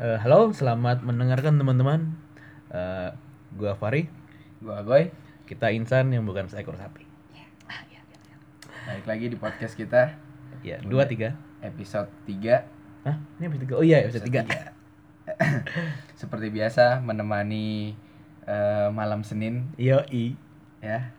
Eh, 0.00 0.16
halo, 0.16 0.48
selamat 0.50 1.04
mendengarkan 1.04 1.60
teman-teman. 1.60 2.16
Eh, 2.72 3.10
gua 3.52 3.76
Fari, 3.76 4.08
Gua 4.58 4.80
Agoy, 4.80 5.12
kita 5.44 5.68
insan 5.70 6.08
yang 6.08 6.24
bukan 6.24 6.48
seekor 6.48 6.76
sapi. 6.76 7.04
balik 8.80 9.06
lagi 9.06 9.28
di 9.28 9.36
podcast 9.36 9.76
kita 9.76 10.18
Ya, 10.64 10.80
dua 10.82 11.06
tiga. 11.06 11.36
episode 11.60 12.08
3 12.26 12.64
Hah? 13.06 13.16
Ini 13.38 13.44
episode 13.46 13.62
tiga? 13.62 13.74
Oh 13.76 13.84
iya, 13.84 14.02
episode 14.02 14.24
tiga. 14.24 14.40
Seperti 16.20 16.48
biasa 16.48 16.98
menemani 16.98 17.92
eh, 18.44 18.88
malam 18.90 19.20
Senin 19.22 19.68
Yo 19.76 20.00
i. 20.10 20.34
ya. 20.80 21.12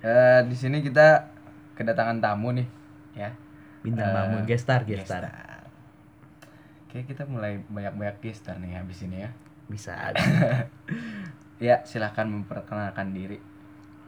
Eh, 0.00 0.40
di 0.46 0.56
sini 0.56 0.80
kita 0.80 1.26
kedatangan 1.74 2.22
tamu 2.22 2.54
nih 2.54 2.66
ya. 3.12 3.34
Bintang 3.82 4.08
Eh, 4.08 4.14
tamu, 4.14 4.36
gestar, 4.46 4.80
gestar. 4.86 5.26
gestar. 5.26 5.53
Oke, 6.94 7.10
kita 7.10 7.26
mulai 7.26 7.58
banyak-banyak 7.74 8.22
gestar 8.22 8.54
nih 8.62 8.78
habis 8.78 9.02
ini 9.02 9.26
ya. 9.26 9.30
Bisa. 9.66 9.98
Ya, 11.58 11.82
silahkan 11.82 12.22
memperkenalkan 12.22 13.10
diri. 13.10 13.42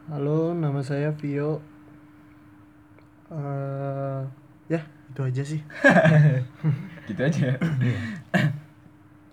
Halo, 0.06 0.54
nama 0.54 0.78
saya 0.86 1.10
Vio. 1.18 1.58
Eh, 3.26 4.22
ya, 4.70 4.86
itu 4.86 5.20
aja 5.26 5.42
sih. 5.42 5.58
Gitu 7.10 7.18
aja. 7.26 7.58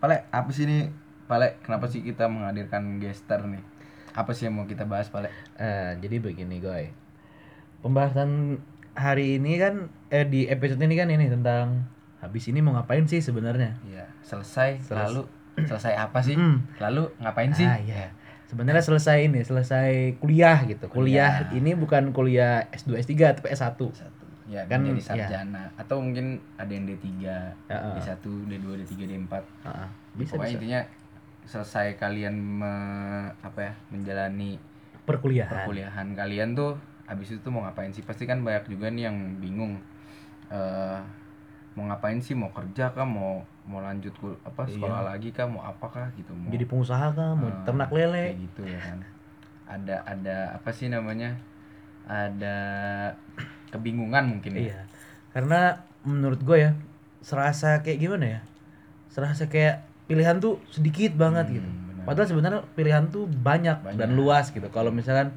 Pale, 0.01 0.25
apa 0.33 0.49
sih 0.49 0.65
nih? 0.65 0.89
Pale, 1.29 1.61
kenapa 1.61 1.85
sih 1.85 2.01
kita 2.01 2.25
menghadirkan 2.25 2.97
gestar 2.97 3.45
nih? 3.45 3.61
Apa 4.17 4.33
sih 4.33 4.49
yang 4.49 4.57
mau 4.57 4.65
kita 4.65 4.89
bahas, 4.89 5.13
Pale? 5.13 5.29
Eh, 5.61 5.93
jadi 6.01 6.17
begini, 6.17 6.57
Goy. 6.57 6.89
Pembahasan 7.85 8.57
hari 8.97 9.37
ini 9.37 9.61
kan 9.61 9.93
eh 10.09 10.25
di 10.25 10.49
episode 10.49 10.81
ini 10.81 10.97
kan 10.97 11.13
ini 11.13 11.29
tentang 11.29 11.85
habis 12.23 12.47
ini 12.47 12.63
mau 12.63 12.71
ngapain 12.71 13.03
sih 13.03 13.19
sebenarnya? 13.19 13.75
Iya, 13.83 14.07
selesai, 14.23 14.79
Seles- 14.79 15.11
lalu 15.11 15.21
selesai 15.69 15.93
apa 15.93 16.23
sih? 16.23 16.33
Mm. 16.33 16.57
Lalu 16.79 17.03
ngapain 17.19 17.51
sih? 17.51 17.67
Ah, 17.67 17.75
iya. 17.77 18.15
Sebenarnya 18.47 18.79
selesai 18.79 19.17
ini, 19.23 19.41
selesai 19.41 20.15
kuliah 20.17 20.63
gitu. 20.63 20.85
Kuliah, 20.87 21.43
Kuliah. 21.43 21.57
ini 21.57 21.71
bukan 21.73 22.13
kuliah 22.13 22.69
S2 22.71 22.95
S3 22.95 23.13
tapi 23.33 23.49
S1. 23.49 23.75
Satu. 23.91 24.23
Ya, 24.45 24.61
Kan, 24.67 24.83
menjadi 24.83 25.01
iya. 25.17 25.25
sarjana 25.25 25.63
atau 25.73 25.97
mungkin 25.99 26.37
ada 26.55 26.69
yang 26.69 26.85
D3, 26.85 27.07
Heeh. 27.67 27.95
D1, 27.97 28.19
D2, 28.45 28.67
D3, 28.77 28.93
D4. 29.03 29.33
Ah, 29.63 29.89
bisa 30.13 30.35
Pokoknya 30.37 30.47
bisa. 30.47 30.57
intinya 30.57 30.81
selesai 31.43 31.87
kalian 31.97 32.35
me- 32.37 33.31
apa 33.41 33.59
ya, 33.59 33.73
menjalani 33.89 34.55
Perkuliahan. 35.03 35.51
perkuliahan 35.51 36.07
kalian 36.13 36.55
tuh 36.55 36.79
habis 37.03 37.27
itu 37.29 37.39
tuh 37.41 37.51
mau 37.51 37.65
ngapain 37.65 37.89
sih? 37.89 37.99
Pasti 38.01 38.23
kan 38.23 38.39
banyak 38.39 38.69
juga 38.69 38.87
nih 38.87 39.09
yang 39.09 39.17
bingung 39.37 39.75
eh 40.47 40.99
mau 41.73 41.85
ngapain 41.85 42.17
sih? 42.17 42.33
Mau 42.33 42.49
kerja 42.49 42.89
kah? 42.89 43.03
Mau 43.03 43.41
mau 43.63 43.79
lanjut 43.79 44.11
kul 44.17 44.35
apa 44.41 44.65
sekolah 44.65 45.01
lagi 45.05 45.29
kah? 45.29 45.45
Mau 45.45 45.59
apakah 45.59 46.11
gitu? 46.13 46.31
Mau 46.31 46.49
Jadi 46.49 46.63
pengusaha 46.63 47.07
kah, 47.09 47.31
mau 47.31 47.47
Eh, 47.47 47.55
ternak 47.63 47.87
kayak 47.87 47.99
lele. 48.07 48.25
gitu 48.41 48.61
ya 48.63 48.79
kan 48.79 48.99
ada 49.63 49.95
ada 50.03 50.37
apa 50.53 50.69
sih 50.69 50.85
namanya 50.85 51.33
ada 52.03 52.57
kebingungan 53.69 54.23
mungkin 54.29 54.51
ya 54.53 54.61
Iya. 54.69 54.79
Karena 55.31 55.59
menurut 56.03 56.37
gue 56.39 56.57
ya, 56.59 56.71
serasa 57.19 57.81
kayak 57.81 57.97
gimana 57.97 58.25
ya? 58.27 58.39
Serasa 59.09 59.47
kayak 59.47 59.81
pilihan 60.05 60.37
tuh 60.37 60.61
sedikit 60.67 61.15
banget 61.15 61.47
Hmm, 61.47 61.55
gitu. 61.55 61.69
benar. 61.89 62.03
Padahal 62.05 62.27
sebenarnya 62.27 62.61
pilihan 62.75 63.05
tuh 63.07 63.25
banyak, 63.25 63.77
Banyak. 63.81 63.97
dan 63.97 64.09
luas 64.13 64.51
gitu. 64.51 64.67
Kalau 64.67 64.91
misalkan 64.91 65.31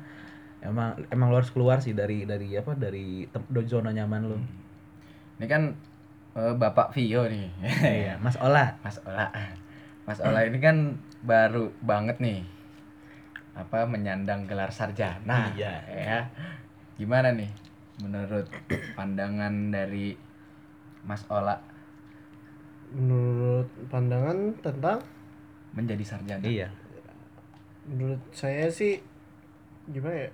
emang 0.61 1.01
emang 1.09 1.31
lo 1.31 1.39
harus 1.39 1.49
keluar 1.49 1.79
sih 1.79 1.95
dari 1.95 2.27
dari 2.27 2.51
apa? 2.53 2.75
Dari 2.75 3.25
zona 3.65 3.89
nyaman 3.91 4.23
lo. 4.27 4.37
ini 5.37 5.47
kan 5.47 5.73
bapak 6.37 6.93
Vio 6.93 7.25
nih 7.25 7.49
Iya, 7.81 8.15
Mas 8.25 8.37
Ola. 8.37 8.77
Mas 8.81 9.01
Ola 9.03 9.33
Mas 10.05 10.21
Ola 10.21 10.45
ini 10.45 10.59
kan 10.59 10.93
baru 11.21 11.73
banget 11.81 12.21
nih 12.21 12.45
apa 13.57 13.89
menyandang 13.89 14.45
gelar 14.45 14.69
sarjana 14.69 15.49
Iya. 15.51 15.73
ya 15.89 16.19
gimana 16.95 17.33
nih 17.33 17.49
menurut 17.99 18.45
pandangan 18.93 19.73
dari 19.73 20.13
Mas 21.03 21.25
Ola 21.27 21.57
Menurut 22.87 23.67
pandangan 23.89 24.37
tentang 24.61 25.01
menjadi 25.73 26.05
sarjana 26.07 26.45
Iya. 26.45 26.69
menurut 27.87 28.21
saya 28.31 28.67
sih 28.67 29.01
gimana 29.87 30.17
ya? 30.19 30.31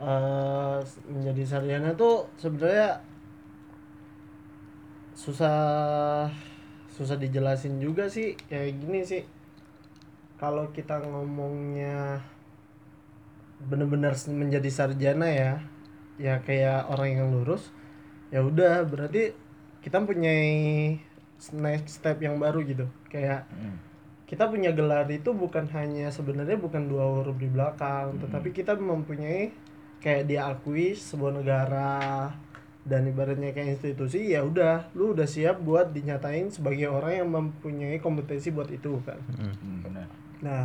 Eh, 0.00 0.78
menjadi 1.06 1.42
sarjana 1.44 1.92
tuh 1.92 2.24
sebenarnya 2.36 2.96
susah 5.20 6.32
susah 6.96 7.16
dijelasin 7.20 7.76
juga 7.76 8.08
sih 8.08 8.32
kayak 8.48 8.72
gini 8.80 9.00
sih. 9.04 9.22
Kalau 10.40 10.72
kita 10.72 11.04
ngomongnya 11.04 12.24
bener-bener 13.68 14.16
menjadi 14.32 14.70
sarjana 14.72 15.28
ya 15.28 15.52
ya 16.16 16.40
kayak 16.40 16.88
orang 16.88 17.20
yang 17.20 17.28
lurus 17.36 17.68
ya 18.32 18.40
udah 18.40 18.88
berarti 18.88 19.36
kita 19.84 20.00
punya 20.00 20.32
next 21.52 22.00
step 22.00 22.16
yang 22.24 22.40
baru 22.40 22.64
gitu. 22.64 22.88
Kayak 23.12 23.44
Hmm. 23.52 23.76
kita 24.24 24.48
punya 24.48 24.72
gelar 24.72 25.04
itu 25.12 25.36
bukan 25.36 25.68
hanya 25.76 26.08
sebenarnya 26.08 26.56
bukan 26.56 26.86
dua 26.88 27.04
huruf 27.04 27.34
di 27.36 27.50
belakang 27.50 28.14
tetapi 28.22 28.54
kita 28.54 28.78
mempunyai 28.78 29.50
kayak 30.00 30.30
diakui 30.30 30.94
sebuah 30.94 31.42
negara 31.42 32.30
dan 32.80 33.04
ibaratnya 33.04 33.52
kayak 33.52 33.76
institusi 33.76 34.32
ya 34.32 34.40
udah 34.40 34.88
lu 34.96 35.12
udah 35.12 35.28
siap 35.28 35.60
buat 35.60 35.92
dinyatain 35.92 36.48
sebagai 36.48 36.88
orang 36.88 37.24
yang 37.24 37.28
mempunyai 37.28 38.00
kompetensi 38.00 38.48
buat 38.48 38.72
itu 38.72 38.96
kan? 39.04 39.20
Hmm, 39.36 39.84
benar. 39.84 40.08
Nah, 40.40 40.64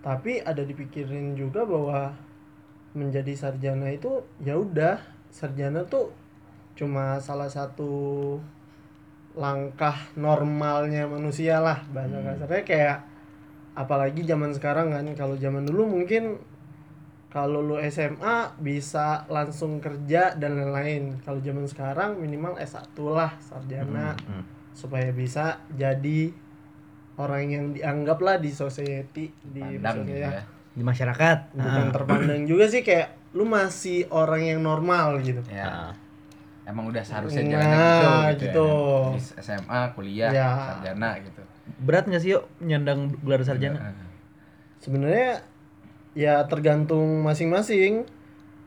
tapi 0.00 0.40
ada 0.40 0.64
dipikirin 0.64 1.36
juga 1.36 1.68
bahwa 1.68 2.16
menjadi 2.92 3.32
sarjana 3.36 3.92
itu 3.92 4.24
ya 4.40 4.56
udah 4.56 5.00
sarjana 5.32 5.84
tuh 5.88 6.12
cuma 6.76 7.20
salah 7.20 7.48
satu 7.48 8.36
langkah 9.32 9.96
normalnya 10.16 11.08
manusia 11.08 11.56
lah 11.60 11.80
bahasa 11.88 12.20
kasarnya 12.20 12.64
kayak 12.68 12.98
apalagi 13.72 14.20
zaman 14.28 14.52
sekarang 14.52 14.92
kan 14.92 15.08
kalau 15.16 15.36
zaman 15.40 15.64
dulu 15.64 15.88
mungkin 15.88 16.36
kalau 17.32 17.64
lu 17.64 17.80
SMA 17.80 18.36
bisa 18.58 19.24
langsung 19.26 19.80
kerja 19.80 20.36
dan 20.36 20.52
lain-lain 20.54 21.16
kalau 21.18 21.40
zaman 21.40 21.64
sekarang 21.64 22.14
minimal 22.14 22.54
S1 22.54 22.84
lah 23.02 23.32
sarjana 23.40 24.12
Hmm. 24.20 24.44
supaya 24.70 25.08
bisa 25.10 25.56
jadi 25.70 26.28
orang 27.14 27.44
yang 27.46 27.64
dianggap 27.70 28.18
lah 28.18 28.36
di 28.36 28.48
society 28.48 29.32
di 29.42 29.60
pandang 29.60 30.04
gitu 30.04 30.12
maksudnya 30.12 30.28
ya 30.30 30.44
Di 30.72 30.80
masyarakat. 30.82 31.38
bukan 31.54 31.68
Ah. 31.82 31.90
terpandang 31.90 32.42
juga 32.44 32.64
sih 32.66 32.80
kayak 32.80 33.08
lu 33.32 33.44
masih 33.44 34.08
orang 34.08 34.42
yang 34.46 34.60
normal 34.60 35.16
gitu 35.18 35.40
ya 35.46 35.64
Ah. 35.64 35.92
emang 36.64 36.84
udah 36.86 37.00
seharusnya 37.00 37.42
Nah, 37.42 37.50
jalannya 37.50 37.84
gitu, 37.84 38.08
gitu, 38.38 38.44
gitu. 38.44 38.68
ya. 39.32 39.40
SMA 39.42 39.80
kuliah 39.92 40.30
Ya. 40.30 40.48
sarjana 40.70 41.16
gitu 41.18 41.40
Berat 41.78 42.04
nggak 42.04 42.20
sih 42.20 42.32
yuk 42.32 42.44
nyandang 42.58 43.12
gelar 43.18 43.40
sarjana? 43.40 43.78
Heeh. 43.78 44.08
sebenarnya 44.78 45.40
ya 46.12 46.44
tergantung 46.44 47.22
masing-masing 47.22 48.04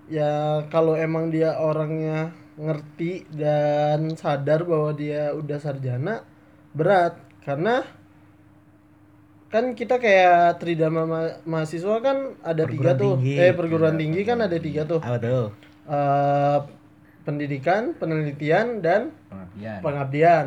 ya 0.07 0.61
kalau 0.67 0.93
emang 0.93 1.29
dia 1.29 1.57
orangnya 1.57 2.33
ngerti 2.55 3.27
dan 3.29 4.15
sadar 4.15 4.63
bahwa 4.63 4.91
dia 4.91 5.29
udah 5.31 5.57
sarjana 5.57 6.23
berat 6.71 7.13
karena 7.41 7.83
kan 9.47 9.71
kita 9.71 9.97
kayak 9.97 10.59
tridharma 10.59 11.03
ma- 11.05 11.37
mahasiswa 11.45 11.95
kan 11.99 12.17
ada 12.41 12.63
tiga 12.65 12.91
Perguruan 12.91 12.97
tuh 12.97 13.13
tinggi. 13.15 13.33
eh 13.37 13.53
perguruan 13.53 13.95
tinggi 13.95 14.21
kan 14.23 14.37
ada 14.41 14.57
tiga 14.57 14.81
tuh 14.83 14.99
Apa 14.99 15.17
tuh? 15.17 15.45
Eh, 15.85 16.59
pendidikan 17.23 17.93
penelitian 17.93 18.81
dan 18.81 19.13
pengabdian 19.29 19.79
pengabdian. 19.81 20.45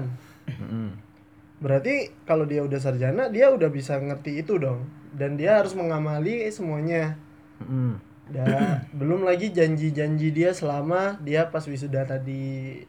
Berarti 1.59 1.95
kalau 2.23 2.45
dia 2.45 2.61
udah 2.61 2.77
sarjana 2.77 3.27
dia 3.27 3.49
udah 3.49 3.67
bisa 3.67 3.97
ngerti 3.97 4.41
itu 4.41 4.57
dong 4.57 4.87
dan 5.13 5.35
dia 5.35 5.59
harus 5.59 5.73
mengamali 5.73 6.47
semuanya 6.49 7.19
Mm-mm. 7.59 7.99
dan 8.29 8.47
belum 8.99 9.23
lagi 9.23 9.51
janji-janji 9.51 10.31
dia 10.31 10.51
selama 10.51 11.19
dia 11.19 11.47
pas 11.47 11.63
wisuda 11.63 12.05
tadi 12.05 12.83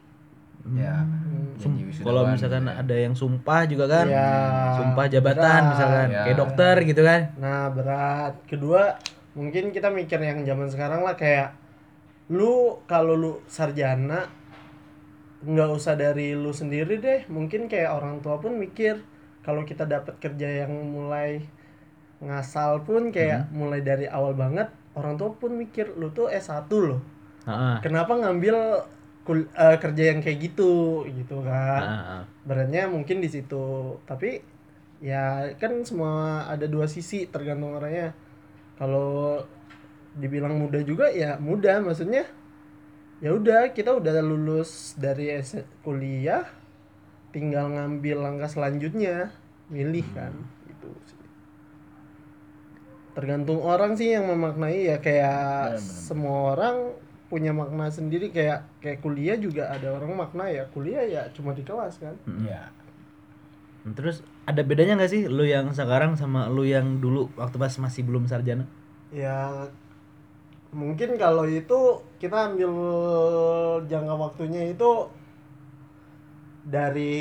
ya 0.70 1.02
Hmm. 1.02 1.56
janji 1.56 1.88
Sum- 1.88 2.04
Kalau 2.04 2.20
wisudawan 2.20 2.32
misalkan 2.32 2.64
ya. 2.64 2.72
ada 2.76 2.92
yang 2.94 3.14
sumpah 3.14 3.64
juga 3.64 3.84
kan, 3.86 4.06
Ya, 4.06 4.28
sumpah 4.76 5.06
jabatan 5.08 5.40
berat. 5.40 5.70
misalkan, 5.72 6.06
Ya. 6.06 6.20
kayak 6.22 6.36
dokter 6.36 6.74
gitu 6.84 7.00
kan. 7.00 7.20
nah 7.34 7.68
berat 7.68 8.34
kedua 8.44 9.00
mungkin 9.32 9.70
kita 9.70 9.88
mikir 9.88 10.20
yang 10.20 10.44
zaman 10.44 10.68
sekarang 10.68 11.00
lah 11.00 11.16
kayak 11.16 11.56
lu 12.28 12.76
kalau 12.84 13.14
lu 13.14 13.32
sarjana 13.46 14.28
nggak 15.40 15.70
usah 15.72 15.96
dari 15.96 16.36
lu 16.36 16.52
sendiri 16.52 17.00
deh. 17.00 17.20
Mungkin 17.28 17.66
kayak 17.70 17.96
orang 17.96 18.20
tua 18.20 18.36
pun 18.40 18.56
mikir 18.56 19.00
kalau 19.40 19.64
kita 19.64 19.88
dapat 19.88 20.20
kerja 20.20 20.64
yang 20.66 20.72
mulai 20.92 21.40
ngasal 22.20 22.84
pun 22.84 23.08
kayak 23.08 23.48
mulai 23.48 23.80
dari 23.80 24.04
awal 24.04 24.36
banget 24.36 24.68
orang 24.92 25.16
tua 25.16 25.32
pun 25.32 25.56
mikir 25.56 25.96
lu 25.96 26.12
tuh 26.12 26.28
S1 26.28 26.68
loh. 26.68 27.00
Heeh. 27.40 27.80
kenapa 27.80 28.12
ngambil 28.20 28.84
kul- 29.24 29.48
eh, 29.56 29.76
kerja 29.80 30.12
yang 30.12 30.20
kayak 30.20 30.52
gitu? 30.52 31.04
Gitu 31.08 31.40
kan. 31.40 31.80
Heeh. 31.80 32.22
beratnya 32.44 32.84
mungkin 32.92 33.24
di 33.24 33.28
situ. 33.32 33.96
Tapi 34.04 34.44
ya 35.00 35.48
kan 35.56 35.80
semua 35.88 36.44
ada 36.44 36.68
dua 36.68 36.84
sisi 36.84 37.24
tergantung 37.32 37.72
orangnya. 37.80 38.12
Kalau 38.76 39.40
dibilang 40.20 40.58
mudah 40.60 40.82
juga 40.84 41.08
ya 41.08 41.38
mudah 41.40 41.80
maksudnya 41.80 42.26
ya 43.20 43.30
udah 43.32 43.70
kita 43.70 43.92
udah 43.92 44.20
lulus 44.20 44.96
dari 44.96 45.28
kuliah 45.80 46.48
tinggal 47.30 47.68
ngambil 47.70 48.16
langkah 48.20 48.48
selanjutnya 48.48 49.30
milih 49.68 50.02
kan 50.16 50.32
gitu 50.66 50.88
sih 51.06 51.20
tergantung 53.12 53.60
orang 53.60 53.94
sih 53.94 54.14
yang 54.14 54.26
memaknai 54.26 54.88
ya 54.88 54.96
kayak 54.98 55.76
Benar-benar. 55.76 56.06
semua 56.08 56.38
orang 56.56 56.76
punya 57.30 57.54
makna 57.54 57.86
sendiri 57.86 58.34
kayak 58.34 58.66
kayak 58.82 58.98
kuliah 58.98 59.38
juga 59.38 59.70
ada 59.70 59.94
orang 59.94 60.16
makna 60.16 60.50
ya 60.50 60.66
kuliah 60.72 61.06
ya 61.06 61.22
cuma 61.30 61.54
di 61.54 61.62
kelas 61.62 62.02
kan 62.02 62.14
Iya. 62.26 62.72
Terus 63.96 64.20
ada 64.44 64.60
bedanya 64.60 64.98
nggak 64.98 65.08
sih 65.08 65.22
lu 65.24 65.46
yang 65.46 65.72
sekarang 65.72 66.12
sama 66.12 66.50
lu 66.52 66.66
yang 66.66 67.00
dulu 67.00 67.30
waktu 67.38 67.56
pas 67.56 67.72
masih 67.78 68.02
belum 68.04 68.26
sarjana? 68.26 68.66
ya 69.10 69.66
mungkin 70.70 71.18
kalau 71.18 71.42
itu 71.46 71.98
kita 72.20 72.52
ambil 72.52 72.70
jangka 73.88 74.14
waktunya 74.14 74.68
itu 74.68 75.08
dari 76.60 77.14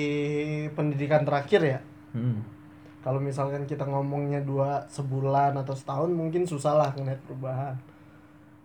pendidikan 0.69 1.23
terakhir 1.23 1.61
ya 1.63 1.79
Hmm. 2.09 2.41
kalau 2.99 3.21
misalkan 3.21 3.69
kita 3.69 3.85
ngomongnya 3.85 4.41
dua 4.41 4.89
sebulan 4.89 5.53
atau 5.55 5.77
setahun 5.77 6.09
mungkin 6.09 6.49
susah 6.49 6.73
lah 6.73 6.89
ngeliat 6.97 7.21
perubahan 7.21 7.77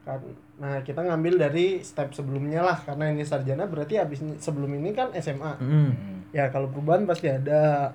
kan 0.01 0.17
nah 0.57 0.81
kita 0.81 1.05
ngambil 1.05 1.37
dari 1.39 1.85
step 1.85 2.17
sebelumnya 2.17 2.65
lah 2.65 2.81
karena 2.81 3.13
ini 3.13 3.21
sarjana 3.21 3.69
berarti 3.69 4.01
habis 4.01 4.25
sebelum 4.41 4.73
ini 4.75 4.97
kan 4.97 5.13
SMA. 5.13 5.53
Hmm. 5.61 5.93
ya 6.33 6.49
kalau 6.49 6.73
perubahan 6.73 7.05
pasti 7.05 7.29
ada 7.29 7.93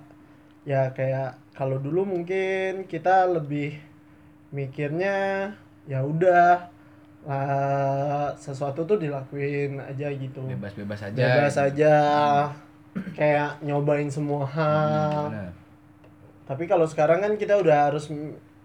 ya 0.70 0.94
kayak 0.94 1.34
kalau 1.58 1.82
dulu 1.82 2.06
mungkin 2.06 2.86
kita 2.86 3.26
lebih 3.26 3.74
mikirnya 4.54 5.50
ya 5.90 6.06
udah 6.06 6.70
lah 7.22 8.32
sesuatu 8.34 8.84
tuh 8.84 8.96
dilakuin 8.96 9.76
aja 9.78 10.08
gitu 10.10 10.40
Bebas-bebas 10.46 11.00
aja. 11.04 11.18
bebas 11.18 11.52
gitu. 11.52 11.66
aja 11.66 11.96
kayak 13.12 13.62
nyobain 13.62 14.08
semua 14.08 14.44
hal 14.46 15.30
Benar. 15.30 15.52
tapi 16.44 16.64
kalau 16.66 16.84
sekarang 16.84 17.20
kan 17.20 17.34
kita 17.36 17.56
udah 17.56 17.88
harus 17.88 18.08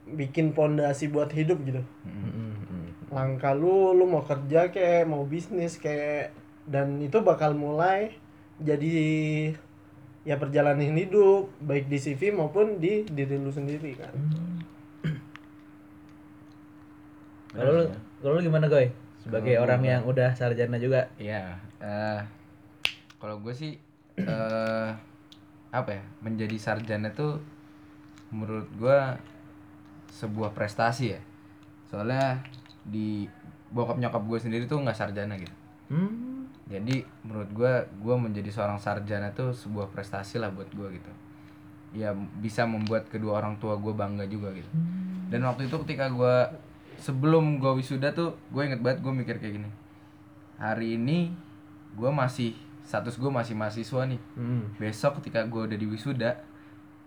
bikin 0.07 0.51
pondasi 0.51 1.09
buat 1.09 1.29
hidup 1.29 1.59
gitu 1.63 1.83
Hmm. 2.03 2.55
Hmm. 2.63 2.87
langkah 3.11 3.53
lu 3.53 3.91
lu 3.93 4.07
mau 4.07 4.23
kerja 4.23 4.69
kayak 4.69 5.05
mau 5.05 5.23
bisnis 5.25 5.77
kayak 5.77 6.31
dan 6.65 6.99
itu 6.99 7.21
bakal 7.21 7.53
mulai 7.53 8.17
jadi 8.57 8.91
ya 10.23 10.35
perjalanan 10.35 10.95
hidup 10.95 11.51
baik 11.61 11.87
di 11.87 11.99
CV 11.99 12.31
maupun 12.31 12.79
di 12.79 13.05
diri 13.05 13.37
lu 13.37 13.51
sendiri 13.51 13.93
kan 13.95 14.15
Kalau 17.51 17.71
lu, 17.73 17.85
kalau 18.25 18.41
lu 18.41 18.43
gimana 18.43 18.65
Goy? 18.67 18.89
Sebagai 19.21 19.53
Kalau 19.53 19.65
orang 19.65 19.81
gua- 19.81 19.91
yang 19.91 20.03
udah 20.05 20.31
sarjana 20.33 20.77
juga. 20.77 21.05
Iya. 21.17 21.61
eh, 21.79 22.21
kalau 23.21 23.37
gue 23.39 23.53
sih 23.53 23.77
eh 24.17 24.91
apa 25.71 25.91
ya? 25.91 26.01
Menjadi 26.21 26.57
sarjana 26.57 27.09
tuh 27.11 27.37
menurut 28.31 28.65
gue 28.75 28.99
sebuah 30.11 30.51
prestasi 30.51 31.13
ya. 31.13 31.21
Soalnya 31.85 32.41
di 32.83 33.29
bokap 33.69 33.97
nyokap 33.97 34.25
gue 34.25 34.39
sendiri 34.41 34.65
tuh 34.65 34.81
nggak 34.81 34.95
sarjana 34.95 35.37
gitu. 35.37 35.53
Hmm. 35.89 36.49
Jadi 36.65 37.05
menurut 37.23 37.51
gue, 37.51 37.73
gue 38.01 38.15
menjadi 38.17 38.49
seorang 38.49 38.81
sarjana 38.81 39.29
tuh 39.31 39.53
sebuah 39.53 39.93
prestasi 39.93 40.41
lah 40.41 40.49
buat 40.49 40.69
gue 40.71 40.97
gitu. 40.97 41.13
Ya 41.93 42.11
bisa 42.15 42.65
membuat 42.65 43.07
kedua 43.07 43.37
orang 43.37 43.59
tua 43.59 43.77
gue 43.77 43.93
bangga 43.93 44.25
juga 44.25 44.49
gitu. 44.51 44.69
Dan 45.29 45.45
waktu 45.45 45.69
itu 45.69 45.77
ketika 45.83 46.09
gue 46.09 46.37
sebelum 47.01 47.59
gue 47.63 47.73
wisuda 47.81 48.13
tuh, 48.13 48.37
gue 48.51 48.63
inget 48.65 48.81
banget 48.83 49.03
gue 49.03 49.13
mikir 49.13 49.37
kayak 49.39 49.55
gini. 49.63 49.71
Hari 50.59 50.99
ini 50.99 51.35
gue 51.95 52.11
masih 52.11 52.55
status 52.85 53.17
gue 53.17 53.31
masih 53.31 53.55
mahasiswa 53.57 54.03
nih. 54.07 54.21
Hmm. 54.37 54.71
Besok 54.77 55.23
ketika 55.23 55.47
gue 55.47 55.71
udah 55.71 55.79
di 55.79 55.87
wisuda, 55.89 56.39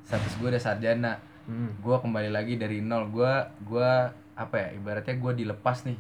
status 0.04 0.34
gue 0.40 0.48
udah 0.52 0.62
sarjana. 0.62 1.20
Hmm. 1.48 1.72
Gue 1.80 1.96
kembali 2.00 2.34
lagi 2.34 2.60
dari 2.60 2.84
nol. 2.84 3.08
Gue 3.14 3.32
gue 3.64 3.90
apa 4.38 4.56
ya? 4.56 4.68
Ibaratnya 4.76 5.16
gue 5.16 5.34
dilepas 5.46 5.86
nih 5.88 5.98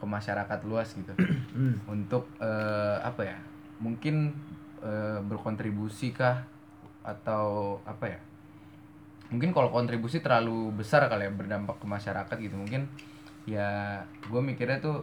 ke 0.00 0.04
masyarakat 0.08 0.58
luas 0.64 0.88
gitu 0.96 1.12
Hmm. 1.50 1.76
untuk 1.90 2.30
eh, 2.40 2.96
apa 3.02 3.26
ya 3.26 3.36
mungkin 3.82 4.32
eh, 4.80 5.18
berkontribusi 5.20 6.14
kah 6.14 6.46
atau 7.02 7.76
apa 7.84 8.06
ya 8.06 8.20
mungkin 9.34 9.50
kalau 9.50 9.68
kontribusi 9.74 10.22
terlalu 10.22 10.70
besar 10.78 11.10
kali 11.10 11.26
ya 11.26 11.32
berdampak 11.34 11.82
ke 11.82 11.86
masyarakat 11.90 12.36
gitu 12.38 12.54
mungkin 12.54 12.86
ya 13.50 13.98
gue 14.22 14.40
mikirnya 14.40 14.78
tuh 14.78 15.02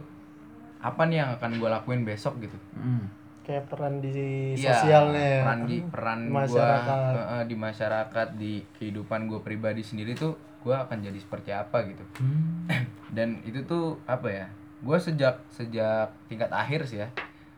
apa 0.78 1.04
nih 1.04 1.18
yang 1.18 1.30
akan 1.34 1.50
gue 1.54 1.68
lakuin 1.68 2.02
besok 2.02 2.38
gitu 2.38 2.54
Hmm. 2.72 3.04
kayak 3.42 3.66
peran 3.66 3.98
di 3.98 4.12
Iya, 4.54 4.76
sosialnya 4.76 5.18
ya. 5.18 5.40
peran 5.42 5.60
di 5.64 5.76
peran 5.82 6.20
Masyarakat. 6.28 6.98
gua 7.10 7.24
eh, 7.34 7.44
di 7.44 7.56
masyarakat 7.56 8.28
di 8.34 8.52
kehidupan 8.74 9.24
gue 9.24 9.40
pribadi 9.40 9.80
sendiri 9.80 10.12
tuh 10.12 10.32
gue 10.58 10.70
akan 10.70 11.00
jadi 11.00 11.16
seperti 11.16 11.50
apa 11.50 11.82
gitu 11.84 12.04
Hmm. 12.18 12.68
dan 13.16 13.40
itu 13.42 13.60
tuh 13.62 13.98
apa 14.04 14.28
ya 14.28 14.46
gue 14.78 14.96
sejak 14.96 15.42
sejak 15.48 16.08
tingkat 16.26 16.48
akhir 16.48 16.84
sih 16.84 17.00
ya 17.00 17.08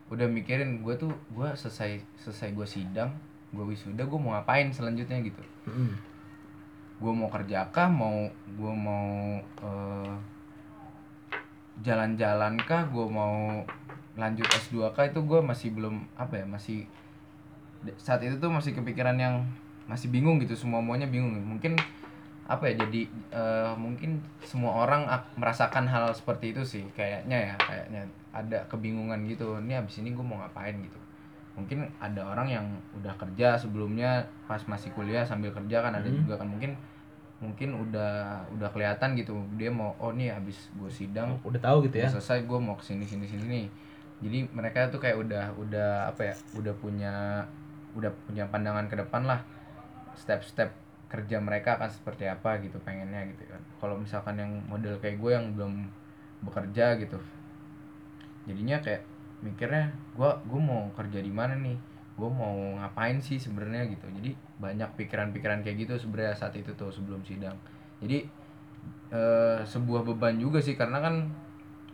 udah 0.07 0.25
mikirin 0.25 0.81
gue 0.81 0.95
tuh 0.97 1.11
gue 1.29 1.47
selesai 1.53 2.01
selesai 2.17 2.51
gue 2.51 2.65
sidang 2.65 3.13
gue 3.49 3.63
wisuda 3.65 4.01
gue 4.01 4.17
mau 4.17 4.33
ngapain 4.33 4.67
selanjutnya 4.69 5.21
gitu 5.21 5.43
Hmm. 5.63 5.93
gue 6.97 7.11
mau 7.11 7.27
kerja 7.27 7.65
kah 7.67 7.85
mau 7.85 8.25
gue 8.47 8.73
mau 8.73 9.07
eh, 9.59 10.13
jalan-jalan 11.81 12.57
kah? 12.63 12.85
Gue 12.89 13.07
mau 13.09 13.63
lanjut 14.15 14.47
S2 14.51 14.91
kah? 14.93 15.07
Itu 15.07 15.23
gue 15.23 15.39
masih 15.41 15.73
belum 15.73 16.05
apa 16.15 16.41
ya 16.41 16.45
masih 16.45 16.85
saat 17.97 18.21
itu 18.21 18.37
tuh 18.37 18.51
masih 18.53 18.77
kepikiran 18.77 19.17
yang 19.17 19.41
masih 19.89 20.13
bingung 20.13 20.37
gitu 20.37 20.53
semua 20.53 20.79
muanya 20.79 21.09
bingung. 21.09 21.33
Mungkin 21.41 21.75
apa 22.45 22.67
ya 22.67 22.83
jadi 22.85 23.01
eh, 23.31 23.73
mungkin 23.79 24.19
semua 24.43 24.83
orang 24.85 25.07
ak- 25.07 25.33
merasakan 25.39 25.87
hal 25.87 26.11
seperti 26.11 26.51
itu 26.51 26.61
sih 26.67 26.83
kayaknya 26.93 27.37
ya 27.51 27.55
kayaknya 27.57 28.01
ada 28.31 28.59
kebingungan 28.69 29.25
gitu. 29.25 29.57
Ini 29.57 29.81
abis 29.81 30.03
ini 30.05 30.13
gue 30.13 30.23
mau 30.25 30.37
ngapain 30.39 30.77
gitu. 30.77 30.99
Mungkin 31.57 31.83
ada 31.99 32.21
orang 32.23 32.47
yang 32.47 32.65
udah 32.95 33.11
kerja 33.19 33.57
sebelumnya 33.59 34.23
pas 34.47 34.61
masih 34.69 34.93
kuliah 34.95 35.25
sambil 35.25 35.51
kerja 35.51 35.81
kan 35.83 35.93
ada 35.97 36.07
Hmm. 36.07 36.21
juga 36.23 36.37
kan. 36.37 36.47
Mungkin 36.47 36.71
mungkin 37.41 37.73
udah 37.73 38.45
udah 38.53 38.69
kelihatan 38.69 39.17
gitu. 39.17 39.33
Dia 39.57 39.73
mau 39.73 39.97
oh 39.97 40.13
nih 40.13 40.31
abis 40.31 40.69
gue 40.77 40.87
sidang 40.87 41.41
Udah 41.41 41.57
tahu 41.57 41.89
gitu 41.89 41.99
ya. 41.99 42.07
selesai 42.07 42.45
gue 42.45 42.59
mau 42.61 42.77
ke 42.77 42.85
sini 42.85 43.03
sini 43.03 43.25
sini 43.25 43.45
nih. 43.49 43.67
Jadi 44.21 44.39
mereka 44.53 44.87
tuh 44.93 45.01
kayak 45.01 45.17
udah 45.17 45.45
udah 45.57 45.89
apa 46.13 46.31
ya 46.31 46.35
udah 46.53 46.73
punya 46.77 47.13
udah 47.97 48.13
punya 48.29 48.45
pandangan 48.47 48.85
ke 48.85 48.95
depan 48.95 49.25
lah. 49.25 49.41
Step-step 50.13 50.69
kerja 51.11 51.43
mereka 51.43 51.75
akan 51.75 51.91
seperti 51.91 52.29
apa 52.29 52.61
gitu 52.61 52.77
pengennya 52.85 53.25
gitu 53.33 53.43
kan. 53.49 53.59
Kalau 53.81 53.97
misalkan 53.97 54.37
yang 54.37 54.53
model 54.69 55.01
kayak 55.01 55.17
gue 55.17 55.31
yang 55.33 55.51
belum 55.57 55.89
bekerja 56.45 56.95
gitu. 57.01 57.17
Jadinya 58.45 58.77
kayak 58.79 59.01
mikirnya 59.41 59.89
gue 60.13 60.29
gue 60.45 60.61
mau 60.61 60.85
kerja 60.93 61.17
di 61.17 61.33
mana 61.33 61.57
nih 61.57 61.90
gue 62.21 62.29
mau 62.29 62.77
ngapain 62.77 63.17
sih 63.17 63.41
sebenarnya 63.41 63.89
gitu. 63.89 64.05
Jadi 64.13 64.37
banyak 64.61 64.93
pikiran-pikiran 64.93 65.65
kayak 65.65 65.89
gitu 65.89 65.93
sebenarnya 65.97 66.37
saat 66.37 66.53
itu 66.53 66.69
tuh 66.77 66.93
sebelum 66.93 67.25
sidang. 67.25 67.57
Jadi 67.97 68.29
eh, 69.09 69.59
sebuah 69.65 70.05
beban 70.05 70.37
juga 70.37 70.61
sih 70.61 70.77
karena 70.77 71.01
kan 71.01 71.25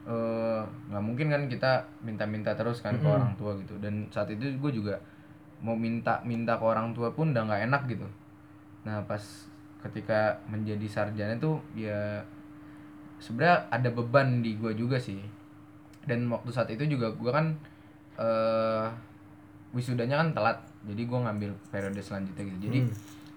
eh, 0.03 0.61
nggak 0.91 1.03
mungkin 1.03 1.31
kan 1.31 1.47
kita 1.47 1.87
minta-minta 2.03 2.51
terus 2.59 2.83
kan 2.83 2.99
ke 2.99 3.07
Mm-mm. 3.07 3.15
orang 3.15 3.31
tua 3.39 3.55
gitu. 3.63 3.79
Dan 3.79 4.11
saat 4.11 4.27
itu 4.27 4.51
gue 4.59 4.71
juga 4.75 4.99
mau 5.63 5.79
minta 5.79 6.19
minta 6.27 6.59
ke 6.59 6.65
orang 6.67 6.91
tua 6.91 7.15
pun 7.15 7.31
udah 7.31 7.47
nggak 7.47 7.63
enak 7.71 7.83
gitu. 7.87 8.07
Nah 8.83 8.99
pas 9.07 9.23
ketika 9.79 10.35
menjadi 10.51 10.83
sarjana 10.91 11.39
tuh 11.39 11.63
ya 11.71 12.19
sebenarnya 13.23 13.71
ada 13.71 13.89
beban 13.95 14.43
di 14.43 14.59
gue 14.59 14.75
juga 14.75 14.99
sih. 14.99 15.23
Dan 16.03 16.27
waktu 16.31 16.51
saat 16.51 16.67
itu 16.71 16.83
juga 16.83 17.15
gue 17.15 17.31
kan 17.31 17.55
eh 18.19 18.87
wisudanya 19.69 20.15
kan 20.17 20.29
telat 20.31 20.57
jadi 20.83 21.01
gue 21.03 21.19
ngambil 21.19 21.51
periode 21.67 21.99
selanjutnya 21.99 22.43
gitu 22.45 22.59
jadi 22.63 22.79
Hmm. 22.81 22.93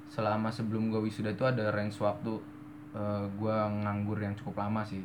selama 0.08 0.48
sebelum 0.48 0.88
gue 0.88 1.00
wisuda 1.00 1.30
tuh 1.32 1.46
ada 1.46 1.70
range 1.70 1.96
waktu 1.96 2.32
eh, 2.92 3.24
gue 3.32 3.56
nganggur 3.78 4.18
yang 4.18 4.34
cukup 4.34 4.58
lama 4.60 4.82
sih 4.82 5.02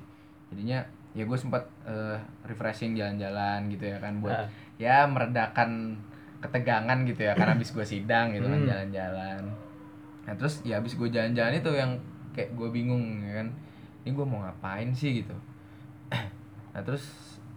jadinya 0.48 0.82
ya 1.12 1.24
gue 1.24 1.36
sempat 1.36 1.62
eh, 1.84 2.18
refreshing 2.44 2.94
jalan-jalan 2.94 3.70
gitu 3.70 3.86
ya 3.86 3.98
kan 3.98 4.18
buat 4.20 4.34
Ah. 4.36 4.48
ya 4.76 5.06
meredakan 5.06 5.96
ketegangan 6.38 7.02
gitu 7.04 7.22
ya 7.22 7.34
karena 7.34 7.54
habis 7.54 7.72
gue 7.72 7.82
sidang 7.84 8.30
gitu 8.32 8.46
kan 8.46 8.60
Hmm. 8.60 8.68
jalan-jalan 8.68 9.42
nah 10.24 10.34
terus 10.34 10.62
ya 10.62 10.78
habis 10.78 10.94
gue 10.94 11.06
jalan-jalan 11.08 11.54
itu 11.56 11.72
yang 11.72 11.92
kayak 12.32 12.52
gue 12.52 12.70
bingung 12.70 13.02
ya 13.22 13.40
kan 13.40 13.48
ini 14.02 14.12
gue 14.12 14.26
mau 14.26 14.42
ngapain 14.42 14.90
sih 14.92 15.22
gitu 15.22 15.34
nah 16.74 16.82
terus 16.82 17.06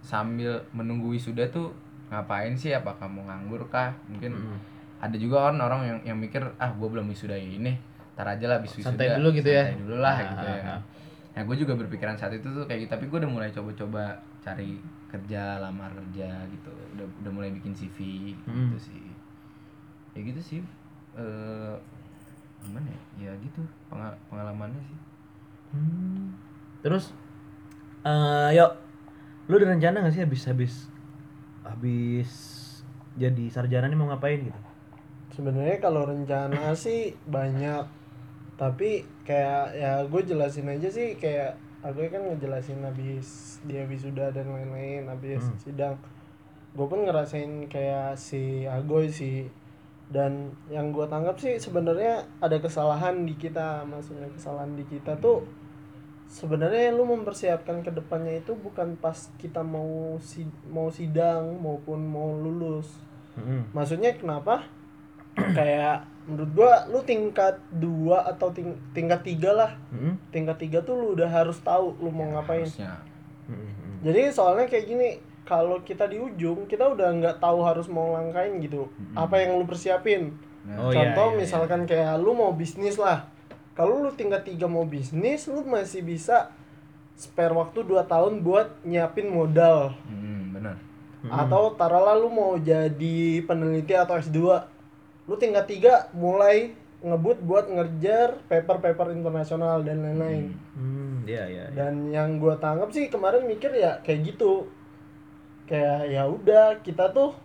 sambil 0.01 0.63
menunggu 0.71 1.11
wisuda 1.11 1.49
tuh 1.49 1.73
ngapain 2.09 2.53
sih 2.53 2.73
apakah 2.73 3.05
mau 3.05 3.23
nganggur 3.23 3.63
kah 3.69 3.93
mungkin 4.07 4.33
Hmm. 4.35 4.59
ada 4.99 5.15
juga 5.15 5.47
kan 5.47 5.57
orang 5.57 5.81
yang 5.85 5.99
yang 6.05 6.19
mikir 6.19 6.43
ah 6.57 6.71
gue 6.71 6.89
belum 6.89 7.07
wisuda 7.07 7.35
ini 7.35 7.77
tar 8.13 8.27
aja 8.27 8.47
lah 8.47 8.59
wisuda 8.59 8.83
Santai 8.89 9.15
dulu 9.15 9.31
gitu 9.33 9.47
ya. 9.47 9.63
santai 9.65 9.79
dulu 9.79 9.97
lah 9.97 10.17
Ah, 10.17 10.27
gitu 10.27 10.45
ah, 10.45 10.51
ya 10.51 10.63
ah. 10.71 10.81
nah 11.31 11.43
gue 11.45 11.57
juga 11.57 11.73
berpikiran 11.75 12.15
saat 12.15 12.33
itu 12.33 12.49
tuh 12.49 12.65
kayak 12.65 12.81
gitu 12.83 12.91
tapi 12.91 13.05
gue 13.07 13.19
udah 13.19 13.31
mulai 13.31 13.49
coba-coba 13.49 14.05
cari 14.41 14.81
kerja 15.07 15.57
lamar 15.59 15.93
kerja 15.95 16.27
gitu 16.49 16.73
udah 16.97 17.07
udah 17.23 17.33
mulai 17.33 17.51
bikin 17.51 17.73
CV 17.73 17.97
Hmm. 18.43 18.69
gitu 18.69 18.91
sih 18.91 19.05
ya 20.13 20.21
gitu 20.25 20.41
sih 20.41 20.59
eh 21.15 21.75
gimana 22.61 22.89
ya 22.89 23.01
ya 23.23 23.33
gitu 23.39 23.63
penga- 23.87 24.19
pengalamannya 24.27 24.83
sih 24.83 24.99
Hmm. 25.69 26.33
Terus 26.81 27.13
eh 28.03 28.51
yuk 28.55 28.73
lu 29.47 29.55
ada 29.55 29.69
rencana 29.69 30.01
gak 30.01 30.13
sih 30.13 30.23
habis 30.23 30.43
habis 30.45 30.75
habis 31.69 32.31
jadi 33.15 33.45
sarjana 33.51 33.87
nih 33.87 33.99
mau 33.99 34.09
ngapain 34.09 34.41
gitu? 34.41 34.61
sebenarnya 35.31 35.79
kalau 35.79 36.03
rencana 36.03 36.73
sih 36.79 37.15
banyak 37.25 37.85
tapi 38.59 39.07
kayak 39.23 39.71
ya 39.73 40.03
gue 40.03 40.23
jelasin 40.25 40.67
aja 40.67 40.89
sih 40.91 41.15
kayak 41.15 41.55
aku 41.79 42.11
kan 42.11 42.27
ngejelasin 42.27 42.83
habis 42.83 43.59
dia 43.63 43.87
wisuda 43.87 44.35
dan 44.35 44.51
lain-lain 44.51 45.07
habis 45.07 45.39
Hmm. 45.39 45.59
sidang 45.63 45.95
gue 46.75 46.87
pun 46.87 47.07
ngerasain 47.07 47.71
kayak 47.71 48.19
si 48.19 48.67
Agoy 48.67 49.07
sih 49.07 49.47
dan 50.11 50.51
yang 50.67 50.91
gue 50.91 51.07
tanggap 51.07 51.39
sih 51.39 51.55
sebenarnya 51.55 52.27
ada 52.41 52.59
kesalahan 52.59 53.23
di 53.23 53.37
kita 53.37 53.85
maksudnya 53.85 54.27
kesalahan 54.33 54.75
di 54.75 54.83
kita 54.85 55.15
tuh 55.19 55.45
sebenarnya 56.29 56.93
lu 56.93 57.09
mempersiapkan 57.09 57.81
ke 57.81 57.91
depannya 57.91 58.37
itu 58.39 58.53
bukan 58.53 59.01
pas 59.01 59.17
kita 59.41 59.65
mau 59.65 60.21
si 60.21 60.45
mau 60.69 60.93
sidang 60.93 61.57
maupun 61.59 62.05
mau 62.05 62.37
lulus. 62.37 63.09
Hmm. 63.39 63.65
maksudnya 63.73 64.13
kenapa? 64.19 64.67
Kayak 65.59 66.05
menurut 66.29 66.51
gua 66.53 66.85
lu 66.93 67.01
tingkat 67.07 67.57
dua 67.73 68.29
atau 68.29 68.53
ting 68.53 68.77
tingkat 68.93 69.25
tiga 69.25 69.57
lah. 69.57 69.73
Hmm. 69.89 70.21
tingkat 70.29 70.61
tiga 70.61 70.85
tuh 70.85 71.01
lu 71.01 71.17
udah 71.17 71.27
harus 71.33 71.57
tahu 71.65 71.97
lu 71.99 72.13
mau 72.13 72.29
ngapain. 72.37 72.69
harusnya. 72.69 73.01
Hmm. 73.49 74.05
jadi 74.05 74.29
soalnya 74.29 74.69
kayak 74.69 74.85
gini 74.85 75.09
kalau 75.49 75.81
kita 75.81 76.05
di 76.05 76.21
ujung 76.21 76.69
kita 76.69 76.85
udah 76.85 77.09
nggak 77.17 77.41
tahu 77.41 77.65
harus 77.65 77.89
mau 77.89 78.13
langkain 78.13 78.61
gitu. 78.61 78.85
Apa 79.17 79.41
yang 79.41 79.57
lu 79.57 79.65
persiapin? 79.65 80.37
Oh, 80.69 80.93
iya, 80.93 81.17
contoh 81.17 81.33
iya, 81.33 81.33
iya. 81.33 81.39
misalkan 81.41 81.81
kayak 81.89 82.21
lu 82.21 82.37
mau 82.37 82.53
bisnis 82.53 83.01
lah 83.01 83.25
kalau 83.79 84.03
lu 84.03 84.11
tingkat 84.11 84.43
tiga 84.43 84.67
mau 84.67 84.83
bisnis 84.83 85.47
lu 85.47 85.63
masih 85.63 86.03
bisa 86.03 86.51
spare 87.15 87.55
waktu 87.55 87.87
2 87.87 88.11
tahun 88.11 88.43
buat 88.43 88.83
nyiapin 88.83 89.31
modal. 89.31 89.95
Hmm, 90.03 90.51
benar. 90.51 90.75
Atau 91.31 91.79
taruhlah 91.79 92.19
lu 92.19 92.27
mau 92.27 92.59
jadi 92.59 93.47
peneliti 93.47 93.95
atau 93.95 94.19
S2 94.19 94.39
lu 95.31 95.39
tingkat 95.39 95.71
tiga 95.71 96.11
mulai 96.11 96.75
ngebut 96.99 97.39
buat 97.47 97.71
ngerjar 97.71 98.43
paper-paper 98.51 99.15
internasional 99.15 99.87
dan 99.87 100.03
lain-lain. 100.03 100.59
Hmm, 100.75 101.23
iya 101.23 101.47
iya. 101.47 101.65
iya. 101.71 101.75
dan 101.79 102.11
yang 102.11 102.43
gua 102.43 102.59
tanggap 102.59 102.91
sih 102.91 103.07
kemarin 103.07 103.47
mikir 103.47 103.71
ya 103.79 104.03
kayak 104.03 104.35
gitu. 104.35 104.67
Kayak 105.71 106.11
ya 106.11 106.27
udah 106.27 106.83
kita 106.83 107.15
tuh 107.15 107.39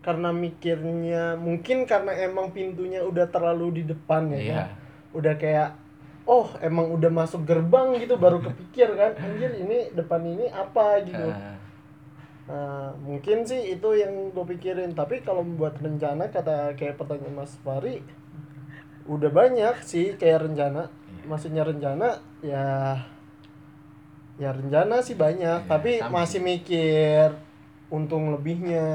karena 0.00 0.32
mikirnya 0.32 1.36
mungkin 1.36 1.84
karena 1.84 2.16
emang 2.24 2.56
pintunya 2.56 3.04
udah 3.04 3.28
terlalu 3.28 3.82
di 3.82 3.92
depan 3.92 4.32
ya 4.32 4.40
kan? 4.40 4.83
Udah 5.14 5.34
kayak 5.34 5.78
oh 6.24 6.48
emang 6.58 6.90
udah 6.90 7.08
masuk 7.08 7.44
gerbang 7.44 7.94
gitu 7.96 8.16
baru 8.16 8.40
kepikir 8.40 8.88
kan 8.92 9.12
anjir 9.14 9.54
ini 9.54 9.92
depan 9.92 10.20
ini 10.20 10.48
apa 10.48 11.00
gitu 11.00 11.20
Ah, 11.22 11.56
Nah, 12.44 12.92
mungkin 13.00 13.40
sih 13.40 13.72
itu 13.72 13.88
yang 13.94 14.28
gue 14.28 14.44
pikirin. 14.46 14.92
Tapi 14.92 15.24
kalau 15.24 15.40
buat 15.40 15.80
rencana 15.80 16.28
kata 16.28 16.76
kayak 16.76 17.00
pertanyaan 17.00 17.40
Mas 17.40 17.56
Fari, 17.58 18.04
udah 19.06 19.32
banyak 19.32 19.80
sih 19.80 20.12
kayak 20.14 20.44
rencana. 20.44 20.84
Iya. 20.84 21.24
Maksudnya 21.24 21.64
rencana 21.64 22.20
ya 22.40 23.00
ya 24.36 24.50
rencana 24.50 25.00
sih 25.00 25.16
banyak, 25.16 25.64
Iya, 25.64 25.70
tapi 25.70 25.90
sama 25.96 26.20
masih 26.20 26.40
mikir 26.42 27.32
untung 27.88 28.28
lebihnya. 28.28 28.92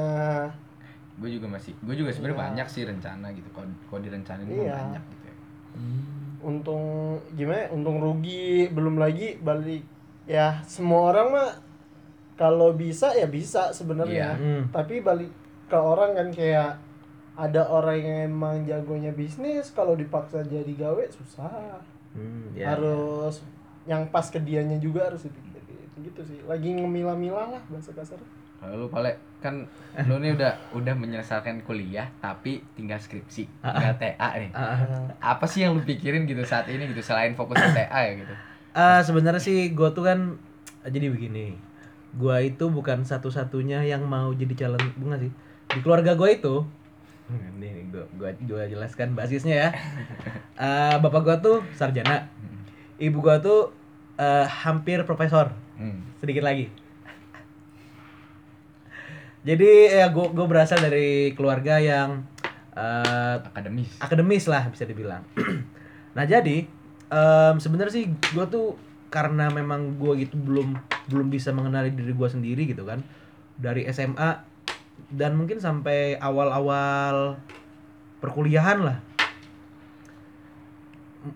gue 1.18 1.28
juga 1.34 1.50
masih 1.50 1.74
gue 1.82 1.94
juga 1.96 2.14
sebenarnya 2.14 2.36
Iya. 2.38 2.44
banyak 2.46 2.66
sih 2.70 2.82
rencana 2.86 3.26
gitu 3.34 3.50
kalau 3.50 3.66
kalau 3.90 4.00
direncanain 4.00 4.46
Iya. 4.46 4.72
banyak 4.78 5.02
gitu 5.10 5.24
ya 5.26 5.34
Untung 6.40 7.16
gimana? 7.34 7.66
ya, 7.66 7.68
Untung 7.72 8.00
rugi, 8.00 8.68
belum 8.72 8.96
lagi 8.96 9.36
balik 9.40 9.84
ya 10.24 10.62
semua 10.64 11.10
orang 11.10 11.28
mah 11.34 11.50
kalau 12.38 12.72
bisa 12.72 13.12
ya 13.12 13.26
bisa 13.28 13.74
sebenarnya. 13.74 14.36
Iya. 14.36 14.40
Hmm. 14.40 14.62
tapi 14.72 15.02
balik 15.02 15.28
ke 15.66 15.76
orang 15.78 16.14
kan 16.16 16.28
kayak 16.32 16.78
ada 17.38 17.62
orang 17.66 17.98
yang 18.00 18.18
emang 18.30 18.68
jagonya 18.68 19.12
bisnis 19.12 19.72
kalau 19.72 19.96
dipaksa 19.96 20.44
jadi 20.44 20.70
gawe 20.76 21.04
susah 21.08 21.80
Hmm, 22.10 22.50
iya, 22.58 22.74
harus 22.74 23.38
yang 23.86 24.02
pas 24.10 24.26
ke 24.26 24.42
dianya 24.42 24.82
juga 24.82 25.06
harus 25.06 25.22
dipikirin 25.30 26.02
gitu 26.02 26.26
sih 26.26 26.42
lagi 26.42 26.74
ngemilah-milah 26.74 27.54
lah 27.54 27.62
bahasa 27.70 27.94
kasar 27.94 28.18
kalau 28.58 28.82
lu 28.82 28.88
pale 28.90 29.14
kan 29.40 29.66
lu 30.06 30.22
nih 30.22 30.38
udah 30.38 30.52
udah 30.76 30.94
menyelesaikan 30.94 31.66
kuliah 31.66 32.06
tapi 32.22 32.62
tinggal 32.78 33.00
skripsi 33.02 33.48
tinggal 33.58 33.94
TA 33.98 34.28
nih. 34.38 34.50
Ah, 34.54 34.86
ah. 34.86 35.34
apa 35.34 35.44
sih 35.50 35.66
yang 35.66 35.74
lu 35.74 35.82
pikirin 35.82 36.28
gitu 36.30 36.44
saat 36.46 36.70
ini 36.70 36.86
gitu 36.94 37.02
selain 37.02 37.34
fokus 37.34 37.58
ke 37.58 37.68
TA 37.74 38.00
ya 38.06 38.14
gitu 38.20 38.34
Ah, 38.70 39.02
sebenarnya 39.02 39.42
sih 39.42 39.74
gue 39.74 39.88
tuh 39.90 40.06
kan 40.06 40.38
jadi 40.86 41.10
begini. 41.10 41.58
Gua 42.14 42.38
itu 42.42 42.70
bukan 42.70 43.02
satu-satunya 43.02 43.82
yang 43.82 44.06
mau 44.06 44.30
jadi 44.30 44.54
calon 44.54 44.82
bunga 44.94 45.18
sih. 45.18 45.30
Di 45.70 45.82
keluarga 45.82 46.14
gue 46.14 46.30
itu 46.30 46.62
ini 47.30 47.86
gue 47.94 48.02
gua, 48.18 48.34
gua 48.42 48.62
jelaskan 48.66 49.14
basisnya 49.14 49.54
ya. 49.54 49.68
Ah, 50.60 51.00
bapak 51.00 51.22
gua 51.24 51.36
tuh 51.42 51.64
sarjana. 51.74 52.30
Ibu 53.00 53.18
gua 53.18 53.42
tuh 53.42 53.72
eh, 54.20 54.46
hampir 54.46 55.02
profesor. 55.02 55.50
hmm. 55.80 56.22
Sedikit 56.22 56.44
lagi. 56.44 56.70
Jadi 59.40 59.70
ya 59.88 60.12
gue 60.12 60.26
gue 60.36 60.46
berasal 60.46 60.84
dari 60.84 61.32
keluarga 61.32 61.80
yang 61.80 62.24
eh, 62.76 63.36
akademis 63.40 63.96
akademis 63.98 64.44
lah 64.46 64.68
bisa 64.68 64.84
dibilang. 64.84 65.24
nah 66.16 66.26
jadi 66.26 66.66
em, 67.10 67.54
sebenarnya 67.58 67.94
sih 68.02 68.06
gue 68.10 68.44
tuh 68.50 68.74
karena 69.10 69.50
memang 69.50 69.98
gue 69.98 70.26
gitu 70.26 70.38
belum 70.38 70.78
belum 71.10 71.26
bisa 71.30 71.50
mengenali 71.50 71.90
diri 71.90 72.14
gue 72.14 72.28
sendiri 72.30 72.62
gitu 72.70 72.86
kan 72.86 73.02
dari 73.58 73.86
SMA 73.90 74.30
dan 75.10 75.34
mungkin 75.34 75.58
sampai 75.58 76.14
awal-awal 76.22 77.38
perkuliahan 78.22 78.78
lah 78.86 78.98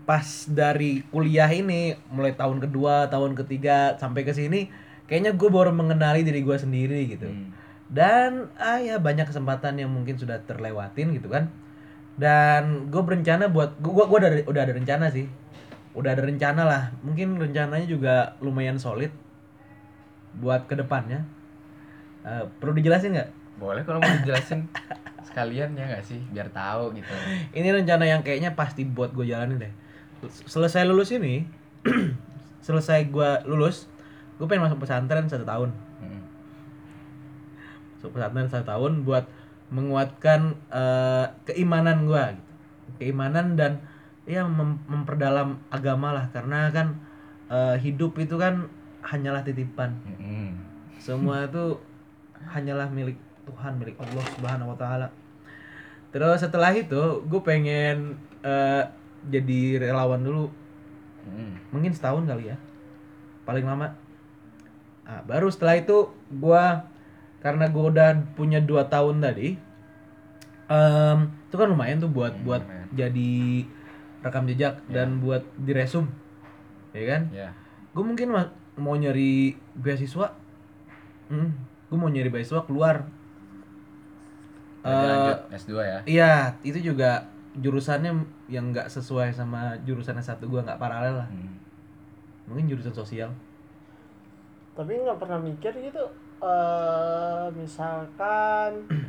pas 0.09 0.49
dari 0.49 1.05
kuliah 1.13 1.51
ini 1.51 1.93
mulai 2.09 2.33
tahun 2.33 2.63
kedua 2.63 3.13
tahun 3.13 3.37
ketiga 3.37 4.01
sampai 4.01 4.25
ke 4.25 4.33
sini 4.33 4.71
kayaknya 5.05 5.37
gue 5.37 5.51
baru 5.51 5.75
mengenali 5.75 6.25
diri 6.25 6.41
gue 6.41 6.57
sendiri 6.57 7.01
gitu 7.11 7.29
Hmm. 7.29 7.51
Dan 7.95 8.51
ah 8.59 8.83
ya 8.83 8.99
banyak 8.99 9.31
kesempatan 9.31 9.79
yang 9.79 9.89
mungkin 9.89 10.19
sudah 10.19 10.43
terlewatin 10.43 11.15
gitu 11.15 11.31
kan. 11.31 11.47
Dan 12.19 12.91
gue 12.91 13.03
berencana 13.03 13.47
buat 13.51 13.79
gue 13.79 13.91
gua, 13.91 14.11
gua 14.11 14.19
udah 14.23 14.31
ada- 14.35 14.47
udah 14.51 14.63
ada 14.67 14.75
rencana 14.75 15.07
sih. 15.15 15.31
Udah 15.95 16.11
ada 16.19 16.27
rencana 16.27 16.67
lah. 16.67 16.83
Mungkin 17.07 17.39
rencananya 17.39 17.87
juga 17.87 18.35
lumayan 18.43 18.83
solid 18.83 19.15
buat 20.35 20.67
ke 20.67 20.75
depannya 20.75 21.23
Eh, 22.25 22.45
perlu 22.57 22.73
dijelasin 22.73 23.13
nggak? 23.13 23.31
Boleh 23.61 23.85
kalau 23.85 24.01
mau 24.01 24.09
dijelasin. 24.25 24.65
Sekalian 25.29 25.77
ya 25.77 25.85
nggak 25.93 26.05
sih? 26.09 26.17
Biar 26.33 26.49
tahu 26.49 26.97
gitu. 26.97 27.13
Ini 27.53 27.69
rencana 27.69 28.09
yang 28.09 28.25
kayaknya 28.25 28.57
pasti 28.57 28.89
buat 28.89 29.13
gue 29.13 29.29
jalanin 29.29 29.61
deh. 29.61 29.73
Selesai 30.49 30.89
lulus 30.89 31.13
ini 31.13 31.45
selesai 32.67 33.13
gue 33.13 33.31
lulus 33.45 33.93
gue 34.41 34.49
pengen 34.49 34.67
masuk 34.67 34.81
pesantren 34.81 35.29
satu 35.29 35.45
tahun 35.45 35.69
pesantren 38.09 38.49
satu 38.49 38.67
tahun 38.67 39.05
buat 39.05 39.25
menguatkan 39.69 40.53
eh, 40.69 41.27
keimanan 41.45 42.05
gua 42.05 42.33
gitu. 42.33 42.53
keimanan 43.01 43.57
dan 43.57 43.81
ya 44.25 44.45
mem- 44.45 44.81
memperdalam 44.87 45.61
agama 45.69 46.13
lah 46.13 46.27
karena 46.31 46.69
kan 46.71 46.97
eh, 47.49 47.77
hidup 47.81 48.17
itu 48.17 48.37
kan 48.37 48.69
hanyalah 49.05 49.45
titipan 49.45 49.93
Hmm. 50.17 50.57
semua 50.97 51.45
itu 51.45 51.77
hanyalah 52.41 52.89
milik 52.89 53.17
Tuhan 53.45 53.77
milik 53.77 53.97
Allah 54.01 54.25
Subhanahu 54.33 54.73
Wa 54.73 54.79
Taala 54.81 55.09
terus 56.09 56.41
setelah 56.41 56.73
itu 56.73 57.21
gue 57.27 57.41
pengen 57.43 58.17
eh, 58.41 58.83
jadi 59.29 59.81
relawan 59.81 60.21
dulu 60.21 60.49
Hmm. 61.25 61.57
mungkin 61.73 61.89
setahun 61.89 62.29
kali 62.29 62.53
ya 62.53 62.57
paling 63.45 63.65
lama 63.65 63.89
nah, 65.05 65.21
baru 65.25 65.49
setelah 65.49 65.77
itu 65.77 66.09
gua 66.37 66.85
karena 67.45 67.69
gua 67.69 67.93
udah 67.93 68.09
punya 68.33 68.57
dua 68.59 68.89
tahun 68.89 69.21
tadi 69.21 69.61
em, 70.67 71.19
itu 71.45 71.55
kan 71.55 71.69
lumayan 71.69 72.01
tuh 72.01 72.09
buat 72.09 72.33
Hmm, 72.33 72.43
buat 72.43 72.63
lumayan. 72.65 72.89
jadi 72.91 73.33
rekam 74.21 74.49
jejak 74.49 74.81
dan 74.89 75.21
buat 75.21 75.45
diresum 75.61 76.09
ya 76.91 77.05
kan 77.07 77.23
ya 77.29 77.49
gue 77.93 78.01
mungkin 78.01 78.33
ma- 78.33 78.49
mau 78.75 78.97
nyari 78.97 79.53
beasiswa 79.75 80.33
hmm, 81.29 81.49
gue 81.87 81.99
mau 81.99 82.09
nyari 82.09 82.27
beasiswa 82.29 82.65
keluar 82.65 83.05
Berarti 84.81 85.01
Eh, 85.01 85.09
lanjut 85.09 85.39
S2 85.51 85.73
ya. 85.81 85.99
Iya, 86.05 86.33
itu 86.61 86.77
juga 86.83 87.25
jurusannya 87.57 88.21
yang 88.47 88.69
nggak 88.69 88.93
sesuai 88.93 89.33
sama 89.33 89.81
jurusan 89.81 90.21
satu 90.21 90.45
gua 90.45 90.61
nggak 90.61 90.77
paralel 90.77 91.25
lah. 91.25 91.29
Hmm. 91.31 91.57
Mungkin 92.45 92.69
jurusan 92.69 92.93
sosial. 92.93 93.33
tapi 94.75 94.93
nggak 94.93 95.17
pernah 95.17 95.39
mikir 95.39 95.73
gitu 95.81 96.05
eh 96.45 97.45
misalkan 97.55 98.71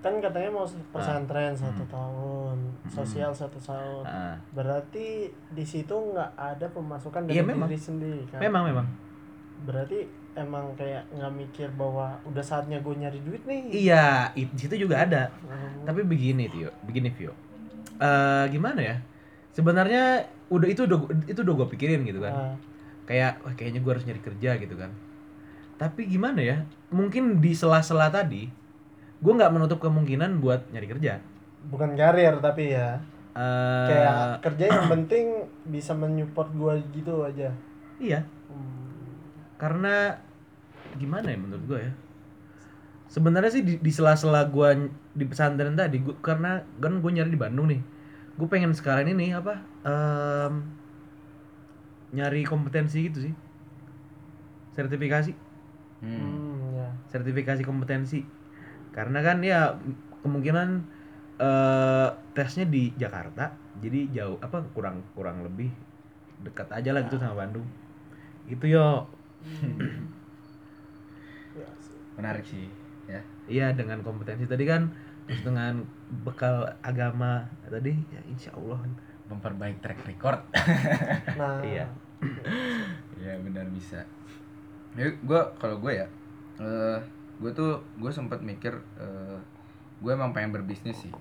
kan 0.00 0.14
katanya 0.16 0.48
mau 0.50 0.64
pesantren 0.90 1.52
satu 1.52 1.84
tahun 1.86 2.56
sosial 2.86 3.30
satu 3.30 3.60
tahun 3.60 4.00
Ah. 4.02 4.32
berarti 4.50 5.28
di 5.48 5.60
situ 5.62 5.92
nggak 5.92 6.30
ada 6.34 6.66
pemasukan 6.66 7.22
dari 7.22 7.36
Iya, 7.36 7.44
memang. 7.44 7.68
diri 7.68 7.76
sendiri 7.78 8.22
kan 8.26 8.40
Memang 8.40 8.64
memang. 8.64 8.86
berarti 9.60 10.08
emang 10.32 10.72
kayak 10.72 11.04
nggak 11.10 11.32
mikir 11.34 11.68
bahwa 11.74 12.16
udah 12.24 12.40
saatnya 12.40 12.80
gue 12.80 12.94
nyari 12.96 13.20
duit 13.20 13.44
nih 13.44 13.60
Iya, 13.68 14.06
di 14.32 14.56
situ 14.56 14.72
juga 14.78 15.04
ada. 15.04 15.28
Hmm. 15.44 15.84
Tapi 15.84 16.00
begini 16.02 16.48
Tio, 16.48 16.72
begini 16.80 17.12
Vio. 17.12 17.36
Eh 17.98 18.44
gimana 18.48 18.80
ya? 18.80 18.96
Sebenarnya 19.52 20.22
udah 20.48 20.64
itu 20.64 20.88
udah 20.88 20.96
itu 21.26 21.36
udah 21.36 21.54
gue 21.56 21.68
pikirin 21.68 22.02
gitu 22.02 22.18
kan. 22.18 22.32
Nah, 22.32 22.54
Kayak 23.04 23.42
wah 23.42 23.52
kayaknya 23.52 23.82
gue 23.82 23.90
harus 23.90 24.06
nyari 24.06 24.22
kerja 24.22 24.50
gitu 24.56 24.74
kan. 24.74 24.88
Tapi 25.80 26.02
gimana 26.12 26.40
ya? 26.50 26.58
Mungkin 26.92 27.40
di 27.44 27.52
sela-sela 27.56 28.08
tadi 28.12 28.42
gue 29.24 29.32
nggak 29.38 29.52
menutup 29.54 29.78
kemungkinan 29.84 30.40
buat 30.44 30.60
nyari 30.72 30.88
kerja. 30.92 31.14
bukan 31.70 31.90
karir 32.00 32.34
tapi 32.40 32.72
ya 32.72 32.88
Eh 33.36 33.88
kayak 33.88 34.16
kerja 34.44 34.64
yang 34.76 34.84
penting 34.92 35.26
bisa 35.68 35.92
menyupport 35.94 36.50
gue 36.60 36.74
gitu 36.96 37.14
aja 37.28 37.50
iya, 38.00 38.20
Hmm. 38.50 39.22
karena 39.60 40.18
gimana 40.98 41.26
ya 41.32 41.38
menurut 41.38 41.64
gue 41.70 41.80
ya? 41.86 41.92
Sebenarnya 43.10 43.50
sih 43.50 43.62
di, 43.66 43.74
di 43.82 43.90
sela-sela 43.90 44.46
gue 44.46 44.68
di 45.18 45.24
pesantren 45.26 45.74
tadi, 45.74 45.98
gua, 45.98 46.14
karena 46.22 46.62
kan 46.78 47.02
gue 47.02 47.10
nyari 47.10 47.30
di 47.34 47.40
Bandung 47.40 47.66
nih, 47.66 47.82
gue 48.38 48.46
pengen 48.46 48.70
sekalian 48.70 49.10
ini 49.18 49.34
apa? 49.34 49.58
em, 49.82 50.54
nyari 52.16 52.42
kompetensi 52.46 52.98
gitu 53.06 53.18
sih, 53.30 53.34
sertifikasi, 54.74 55.32
Hmm. 56.00 56.16
Hmm, 56.16 56.80
ya. 56.80 56.88
sertifikasi 57.12 57.60
kompetensi, 57.60 58.24
karena 58.96 59.20
kan 59.20 59.44
ya 59.44 59.76
kemungkinan 60.24 60.68
eh 61.40 62.08
tesnya 62.36 62.68
di 62.68 62.92
Jakarta, 62.96 63.52
jadi 63.80 64.08
jauh 64.12 64.36
apa 64.40 64.60
kurang 64.76 65.00
kurang 65.16 65.44
lebih 65.44 65.68
dekat 66.44 66.68
aja 66.72 66.96
lah 66.96 67.04
gitu 67.04 67.20
sama 67.20 67.44
Bandung, 67.44 67.64
itu 68.48 68.64
yo 68.64 69.04
Ya 71.60 71.66
sih. 71.82 71.96
Menarik 72.16 72.44
sih 72.46 72.66
ya. 73.10 73.20
Iya 73.50 73.74
dengan 73.74 74.00
kompetensi 74.06 74.46
tadi 74.46 74.64
kan 74.68 74.92
terus 75.26 75.42
dengan 75.46 75.86
bekal 76.26 76.74
agama 76.82 77.46
tadi 77.66 77.94
ya 78.10 78.22
insya 78.26 78.50
Allah 78.54 78.82
Memperbaik 79.30 79.78
track 79.78 80.02
record. 80.06 80.42
nah 81.38 81.62
Iya. 81.62 81.86
Iya 83.14 83.34
benar 83.46 83.66
bisa. 83.70 84.02
Ya, 84.98 85.06
gue 85.06 85.40
kalau 85.62 85.78
gue 85.78 86.02
ya, 86.02 86.06
eh 86.58 86.98
gue 87.38 87.50
tuh 87.54 87.78
gue 87.96 88.10
sempat 88.10 88.42
mikir, 88.42 88.74
eh 88.98 89.38
gue 90.02 90.10
emang 90.10 90.34
pengen 90.34 90.50
berbisnis 90.50 90.98
sih. 90.98 91.14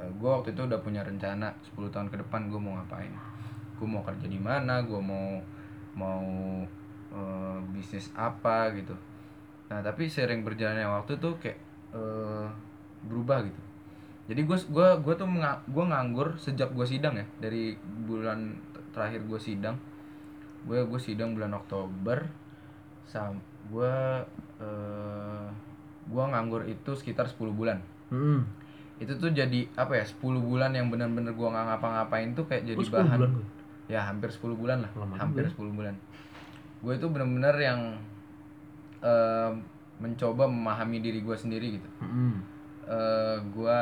Eh 0.00 0.10
gue 0.16 0.30
waktu 0.30 0.56
itu 0.56 0.64
udah 0.64 0.80
punya 0.80 1.04
rencana 1.04 1.52
10 1.76 1.92
tahun 1.92 2.08
ke 2.08 2.16
depan 2.24 2.48
gue 2.48 2.56
mau 2.56 2.72
ngapain. 2.80 3.12
Gue 3.76 3.88
mau 3.88 4.00
kerja 4.00 4.24
di 4.24 4.40
mana, 4.40 4.80
gue 4.80 5.00
mau 5.00 5.36
mau 5.92 6.24
eh, 7.12 7.58
bisnis 7.76 8.08
apa 8.16 8.72
gitu. 8.72 8.96
Nah 9.68 9.84
tapi 9.84 10.08
sering 10.08 10.40
berjalannya 10.40 10.88
waktu 10.88 11.12
tuh 11.20 11.36
kayak 11.36 11.60
eh, 11.92 12.48
berubah 13.04 13.44
gitu. 13.44 13.60
Jadi 14.32 14.40
gue 14.48 14.58
gua 14.72 14.96
gua 15.02 15.14
tuh 15.18 15.28
gua 15.68 15.84
nganggur 15.92 16.38
sejak 16.40 16.72
gue 16.72 16.86
sidang 16.86 17.18
ya 17.18 17.26
dari 17.42 17.76
bulan 18.06 18.56
terakhir 18.94 19.24
gue 19.26 19.40
sidang 19.40 19.76
gue 20.62 20.78
gue 20.78 21.00
sidang 21.00 21.34
bulan 21.34 21.58
Oktober 21.58 22.22
sam 23.04 23.36
gue 23.68 23.94
eh 24.58 25.44
gue 26.02 26.24
nganggur 26.24 26.62
itu 26.64 26.90
sekitar 26.92 27.26
10 27.26 27.50
bulan. 27.52 27.78
Hmm. 28.10 28.44
itu 28.98 29.16
tuh 29.16 29.30
jadi 29.30 29.66
apa 29.74 29.96
ya 29.96 30.04
10 30.04 30.20
bulan 30.38 30.70
yang 30.70 30.86
benar-benar 30.86 31.32
gue 31.32 31.42
nggak 31.44 31.66
ngapa-ngapain 31.66 32.32
tuh 32.32 32.44
kayak 32.44 32.62
jadi 32.64 32.78
Oh, 32.78 32.86
10 32.86 32.92
bahan. 32.92 33.18
bulan 33.18 33.32
ya 33.88 34.00
hampir 34.04 34.28
10 34.30 34.54
bulan 34.54 34.78
lah. 34.80 34.90
Lama 34.94 35.14
hampir 35.16 35.42
juga 35.44 35.58
10 35.58 35.74
bulan. 35.74 35.94
Gue 36.78 36.92
itu 36.94 37.06
benar-benar 37.06 37.56
yang 37.56 37.80
eh, 39.00 39.50
mencoba 39.98 40.46
memahami 40.46 40.98
diri 40.98 41.18
gue 41.20 41.34
sendiri 41.34 41.78
gitu. 41.78 41.88
Hmm. 41.98 42.42
eh 42.84 43.36
gue 43.48 43.78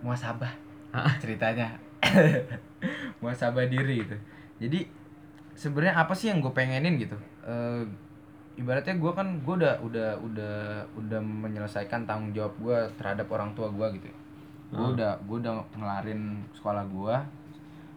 muasabah 0.00 0.52
Ah. 0.92 1.12
ceritanya. 1.16 1.76
Muasabah 3.20 3.64
diri 3.66 4.00
gitu. 4.00 4.16
Jadi 4.58 4.88
sebenarnya 5.52 5.96
apa 5.96 6.12
sih 6.12 6.28
yang 6.28 6.40
gue 6.40 6.50
pengenin 6.50 6.96
gitu? 6.96 7.16
Eh, 7.42 7.82
ibaratnya 8.56 8.94
gue 8.94 9.12
kan 9.12 9.28
gue 9.38 9.54
udah 9.54 9.74
udah 9.80 10.10
udah 10.18 10.56
udah 10.94 11.20
menyelesaikan 11.20 12.02
tanggung 12.02 12.32
jawab 12.32 12.56
gue 12.58 12.76
terhadap 12.96 13.28
orang 13.28 13.52
tua 13.52 13.68
gue 13.68 13.86
gitu 13.94 14.08
gue 14.66 14.82
Hmm. 14.82 14.92
udah 14.92 15.14
gue 15.22 15.36
udah 15.38 15.52
ngelarin 15.72 16.20
sekolah 16.52 16.84
gue 16.86 17.16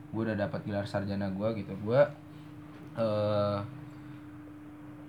gue 0.10 0.22
udah 0.24 0.38
dapat 0.38 0.60
gelar 0.64 0.84
sarjana 0.84 1.28
gue 1.28 1.50
gitu 1.56 1.74
gue 1.80 2.02
eh 2.96 3.58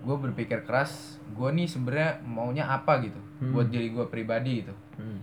gue 0.00 0.16
berpikir 0.18 0.64
keras 0.64 1.20
gue 1.30 1.48
nih 1.50 1.66
sebenarnya 1.66 2.10
maunya 2.22 2.64
apa 2.64 3.00
gitu 3.00 3.20
Hmm. 3.36 3.52
buat 3.52 3.68
diri 3.68 3.88
gue 3.88 4.04
pribadi 4.06 4.60
gitu 4.60 4.72
Hmm. 4.96 5.16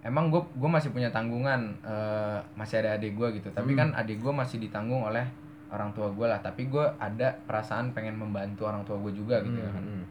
emang 0.00 0.28
gue 0.28 0.40
gue 0.40 0.70
masih 0.70 0.88
punya 0.88 1.08
tanggungan 1.08 1.76
eh, 1.82 2.38
masih 2.54 2.80
ada 2.80 2.94
adik 2.94 3.12
gue 3.12 3.28
gitu 3.34 3.48
tapi 3.50 3.72
kan 3.74 3.90
adik 3.92 4.18
gue 4.18 4.30
masih 4.30 4.56
ditanggung 4.58 5.02
oleh 5.02 5.24
orang 5.68 5.90
tua 5.92 6.08
gue 6.08 6.26
lah. 6.26 6.40
Tapi 6.40 6.66
gue 6.66 6.84
ada 6.98 7.32
perasaan 7.44 7.92
pengen 7.92 8.16
membantu 8.16 8.64
orang 8.64 8.82
tua 8.84 8.96
gue 8.98 9.12
juga 9.12 9.40
gitu 9.42 9.58
ya 9.58 9.70
kan. 9.72 9.84
Hmm. 9.84 10.04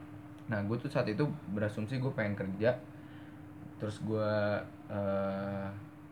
nah 0.47 0.63
gue 0.63 0.79
tuh 0.79 0.87
saat 0.87 1.03
itu 1.11 1.27
berasumsi 1.51 1.99
gue 1.99 2.11
pengen 2.15 2.37
kerja. 2.37 2.71
Terus 3.77 3.99
gue 4.01 4.31
eh, 4.87 5.67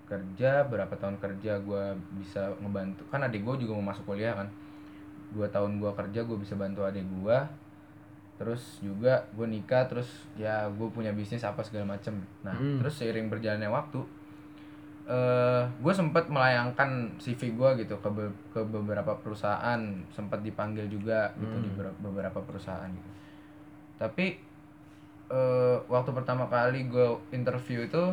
kerja 0.05 0.67
berapa 0.69 0.91
tahun 0.99 1.17
kerja 1.17 1.57
gue 1.63 1.83
bisa 2.19 2.51
ngebantu. 2.61 3.07
Kan 3.09 3.23
adik 3.23 3.41
gue 3.41 3.65
juga 3.65 3.79
mau 3.79 3.89
masuk 3.95 4.11
kuliah 4.11 4.35
kan. 4.35 4.47
Dua 5.31 5.47
tahun 5.49 5.79
gue 5.79 5.91
kerja 5.95 6.21
gue 6.23 6.37
bisa 6.37 6.53
bantu 6.55 6.83
adik 6.83 7.03
gue 7.03 7.37
terus 8.35 8.83
juga 8.83 9.23
gue 9.31 9.47
nikah 9.47 9.87
terus 9.87 10.27
ya 10.35 10.67
gue 10.67 10.87
punya 10.91 11.15
bisnis 11.15 11.47
apa 11.47 11.63
segala 11.63 11.95
macem. 11.95 12.19
Nah 12.43 12.51
Hmm. 12.51 12.83
terus 12.83 12.99
seiring 12.99 13.31
berjalannya 13.31 13.71
waktu 13.71 14.03
eh 15.05 15.63
gue 15.81 15.93
sempat 15.93 16.25
melayangkan 16.33 17.13
CV 17.21 17.53
gue 17.53 17.85
gitu 17.85 17.93
ke 18.01 18.09
be- 18.09 18.37
ke 18.49 18.61
beberapa 18.65 19.13
perusahaan 19.21 19.77
sempat 20.09 20.41
dipanggil 20.41 20.89
juga 20.89 21.29
gitu 21.37 21.55
di 21.61 21.69
ber- 21.77 21.97
beberapa 22.01 22.41
perusahaan 22.41 22.89
gitu. 22.89 23.09
Tapi 24.01 24.25
eh 25.29 25.77
waktu 25.85 26.09
pertama 26.09 26.49
kali 26.49 26.89
gue 26.89 27.05
interview 27.29 27.85
itu 27.85 28.03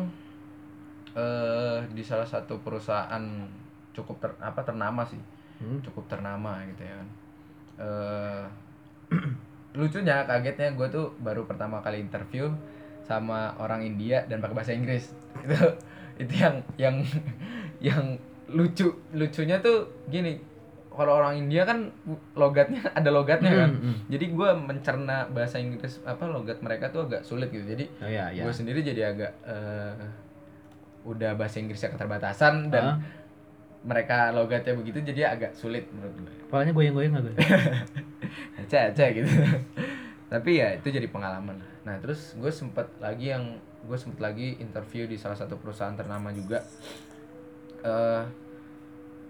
eh 1.13 1.79
di 1.93 2.01
salah 2.01 2.25
satu 2.25 2.57
perusahaan 2.61 3.21
cukup 3.93 4.17
ter, 4.21 4.31
apa 4.41 4.61
ternama 4.65 5.05
sih. 5.05 5.21
Hmm. 5.61 5.79
cukup 5.79 6.05
ternama 6.11 6.59
gitu 6.69 6.81
ya 6.83 6.93
kan. 6.99 7.09
Eh 7.81 8.43
lucunya 9.79 10.21
kagetnya 10.29 10.77
gue 10.77 10.87
tuh 10.89 11.09
baru 11.21 11.45
pertama 11.49 11.81
kali 11.81 12.01
interview 12.05 12.49
sama 13.01 13.53
orang 13.57 13.81
India 13.81 14.21
dan 14.29 14.41
pakai 14.41 14.55
bahasa 14.57 14.73
Inggris. 14.73 15.13
Itu 15.45 15.57
itu 16.17 16.33
yang 16.35 16.55
yang 16.77 16.95
yang 17.93 18.03
lucu 18.49 18.91
lucunya 19.11 19.57
tuh 19.59 19.89
gini. 20.07 20.37
Kalau 20.93 21.17
orang 21.17 21.41
India 21.41 21.65
kan 21.65 21.89
logatnya 22.37 22.85
ada 22.93 23.09
logatnya 23.09 23.49
kan. 23.49 23.71
Hmm, 23.73 23.81
hmm. 23.81 23.97
jadi 24.13 24.25
gue 24.29 24.49
mencerna 24.53 25.25
bahasa 25.25 25.57
Inggris 25.57 25.97
apa 26.05 26.29
logat 26.29 26.61
mereka 26.61 26.93
tuh 26.93 27.09
agak 27.09 27.25
sulit 27.25 27.49
gitu. 27.49 27.65
Jadi 27.65 27.89
Oh 27.97 28.05
ya 28.05 28.29
ya. 28.29 28.45
gue 28.45 28.53
sendiri 28.53 28.85
jadi 28.85 29.09
agak 29.09 29.31
eh, 29.41 29.93
udah 31.03 31.33
bahasa 31.33 31.57
Inggrisnya 31.57 31.89
keterbatasan 31.91 32.69
dan 32.69 33.01
mereka 33.83 34.31
logatnya 34.31 34.77
begitu 34.77 35.03
jadi 35.03 35.35
agak 35.35 35.57
sulit 35.57 35.89
menurut 35.91 36.15
gue 36.15 36.31
Kepalanya 36.47 36.71
goyang-goyang 36.71 37.11
nggak 37.11 37.23
gue? 37.25 37.35
aja 38.61 38.77
aja 38.93 39.05
gitu. 39.11 39.27
Tapi 40.33 40.51
ya 40.55 40.77
itu 40.77 40.87
jadi 40.87 41.09
pengalaman. 41.09 41.57
Nah 41.83 41.97
terus 41.99 42.37
gue 42.37 42.53
sempet 42.53 42.85
lagi 42.97 43.33
yang 43.33 43.57
gue 43.83 43.97
sempet 43.99 44.19
lagi 44.23 44.47
interview 44.63 45.03
di 45.05 45.19
salah 45.19 45.35
satu 45.35 45.59
perusahaan 45.59 45.95
ternama 45.95 46.31
juga. 46.31 46.63
Eh 47.83 48.23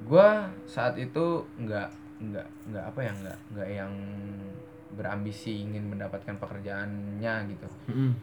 gue 0.04 0.30
saat 0.68 1.00
itu 1.00 1.48
nggak 1.58 1.90
nggak 2.24 2.48
nggak 2.70 2.86
apa 2.86 3.00
ya 3.02 3.12
nggak 3.14 3.38
nggak 3.56 3.70
yang 3.70 3.94
berambisi 4.94 5.66
ingin 5.66 5.90
mendapatkan 5.90 6.38
pekerjaannya 6.38 7.34
gitu. 7.50 7.68
Hmm. 7.90 8.14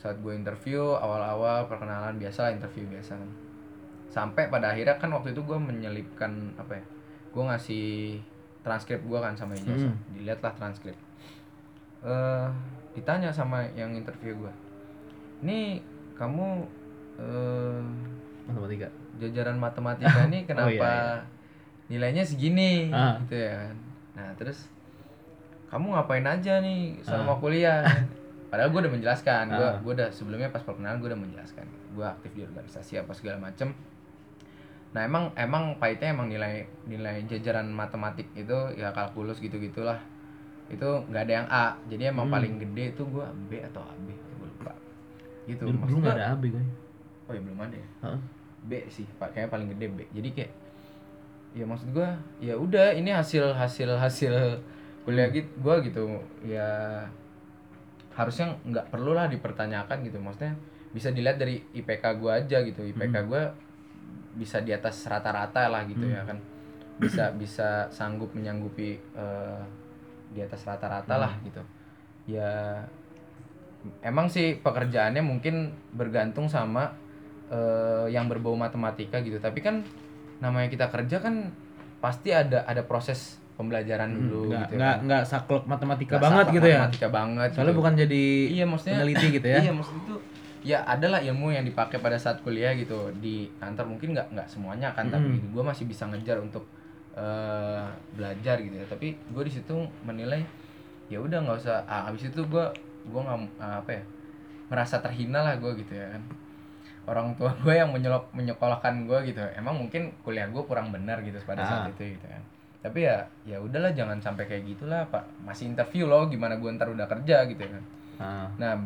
saat 0.00 0.16
gue 0.24 0.32
interview 0.32 0.96
awal-awal 0.96 1.68
perkenalan 1.68 2.16
biasa 2.16 2.48
lah 2.48 2.52
interview 2.56 2.88
biasa. 2.88 3.20
Kan 3.20 3.30
sampai 4.08 4.48
pada 4.48 4.72
akhirnya 4.72 4.96
kan 4.96 5.12
waktu 5.12 5.36
itu 5.36 5.44
gue 5.44 5.60
menyelipkan 5.60 6.56
apa 6.56 6.80
ya 6.80 6.84
gue 7.30 7.44
ngasih 7.46 7.86
transkrip 8.64 9.00
gue 9.04 9.18
kan 9.20 9.36
sama 9.36 9.56
ijazah. 9.56 9.92
Hmm. 9.92 9.96
dilihatlah 10.16 10.52
transkrip. 10.56 10.96
Eh 12.04 12.48
ditanya 12.96 13.30
sama 13.30 13.64
yang 13.76 13.92
interview 13.92 14.34
gue 14.40 14.52
ini 15.40 15.80
kamu 16.14 16.46
eh, 17.16 17.82
Matematika. 18.44 18.88
jajaran 19.16 19.56
matematika 19.56 20.26
ini 20.26 20.44
kenapa 20.48 20.68
iya, 20.70 20.80
iya. 20.80 21.20
nilainya 21.88 22.24
segini 22.24 22.88
Ah. 22.88 23.20
gitu 23.20 23.36
ya 23.36 23.52
kan. 23.58 23.74
Nah 24.16 24.28
terus 24.34 24.66
kamu 25.66 25.92
ngapain 25.92 26.24
aja 26.24 26.58
nih 26.58 26.98
selama 27.00 27.34
Ah. 27.34 27.38
kuliah? 27.38 27.80
Padahal 28.50 28.68
gue 28.68 28.80
udah 28.82 28.92
menjelaskan, 28.92 29.44
gue 29.48 29.62
Ah. 29.64 29.78
gue 29.78 29.92
udah 29.92 30.08
sebelumnya 30.10 30.48
pas 30.48 30.58
perkenalan 30.60 30.98
gue 30.98 31.08
udah 31.08 31.20
menjelaskan, 31.20 31.62
gue 31.92 32.02
aktif 32.02 32.30
di 32.32 32.42
organisasi 32.42 32.98
apa 32.98 33.12
segala 33.12 33.38
macem. 33.40 33.70
Nah 34.90 35.06
emang 35.06 35.30
emang 35.34 35.78
pahitnya 35.78 36.10
emang 36.10 36.26
nilai 36.26 36.66
nilai 36.84 37.22
jajaran 37.24 37.70
matematik 37.70 38.26
itu 38.34 38.50
ya 38.74 38.90
kalkulus 38.90 39.38
gitu 39.38 39.54
gitulah 39.56 40.02
itu 40.66 40.82
nggak 41.04 41.22
ada 41.22 41.32
yang 41.32 41.48
A 41.48 41.66
jadi 41.86 42.10
emang 42.10 42.26
Hmm. 42.26 42.34
paling 42.34 42.54
gede 42.58 42.84
itu 42.90 43.02
gue 43.04 43.22
B 43.46 43.58
atau 43.60 43.82
AB 43.84 44.06
gitu 45.50 45.62
Dulu, 45.64 45.76
dulu 45.76 45.80
Maksud 45.80 45.98
nggak 46.00 46.12
gua- 46.12 46.20
ada 46.20 46.32
AB 46.32 46.44
kan? 46.50 46.66
oh 47.26 47.32
ya 47.32 47.40
belum 47.40 47.58
ada 47.60 47.76
ya 47.76 47.88
Heeh. 48.02 48.20
B 48.60 48.70
sih 48.88 49.06
pak 49.16 49.28
kayaknya 49.30 49.50
paling 49.50 49.68
gede 49.70 49.86
B 49.88 49.98
jadi 50.10 50.28
kayak 50.32 50.52
ya 51.50 51.64
maksud 51.64 51.88
gua 51.90 52.08
ya 52.38 52.54
udah 52.54 52.92
ini 52.92 53.10
hasil 53.10 53.50
hasil 53.52 53.90
hasil 53.96 54.34
kuliah 55.02 55.26
Hmm. 55.26 55.34
gitu 55.34 55.50
gua 55.58 55.74
gitu 55.78 56.02
ya 56.42 56.68
harusnya 58.12 58.52
nggak 58.62 58.86
perlu 58.88 59.12
lah 59.12 59.26
dipertanyakan 59.26 60.02
gitu 60.02 60.18
maksudnya 60.18 60.52
bisa 60.90 61.08
dilihat 61.08 61.36
dari 61.36 61.62
IPK 61.72 62.04
gua 62.16 62.38
aja 62.38 62.58
gitu 62.60 62.82
IPK 62.84 63.14
Hmm. 63.16 63.26
gua 63.26 63.42
bisa 64.32 64.58
di 64.58 64.70
atas 64.70 65.02
rata-rata 65.04 65.66
lah 65.66 65.82
gitu 65.84 66.04
ya 66.04 66.20
Hmm. 66.20 66.28
kan 66.28 66.38
bisa 66.98 67.32
bisa 67.32 67.68
sanggup 67.88 68.30
menyanggupi 68.30 68.98
eh, 69.16 69.62
di 70.28 70.40
atas 70.40 70.62
rata-rata 70.62 71.14
lah 71.16 71.32
Hmm. 71.32 71.44
gitu 71.44 71.62
ya 72.28 72.82
emang 74.00 74.26
sih 74.26 74.56
pekerjaannya 74.56 75.20
mungkin 75.20 75.54
bergantung 75.90 76.46
sama 76.46 76.92
eh, 77.48 78.06
yang 78.08 78.26
berbau 78.26 78.54
matematika 78.54 79.18
gitu 79.18 79.36
tapi 79.36 79.60
kan 79.60 79.80
namanya 80.38 80.68
kita 80.68 80.86
kerja 80.86 81.18
kan 81.18 81.52
pasti 81.98 82.30
ada 82.30 82.64
ada 82.64 82.80
proses 82.82 83.36
pembelajaran 83.54 84.08
dulu 84.08 84.48
nggak 84.48 84.64
gitu 84.66 84.74
nggak 84.76 84.94
kan. 84.94 85.04
nggak 85.04 85.22
saklek 85.26 85.64
matematika 85.66 86.12
Nggak 86.16 86.24
banget 86.24 86.46
gitu 86.50 86.66
ya 86.66 86.78
matematika 86.78 87.08
banget 87.10 87.48
soalnya 87.50 87.68
gitu. 87.68 87.80
bukan 87.80 87.92
jadi 87.98 88.24
iya 88.48 88.64
maksudnya 88.64 88.96
peneliti 88.96 89.26
gitu 89.30 89.46
ya 89.46 89.58
iya 89.64 89.72
maksud 89.72 89.94
itu 89.98 90.14
ya 90.60 90.78
adalah 90.84 91.20
ilmu 91.20 91.46
yang 91.50 91.64
dipakai 91.64 91.98
pada 91.98 92.16
saat 92.16 92.40
kuliah 92.40 92.72
gitu 92.72 93.12
di 93.16 93.48
kantor 93.56 93.84
mungkin 93.88 94.12
nggak 94.12 94.28
nggak 94.32 94.48
semuanya 94.48 94.92
kan 94.92 95.08
tapi 95.08 95.40
Mm. 95.40 95.52
gue 95.52 95.62
masih 95.62 95.84
bisa 95.84 96.04
ngejar 96.04 96.36
untuk 96.36 96.64
eh, 97.12 97.84
belajar 98.14 98.56
gitu 98.56 98.76
ya 98.76 98.86
tapi 98.86 99.12
gue 99.16 99.42
di 99.42 99.52
situ 99.52 99.76
menilai 100.04 100.40
ya 101.08 101.18
udah 101.18 101.42
nggak 101.42 101.58
usah 101.58 101.84
ah, 101.84 102.08
abis 102.08 102.28
itu 102.28 102.40
gue 102.40 102.64
gue 103.02 103.20
nggak 103.20 103.38
ah, 103.56 103.78
apa 103.78 103.90
ya 103.92 104.02
merasa 104.66 104.98
terhina 104.98 105.40
lah 105.40 105.54
gue 105.56 105.72
gitu 105.76 105.92
ya 105.92 106.10
kan 106.10 106.22
orang 107.04 107.34
tua 107.34 107.50
gue 107.56 107.74
yang 107.74 107.90
menyelok 107.90 108.28
menyekolahkan 108.30 109.04
gue 109.04 109.18
gitu 109.26 109.40
emang 109.54 109.74
mungkin 109.76 110.12
kuliah 110.20 110.46
gue 110.46 110.62
kurang 110.62 110.90
benar 110.90 111.20
gitu 111.20 111.40
pada 111.42 111.62
saat 111.62 111.82
Ah. 111.84 111.90
itu 111.90 112.14
gitu 112.14 112.26
kan 112.26 112.42
tapi 112.80 113.04
ya 113.04 113.20
ya 113.44 113.58
udahlah 113.58 113.92
jangan 113.92 114.16
sampai 114.18 114.44
kayak 114.44 114.64
gitulah 114.66 115.04
pak 115.06 115.24
masih 115.42 115.68
interview 115.68 116.04
loh 116.04 116.24
gimana 116.26 116.56
gue 116.56 116.70
ntar 116.70 116.88
udah 116.88 117.04
kerja 117.06 117.44
gitu 117.46 117.60
ya 117.60 117.72
kan 117.72 117.84
Ah. 118.20 118.48
Nah, 118.56 118.76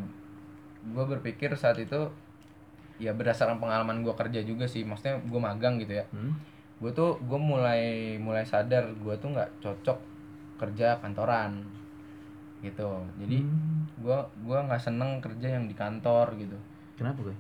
gue 0.85 1.05
berpikir 1.09 1.51
saat 1.55 1.75
itu 1.75 2.07
ya 2.97 3.11
berdasarkan 3.11 3.59
pengalaman 3.59 4.07
gue 4.07 4.15
kerja 4.15 4.39
juga 4.41 4.63
sih, 4.65 4.87
maksudnya 4.87 5.19
gue 5.19 5.41
magang 5.43 5.75
gitu 5.83 5.99
ya. 5.99 6.07
Hmm. 6.15 6.39
Gue 6.79 6.95
tuh 6.95 7.19
gue 7.19 7.35
mulai 7.35 7.83
mulai 8.15 8.47
sadar 8.47 8.95
gue 8.95 9.15
tuh 9.19 9.35
nggak 9.35 9.59
cocok 9.59 9.99
kerja 10.55 11.03
kantoran 11.03 11.67
gitu. 12.65 12.89
Jadi 13.21 13.45
Hmm. 13.45 13.85
gue 14.01 14.19
gua 14.43 14.59
nggak 14.65 14.81
seneng 14.81 15.21
kerja 15.21 15.49
yang 15.55 15.69
di 15.69 15.75
kantor 15.75 16.33
gitu. 16.37 16.57
kenapa 16.95 17.27
gue 17.27 17.37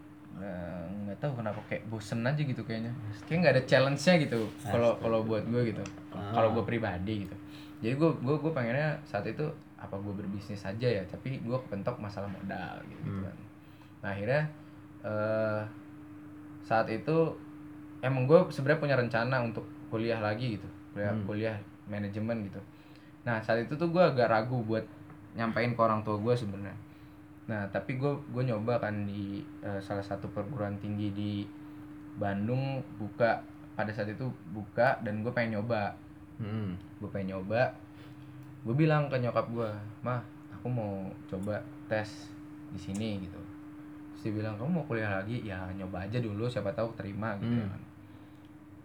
nggak 1.06 1.18
tahu 1.22 1.32
kenapa 1.38 1.62
kayak 1.70 1.86
bosen 1.86 2.20
aja 2.20 2.42
gitu 2.42 2.58
kayaknya. 2.62 2.90
Kayak 3.24 3.38
nggak 3.40 3.54
ada 3.54 3.64
challenge-nya 3.64 4.14
gitu. 4.18 4.40
Kalau 4.60 4.98
kalau 4.98 5.22
buat 5.22 5.46
gue 5.46 5.70
gitu. 5.70 5.82
Ah. 6.10 6.34
Kalau 6.34 6.50
gue 6.52 6.64
pribadi 6.66 7.22
gitu. 7.22 7.36
Jadi 7.78 7.94
gue 7.94 8.10
gue 8.18 8.36
gue 8.36 8.52
pengennya 8.52 8.98
saat 9.06 9.22
itu 9.24 9.46
apa 9.78 9.94
gue 9.94 10.10
berbisnis 10.10 10.64
aja 10.64 10.88
ya, 10.90 11.02
tapi 11.06 11.38
gue 11.38 11.58
kepentok 11.60 12.00
masalah 12.00 12.26
modal 12.26 12.80
gitu, 12.88 13.00
gitu 13.04 13.14
Hmm. 13.14 13.24
kan. 13.30 13.36
Nah 14.02 14.08
akhirnya 14.10 14.42
eh 15.04 15.62
saat 16.60 16.88
itu 16.88 17.16
emang 18.00 18.24
gue 18.24 18.40
sebenarnya 18.50 18.80
punya 18.80 18.96
rencana 18.96 19.36
untuk 19.38 19.62
kuliah 19.86 20.18
lagi 20.18 20.56
gitu, 20.58 20.68
kuliah 20.90 21.12
Hmm. 21.12 21.24
kuliah 21.24 21.56
manajemen 21.86 22.42
gitu. 22.42 22.58
Nah 23.22 23.38
saat 23.38 23.62
itu 23.62 23.76
tuh 23.76 23.86
gue 23.86 24.00
agak 24.02 24.26
ragu 24.26 24.64
buat 24.64 24.82
nyampein 25.34 25.74
ke 25.74 25.80
orang 25.80 26.00
tua 26.00 26.16
gue 26.16 26.34
sebenarnya. 26.34 26.74
Nah 27.44 27.66
tapi 27.68 27.94
gue 27.94 28.08
gue 28.30 28.42
nyoba 28.42 28.78
kan 28.78 29.04
di 29.04 29.38
eh, 29.60 29.78
salah 29.78 30.00
satu 30.00 30.26
perguruan 30.28 30.78
tinggi 30.78 31.10
di 31.10 31.32
Bandung 32.14 32.78
buka 32.94 33.42
pada 33.74 33.90
saat 33.90 34.06
itu 34.08 34.24
buka 34.50 35.02
dan 35.02 35.20
gue 35.20 35.30
pengen 35.30 35.58
nyoba 35.58 35.94
Hmm. 36.34 36.74
gue 36.98 37.06
pengen 37.08 37.30
nyoba 37.30 37.70
gue 38.62 38.74
bilang 38.74 39.06
ke 39.06 39.14
nyokap 39.16 39.46
gue 39.48 39.70
mah 40.00 40.18
aku 40.50 40.66
mau 40.66 41.06
coba 41.26 41.54
tes 41.86 42.26
di 42.70 42.80
sini 42.80 43.22
gitu 43.22 43.38
terus 44.10 44.22
dia 44.24 44.42
bilang 44.42 44.58
kamu 44.58 44.70
mau 44.72 44.84
kuliah 44.84 45.14
lagi 45.14 45.46
ya 45.46 45.62
nyoba 45.70 46.02
aja 46.02 46.18
dulu 46.18 46.50
siapa 46.50 46.74
tahu 46.74 46.90
terima 46.94 47.38
gitu 47.38 47.54
Hmm. 47.54 47.70
kan 47.70 47.82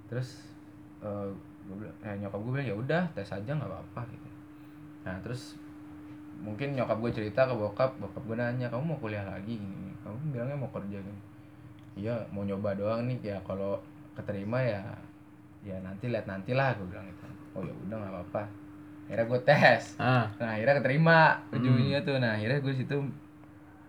terus 0.05 0.29
eh 1.01 1.25
gue 1.65 1.75
bilang 1.75 1.95
eh, 2.01 2.15
nyokap 2.17 2.37
gue 2.37 2.51
bilang 2.53 2.67
ya 2.67 2.75
udah 2.75 3.03
tes 3.13 3.25
aja 3.27 3.49
nggak 3.49 3.65
apa-apa 3.67 4.01
gitu 4.09 4.29
nah 5.01 5.17
terus 5.25 5.57
mungkin 6.39 6.75
nyokap 6.75 6.97
gue 7.03 7.11
cerita 7.11 7.43
ke 7.45 7.53
bokap 7.53 7.91
bokap 7.99 8.23
gue 8.23 8.37
nanya 8.39 8.67
kamu 8.71 8.95
mau 8.95 8.99
kuliah 8.99 9.23
lagi? 9.27 9.59
Gini 9.59 9.91
kamu 10.03 10.15
bilangnya 10.31 10.57
mau 10.57 10.71
kerja 10.71 10.97
gini. 10.99 11.21
Iya 11.99 12.15
mau 12.31 12.47
nyoba 12.47 12.75
doang 12.79 13.05
nih. 13.11 13.35
Ya 13.35 13.37
kalau 13.43 13.79
keterima 14.15 14.63
ya 14.63 14.81
ya 15.59 15.75
nanti 15.83 16.07
lihat 16.07 16.25
nanti 16.25 16.55
lah 16.55 16.75
gue 16.79 16.87
bilang 16.87 17.05
gitu. 17.07 17.27
Oh 17.55 17.61
ya 17.63 17.73
udah 17.75 17.95
nggak 17.99 18.13
apa-apa. 18.15 18.43
Akhirnya 19.09 19.25
gue 19.25 19.39
tes. 19.43 19.83
Ah. 19.99 20.25
nah 20.39 20.55
akhirnya 20.55 20.75
keterima 20.79 21.19
ujungnya 21.51 21.99
tuh. 22.05 22.15
Nah 22.21 22.39
akhirnya 22.39 22.59
gue 22.63 22.73
situ 22.73 22.97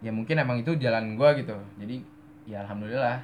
ya 0.01 0.11
mungkin 0.11 0.37
emang 0.41 0.59
itu 0.61 0.75
jalan 0.77 1.15
gue 1.15 1.29
gitu. 1.45 1.57
Jadi 1.79 1.97
ya 2.51 2.67
alhamdulillah 2.67 3.23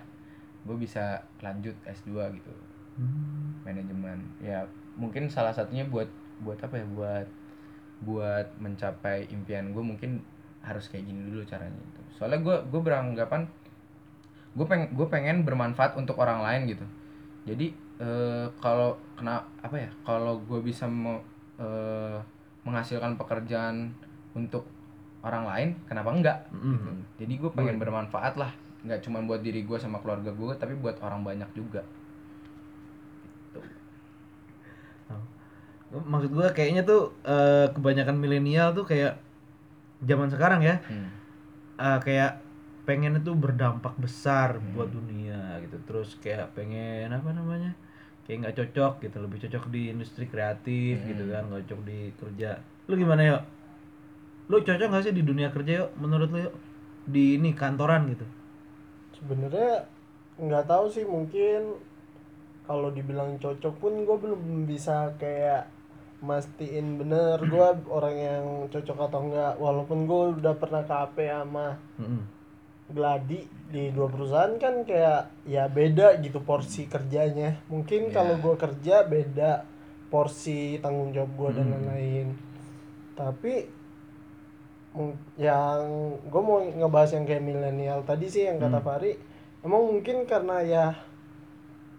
gue 0.66 0.76
bisa 0.78 1.22
lanjut 1.42 1.74
S2 1.82 2.10
gitu. 2.38 2.52
Hmm. 2.96 3.60
manajemen. 3.60 4.24
Ya 4.40 4.64
mungkin 4.96 5.28
salah 5.28 5.52
satunya 5.52 5.84
buat 5.84 6.08
buat 6.40 6.56
apa 6.62 6.80
ya? 6.80 6.86
Buat 6.94 7.28
buat 8.04 8.52
mencapai 8.60 9.28
impian 9.32 9.72
gue 9.72 9.80
mungkin 9.80 10.20
harus 10.60 10.90
kayak 10.90 11.06
gini 11.08 11.30
dulu 11.30 11.46
caranya 11.46 11.78
itu 11.78 12.00
soalnya 12.18 12.42
gue 12.42 12.56
gue 12.68 12.80
beranggapan 12.82 13.48
gue 14.56 14.66
pengen 14.66 14.88
gue 14.96 15.06
pengen 15.06 15.44
bermanfaat 15.44 16.00
untuk 16.00 16.16
orang 16.16 16.40
lain 16.40 16.72
gitu. 16.72 16.84
Jadi 17.44 17.76
eh, 18.00 18.48
kalau 18.58 18.96
kena 19.14 19.44
apa 19.60 19.76
ya 19.76 19.90
kalau 20.02 20.40
gue 20.40 20.60
bisa 20.64 20.88
me- 20.88 21.22
eh, 21.60 22.18
menghasilkan 22.64 23.20
pekerjaan 23.20 23.92
untuk 24.32 24.64
orang 25.20 25.44
lain 25.44 25.68
kenapa 25.84 26.08
enggak? 26.10 26.38
Gitu. 26.50 26.72
Mm. 26.72 26.98
jadi 27.20 27.32
gue 27.36 27.50
pengen 27.52 27.76
bermanfaat 27.76 28.34
lah. 28.40 28.52
Nggak 28.80 29.00
cuma 29.04 29.20
buat 29.22 29.44
diri 29.44 29.60
gue 29.68 29.76
sama 29.76 30.00
keluarga 30.00 30.32
gue 30.32 30.52
tapi 30.56 30.72
buat 30.80 30.96
orang 31.04 31.20
banyak 31.20 31.52
juga 31.52 31.84
maksud 36.04 36.30
gue 36.34 36.46
kayaknya 36.52 36.82
tuh 36.84 37.14
eh, 37.24 37.66
kebanyakan 37.72 38.16
milenial 38.18 38.76
tuh 38.76 38.84
kayak 38.84 39.16
zaman 40.04 40.28
sekarang 40.28 40.60
ya. 40.60 40.76
Hmm. 40.88 41.08
eh, 41.76 41.98
kayak 42.04 42.40
pengen 42.86 43.18
itu 43.18 43.32
berdampak 43.34 43.94
besar 43.98 44.56
Hmm. 44.60 44.72
buat 44.76 44.88
dunia 44.92 45.60
gitu. 45.64 45.76
Terus 45.88 46.16
kayak 46.20 46.52
pengen 46.56 47.10
apa 47.12 47.30
namanya 47.32 47.72
kayak 48.26 48.38
nggak 48.42 48.56
cocok 48.58 48.92
gitu 49.06 49.16
lebih 49.22 49.38
cocok 49.46 49.64
di 49.70 49.82
industri 49.94 50.26
kreatif 50.26 50.98
Hmm. 51.02 51.08
gitu 51.14 51.24
kan 51.30 51.42
nggak 51.48 51.62
cocok 51.66 51.80
di 51.86 51.98
kerja. 52.18 52.50
Lu 52.90 52.94
gimana 52.94 53.22
yuk 53.24 53.42
lu 54.46 54.62
cocok 54.62 54.86
gak 54.94 55.02
sih 55.02 55.10
di 55.10 55.26
dunia 55.26 55.50
kerja 55.50 55.72
yuk 55.82 55.90
menurut 55.98 56.30
lu 56.30 56.38
yuk 56.46 56.54
di 57.06 57.34
ini 57.38 57.50
kantoran 57.54 58.06
gitu? 58.14 58.26
Sebenarnya 59.18 59.86
nggak 60.38 60.66
tahu 60.70 60.86
sih 60.86 61.02
mungkin 61.02 61.80
kalau 62.66 62.90
dibilang 62.90 63.38
cocok 63.38 63.74
pun 63.78 63.92
gue 64.06 64.16
belum 64.18 64.66
bisa 64.66 65.14
kayak 65.22 65.70
mastiin 66.18 66.96
bener 66.96 67.36
gue 67.38 67.66
orang 67.86 68.16
yang 68.16 68.44
cocok 68.66 68.98
atau 69.02 69.20
enggak 69.22 69.52
walaupun 69.56 70.04
gue 70.04 70.20
udah 70.38 70.54
pernah 70.54 70.82
KP 70.82 71.16
sama 71.24 71.76
Mm-mm. 71.96 72.22
Gladi 72.86 73.42
di 73.66 73.90
dua 73.90 74.06
perusahaan 74.06 74.54
kan 74.56 74.82
kayak 74.82 75.44
ya 75.44 75.66
beda 75.66 76.16
gitu 76.20 76.38
porsi 76.40 76.86
kerjanya 76.86 77.58
mungkin 77.66 78.08
Ya. 78.08 78.14
kalau 78.14 78.38
gue 78.38 78.54
kerja 78.54 79.02
beda 79.02 79.66
porsi 80.06 80.78
tanggung 80.78 81.10
jawab 81.10 81.34
gue 81.34 81.50
dan 81.52 81.66
Hmm. 81.66 81.72
lain-lain 81.82 82.28
tapi 83.12 83.66
yang 85.36 85.82
gue 86.24 86.42
mau 86.42 86.62
ngebahas 86.62 87.12
yang 87.12 87.24
kayak 87.24 87.44
milenial 87.44 88.00
tadi 88.02 88.26
sih 88.26 88.46
yang 88.46 88.56
kata 88.56 88.80
Hmm. 88.80 88.86
Fari 88.86 89.12
emang 89.60 89.82
mungkin 89.84 90.24
karena 90.24 90.56
ya 90.62 90.86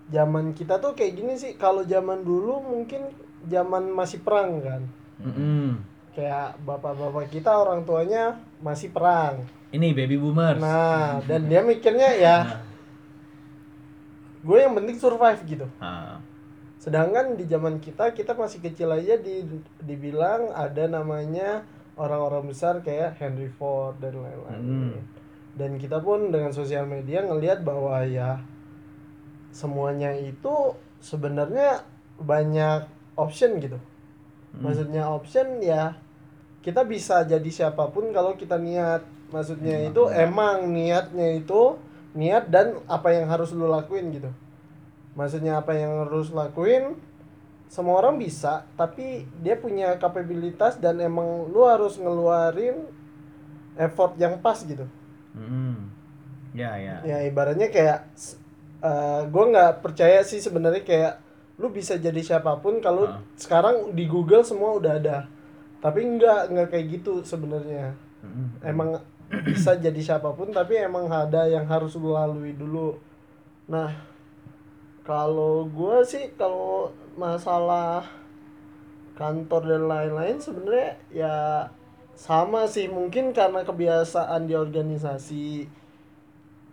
zaman 0.07 0.55
kita 0.55 0.79
tuh 0.79 0.95
kayak 0.95 1.13
gini 1.13 1.35
sih 1.35 1.53
kalau 1.53 1.83
zaman 1.83 2.23
dulu 2.23 2.63
mungkin 2.63 3.05
zaman 3.47 3.89
masih 3.89 4.19
perang 4.19 4.59
kan 4.59 4.81
Mm-mm. 5.17 5.79
kayak 6.11 6.59
bapak-bapak 6.61 7.27
kita 7.27 7.49
orang 7.49 7.81
tuanya 7.81 8.35
masih 8.59 8.89
perang 8.89 9.41
ini 9.69 9.91
baby 9.91 10.15
boomers 10.15 10.57
Nah, 10.57 11.19
dan 11.29 11.45
dia 11.45 11.59
mikirnya 11.61 12.09
ya 12.13 12.37
gue 14.39 14.57
yang 14.57 14.73
penting 14.73 14.95
survive 14.95 15.41
gitu 15.43 15.67
Ah. 15.77 16.21
sedangkan 16.77 17.35
di 17.35 17.43
zaman 17.43 17.77
kita 17.77 18.13
kita 18.13 18.31
masih 18.31 18.61
kecil 18.61 18.93
aja 18.93 19.17
di 19.17 19.43
dibilang 19.81 20.53
ada 20.53 20.87
namanya 20.87 21.65
orang-orang 21.97 22.47
besar 22.47 22.79
kayak 22.79 23.17
Henry 23.17 23.49
Ford 23.49 23.97
dan 23.97 24.13
lain-lain 24.15 24.61
Hmm. 24.61 24.95
dan 25.53 25.75
kita 25.75 25.99
pun 25.99 26.29
dengan 26.29 26.53
sosial 26.53 26.85
media 26.85 27.21
ngelihat 27.21 27.59
bahwa 27.61 27.97
ya 28.03 28.39
semuanya 29.49 30.13
itu 30.13 30.53
sebenarnya 30.99 31.81
banyak 32.17 32.85
option 33.17 33.59
gitu. 33.59 33.81
Maksudnya 34.57 35.09
option 35.09 35.59
ya 35.59 35.97
kita 36.63 36.81
bisa 36.87 37.21
jadi 37.27 37.49
siapa 37.51 37.89
pun 37.91 38.09
kalau 38.15 38.37
kita 38.37 38.55
niat. 38.55 39.03
Maksudnya 39.27 39.91
itu 39.91 40.07
emang 40.07 40.71
niatnya 40.71 41.35
itu 41.35 41.75
niat 42.15 42.47
dan 42.47 42.79
apa 42.87 43.11
yang 43.11 43.27
harus 43.27 43.51
lu 43.51 43.67
lakuin 43.67 44.09
gitu. 44.15 44.31
Maksudnya 45.17 45.59
apa 45.59 45.75
yang 45.75 46.07
harus 46.07 46.31
lakuin 46.31 46.95
semua 47.67 47.99
orang 47.99 48.15
bisa 48.15 48.63
tapi 48.79 49.27
dia 49.43 49.59
punya 49.59 49.99
kapabilitas 49.99 50.79
dan 50.79 51.03
emang 51.03 51.51
lu 51.51 51.67
harus 51.67 51.99
ngeluarin 51.99 52.87
effort 53.75 54.15
yang 54.15 54.39
pas 54.39 54.63
gitu. 54.63 54.87
Hmm. 55.35 55.91
Ya 56.55 56.79
ya. 56.79 57.03
ya 57.03 57.17
ibaratnya 57.27 57.69
kayak 57.69 58.07
gue 59.27 59.45
nggak 59.51 59.83
percaya 59.83 60.23
sih 60.23 60.39
sebenarnya 60.39 60.81
kayak 60.81 61.13
lu 61.57 61.73
bisa 61.73 61.97
jadi 61.97 62.21
siapa 62.21 62.61
pun 62.61 62.77
kalau 62.77 63.09
Ah. 63.09 63.17
sekarang 63.33 63.97
di 63.97 64.05
Google 64.05 64.45
semua 64.45 64.77
udah 64.77 64.93
ada. 64.97 65.17
Tapi 65.77 66.05
nggak 66.05 66.53
nggak 66.53 66.67
kayak 66.69 66.85
gitu 67.01 67.21
sebenarnya. 67.21 67.93
Hmm. 68.17 68.49
emang 68.65 68.97
bisa 69.45 69.77
jadi 69.77 70.01
siapa 70.01 70.33
pun 70.33 70.49
tapi 70.49 70.73
emang 70.73 71.05
ada 71.05 71.45
yang 71.45 71.69
harus 71.69 71.93
lu 71.93 72.17
lalui 72.17 72.57
dulu. 72.57 72.97
Nah 73.69 73.93
kalau 75.05 75.69
gue 75.69 76.01
sih 76.03 76.33
kalau 76.33 76.89
masalah 77.15 78.03
kantor 79.15 79.61
dan 79.65 79.83
lain-lain 79.85 80.37
sebenarnya 80.41 80.91
ya 81.13 81.35
sama 82.17 82.65
sih. 82.65 82.89
Mungkin 82.89 83.31
karena 83.31 83.61
kebiasaan 83.61 84.49
di 84.49 84.57
organisasi. 84.57 85.69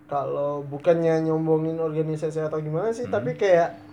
Kalau 0.04 0.64
bukannya 0.64 1.24
nyombongin 1.24 1.76
organisasi 1.76 2.40
atau 2.40 2.60
gimana 2.60 2.92
sih 2.92 3.08
tapi 3.08 3.36
kayak 3.36 3.83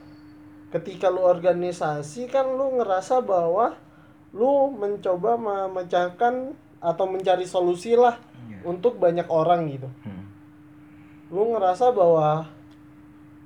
ketika 0.72 1.12
lu 1.12 1.22
organisasi 1.24 2.32
kan 2.32 2.48
lu 2.48 2.80
ngerasa 2.80 3.20
bahwa 3.20 3.76
lu 4.32 4.72
mencoba 4.72 5.36
memecahkan 5.36 6.56
atau 6.80 7.06
mencari 7.06 7.44
solusi 7.44 7.94
lah 7.94 8.18
untuk 8.66 8.98
banyak 8.98 9.28
orang 9.30 9.70
gitu. 9.70 9.90
Hmm. 10.06 10.26
lu 11.32 11.56
ngerasa 11.56 11.96
bahwa 11.96 12.44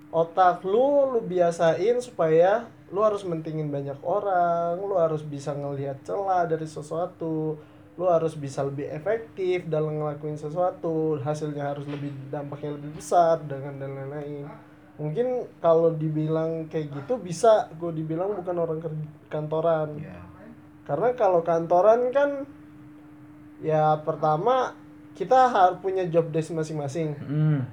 otak 0.10 0.66
lu 0.66 1.14
lu 1.14 1.22
biasain 1.22 2.02
supaya 2.02 2.66
lu 2.90 3.02
harus 3.02 3.22
mentingin 3.26 3.70
banyak 3.70 3.98
orang 4.02 4.78
lu 4.82 4.98
harus 4.98 5.22
bisa 5.22 5.54
ngelihat 5.54 6.02
celah 6.02 6.50
dari 6.50 6.66
sesuatu 6.66 7.60
lu 7.96 8.06
harus 8.10 8.34
bisa 8.34 8.66
lebih 8.66 8.90
efektif 8.90 9.70
dalam 9.70 10.02
ngelakuin 10.02 10.36
sesuatu 10.36 11.22
hasilnya 11.22 11.78
harus 11.78 11.86
lebih 11.88 12.12
dampaknya 12.28 12.74
lebih 12.74 12.98
besar 12.98 13.40
dengan 13.46 13.78
dan 13.78 13.92
lain-lain 13.96 14.50
mungkin 14.96 15.28
kalau 15.58 15.92
dibilang 15.92 16.66
kayak 16.66 16.88
gitu 16.94 17.18
bisa 17.18 17.68
gue 17.74 17.92
dibilang 17.94 18.32
bukan 18.34 18.56
orang 18.56 18.80
kantoran 19.28 20.00
Ya. 20.00 20.24
karena 20.84 21.12
kalau 21.12 21.42
kantoran 21.42 22.08
kan 22.10 22.48
ya 23.60 24.00
pertama 24.00 24.72
kita 25.12 25.48
harus 25.48 25.80
punya 25.80 26.04
job 26.06 26.28
desk 26.30 26.52
masing-masing 26.52 27.12
Hmm. 27.18 27.68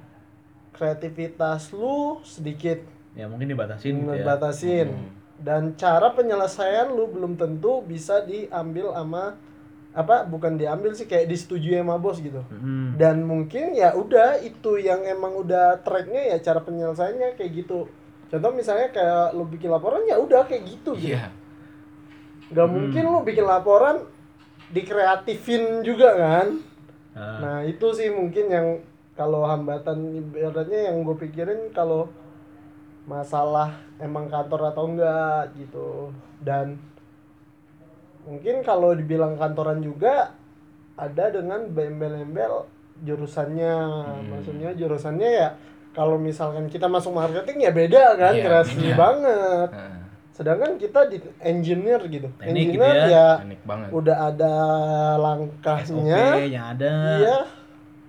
kreativitas 0.71 1.71
lu 1.71 2.19
sedikit 2.23 2.79
Ya 3.13 3.29
mungkin 3.29 3.45
dibatasin 3.47 4.01
gitu 4.01 4.11
ya. 4.11 4.25
batasin 4.25 4.89
dan 5.37 5.75
cara 5.75 6.11
penyelesaian 6.11 6.89
lu 6.89 7.07
belum 7.07 7.35
tentu 7.35 7.83
bisa 7.83 8.19
diambil 8.21 8.89
sama 8.91 9.37
apa 9.93 10.23
bukan 10.23 10.57
diambil 10.57 10.91
sih 10.91 11.05
kayak 11.05 11.25
disetujui 11.25 11.73
sama 11.75 11.95
bos 11.95 12.17
gitu 12.17 12.41
Hmm. 12.43 12.93
dan 12.95 13.21
mungkin 13.21 13.71
ya 13.71 13.93
udah 13.93 14.37
itu 14.39 14.77
yang 14.77 15.01
emang 15.03 15.37
udah 15.37 15.79
tracknya 15.79 16.33
ya 16.33 16.41
cara 16.41 16.59
penyelesaiannya 16.59 17.33
kayak 17.33 17.51
gitu 17.55 17.85
contoh 18.27 18.51
misalnya 18.51 18.89
kayak 18.89 19.31
lu 19.31 19.45
bikin 19.45 19.69
laporan 19.69 20.01
ya 20.03 20.17
udah 20.17 20.43
kayak 20.43 20.65
gitu 20.67 20.97
gitu 20.97 21.13
Iya. 21.13 21.29
nggak 22.49 22.67
mungkin 22.67 23.03
lu 23.05 23.21
bikin 23.21 23.45
laporan 23.45 24.01
dikreatifin 24.69 25.81
juga 25.81 26.11
kan 26.13 26.47
Ah. 27.13 27.37
Nah 27.37 27.57
itu 27.61 27.93
sih 27.93 28.09
mungkin 28.09 28.49
yang 28.49 28.67
kalau 29.13 29.45
hambatan 29.45 30.01
ibaratnya 30.17 30.89
yang 30.89 31.05
gue 31.05 31.13
pikirin 31.13 31.69
kalau 31.69 32.09
masalah 33.03 33.69
emang 33.99 34.25
kantor 34.25 34.73
atau 34.73 34.89
enggak 34.89 35.53
gitu 35.53 36.09
dan 36.41 36.81
mungkin 38.23 38.55
kalau 38.61 38.91
dibilang 38.91 39.35
kantoran 39.35 39.79
juga 39.79 40.31
ada 40.93 41.25
dengan 41.27 41.67
bembel-embel 41.67 42.63
jurusannya 43.03 43.75
maksudnya 44.25 44.71
jurusannya 44.71 45.29
ya 45.33 45.49
kalau 45.91 46.15
misalkan 46.15 46.65
kita 46.65 46.85
masuk 46.85 47.11
marketing 47.11 47.57
ya 47.61 47.71
beda 47.71 48.03
kan 48.15 48.33
Iya, 48.33 48.43
kreasi 48.43 48.79
iya. 48.81 48.95
banget 48.95 49.69
Nah, 49.69 49.99
sedangkan 50.31 50.71
kita 50.75 51.05
di 51.07 51.17
engineer 51.39 52.01
gitu 52.03 52.25
Teknik 52.33 52.49
gitu 52.67 52.81
engineer 52.81 52.95
ya. 52.95 53.05
ya 53.05 53.27
banget. 53.61 53.89
udah 53.91 54.17
ada 54.27 54.53
SOP 55.11 55.21
langkahnya 55.21 56.23
yang 56.47 56.65
ada. 56.71 56.93
iya 57.17 57.37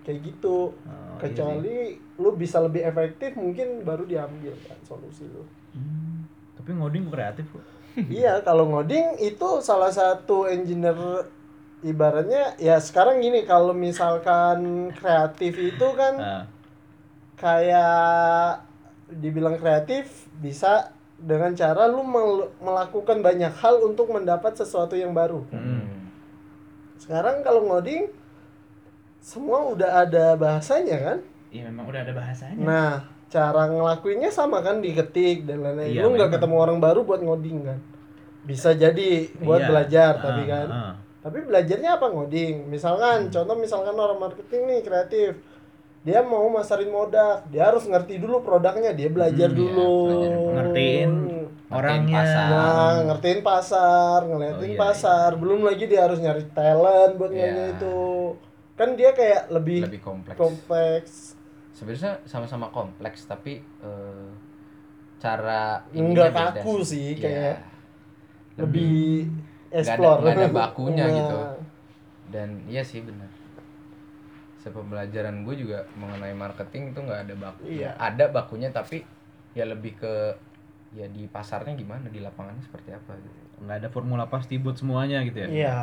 kayak 0.00 0.20
gitu 0.22 0.72
Oh, 0.85 1.16
kecuali 1.20 1.94
lu 2.14 2.31
bisa 2.35 2.59
lebih 2.59 2.83
efektif 2.83 3.33
mungkin 3.35 3.81
baru 3.83 4.05
diambil 4.05 4.53
kan 4.62 4.77
solusi 4.83 5.24
lu 5.27 5.42
Hmm. 5.72 6.22
Tapi 6.55 6.70
ngoding 6.70 7.07
kreatif 7.09 7.50
kok. 7.50 7.59
Iya 7.96 8.40
kalau 8.40 8.66
ngoding 8.66 9.18
itu 9.18 9.48
salah 9.61 9.88
satu 9.88 10.46
engineer 10.46 10.96
ibaratnya 11.80 12.57
ya 12.57 12.76
sekarang 12.76 13.18
gini 13.18 13.44
kalau 13.44 13.70
misalkan 13.70 14.88
kreatif 14.92 15.54
itu 15.54 15.87
kan 15.92 16.14
Ah. 16.16 16.42
kayak 17.37 18.64
dibilang 19.11 19.54
kreatif 19.54 20.26
bisa 20.35 20.90
dengan 21.14 21.52
cara 21.52 21.87
lu 21.87 22.02
mel- 22.02 22.50
melakukan 22.59 23.20
banyak 23.20 23.52
hal 23.54 23.78
untuk 23.83 24.09
mendapat 24.09 24.54
sesuatu 24.54 24.94
yang 24.94 25.12
baru 25.12 25.44
Hmm. 25.48 26.11
sekarang 26.96 27.40
kalau 27.40 27.62
ngoding 27.64 28.09
semua 29.20 29.64
udah 29.66 30.02
ada 30.02 30.35
bahasanya 30.35 30.98
kan 31.00 31.18
Iya 31.48 31.70
memang 31.70 31.87
udah 31.87 32.02
ada 32.02 32.11
bahasanya. 32.11 32.59
Nah, 32.59 32.92
cara 33.35 33.66
ngelakuinnya 33.66 34.31
sama 34.31 34.62
kan 34.62 34.79
diketik 34.79 35.42
dan 35.42 35.59
lain-lain. 35.61 35.90
Iya, 35.90 36.01
Lu 36.01 36.14
nggak 36.14 36.31
ketemu 36.31 36.57
orang 36.57 36.79
baru 36.79 37.03
buat 37.03 37.18
ngoding 37.18 37.66
kan? 37.66 37.79
Bisa 38.44 38.70
jadi 38.73 39.11
buat 39.38 39.59
Iya. 39.59 39.68
belajar 39.68 40.12
Ah, 40.12 40.23
tapi 40.23 40.42
kan. 40.44 40.68
ah. 40.68 40.94
Tapi 41.18 41.38
belajarnya 41.42 41.90
apa 41.94 42.07
ngoding? 42.07 42.68
Misalkan, 42.68 43.27
contoh 43.29 43.57
misalkan 43.57 43.97
orang 43.97 44.20
marketing 44.20 44.62
nih 44.66 44.81
kreatif, 44.81 45.33
dia 46.03 46.20
mau 46.20 46.44
masarin 46.47 46.92
modal, 46.92 47.42
dia 47.49 47.64
harus 47.64 47.83
ngerti 47.83 48.20
dulu 48.20 48.38
produknya, 48.40 48.92
dia 48.92 49.09
belajar 49.09 49.49
Hmm, 49.49 49.57
iya, 49.57 49.62
dulu. 49.64 49.92
belajar. 50.05 50.31
Ngertiin 50.55 51.12
orangnya. 51.66 52.14
pasar. 52.14 52.47
Nah, 52.47 52.94
ngertiin 53.09 53.40
pasar, 53.40 54.18
ngeliatin 54.23 54.61
Oh, 54.61 54.68
iya, 54.68 54.79
pasar. 54.79 55.29
Belum 55.35 55.64
lagi 55.64 55.85
dia 55.85 56.01
harus 56.05 56.20
nyari 56.20 56.44
talent 56.53 57.12
buat 57.16 57.33
Iya. 57.33 57.40
nyanyi 57.42 57.64
itu. 57.73 57.99
Kan 58.75 58.88
dia 58.92 59.11
kayak 59.11 59.49
lebih, 59.49 59.81
Lebih 59.83 60.01
kompleks. 60.03 60.37
kompleks. 60.37 61.12
Sebenarnya 61.74 62.22
sama-sama 62.24 62.70
kompleks 62.70 63.26
tapi 63.26 63.58
eh, 63.58 64.28
cara 65.18 65.82
Enggak 65.90 66.30
ininya 66.30 66.30
beda 66.30 66.44
kaku 66.56 66.74
sih, 66.80 67.08
Iya. 67.12 67.20
kayak 67.20 67.56
lebih 68.56 69.26
nggak 69.26 69.74
ada- 69.74 69.82
explore 69.82 70.18
nggak 70.20 70.37
ada 70.37 70.48
bakunya 70.48 71.02
Nah, 71.02 71.14
gitu. 71.18 71.37
dan 72.30 72.48
iya 72.64 72.80
sih 72.80 73.00
benar 73.00 73.26
sepembelajaran 74.56 75.42
gue 75.42 75.54
juga 75.58 75.84
mengenai 75.94 76.32
marketing 76.32 76.82
itu 76.88 77.00
nggak 77.00 77.20
ada 77.22 77.34
baku 77.37 77.60
Iya. 77.66 77.90
ada 77.94 78.24
bakunya 78.28 78.70
tapi 78.70 79.04
ya 79.52 79.66
lebih 79.66 79.92
ke 79.94 80.14
ya 80.92 81.04
di 81.06 81.26
pasarnya 81.26 81.74
gimana 81.74 82.06
di 82.06 82.18
lapangannya 82.18 82.62
seperti 82.62 82.90
apa 82.90 83.12
gitu 83.14 83.38
Nggak 83.60 83.76
ada 83.76 83.88
formula 83.88 84.24
pasti 84.24 84.56
buat 84.56 84.74
semuanya 84.74 85.20
gitu 85.22 85.37
ya. 85.37 85.48
iya 85.48 85.76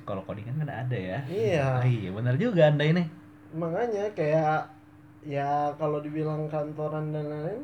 Kalau 0.00 0.22
coding 0.22 0.42
kan 0.42 0.54
nggak 0.58 0.80
ada 0.86 0.98
ya. 0.98 1.18
Iya. 1.24 1.66
Ah, 1.76 1.84
iya 1.84 2.10
benar 2.10 2.34
juga 2.34 2.66
anda 2.66 2.82
ini. 2.82 3.04
Makanya 3.52 4.06
kayak 4.10 4.62
ya 5.20 5.50
kalau 5.74 5.98
dibilang 5.98 6.46
kantoran 6.46 7.10
dan 7.10 7.24
lain-lain 7.24 7.62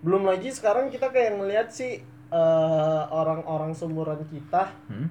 belum 0.00 0.24
lagi 0.24 0.48
sekarang 0.48 0.88
kita 0.88 1.08
kayak 1.08 1.36
ngelihat 1.36 1.68
sih 1.68 2.00
eh, 2.28 3.02
orang-orang 3.06 3.70
seumuran 3.70 4.22
kita 4.26 4.70
Hmm? 4.86 5.06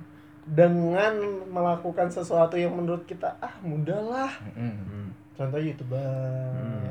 dengan 0.45 1.13
melakukan 1.45 2.09
sesuatu 2.09 2.55
yang 2.55 2.73
menurut 2.73 3.05
kita 3.05 3.29
ah 3.37 3.53
mudah 3.59 4.01
lah 4.01 4.31
Mm-mm. 4.49 4.73
Hmm. 4.81 5.09
contoh 5.33 5.57
youtuber 5.57 6.89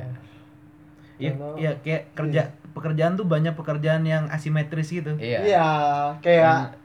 Iya, 1.19 1.35
Kalau- 1.35 1.59
iya 1.59 1.73
kayak 1.77 2.15
kerja 2.15 2.43
pekerjaan 2.71 3.13
tuh 3.13 3.27
banyak 3.27 3.51
pekerjaan 3.53 4.07
yang 4.07 4.31
asimetris 4.31 4.87
gitu. 4.89 5.19
iya 5.19 5.43
iya 5.43 5.69
kayak 6.19 6.79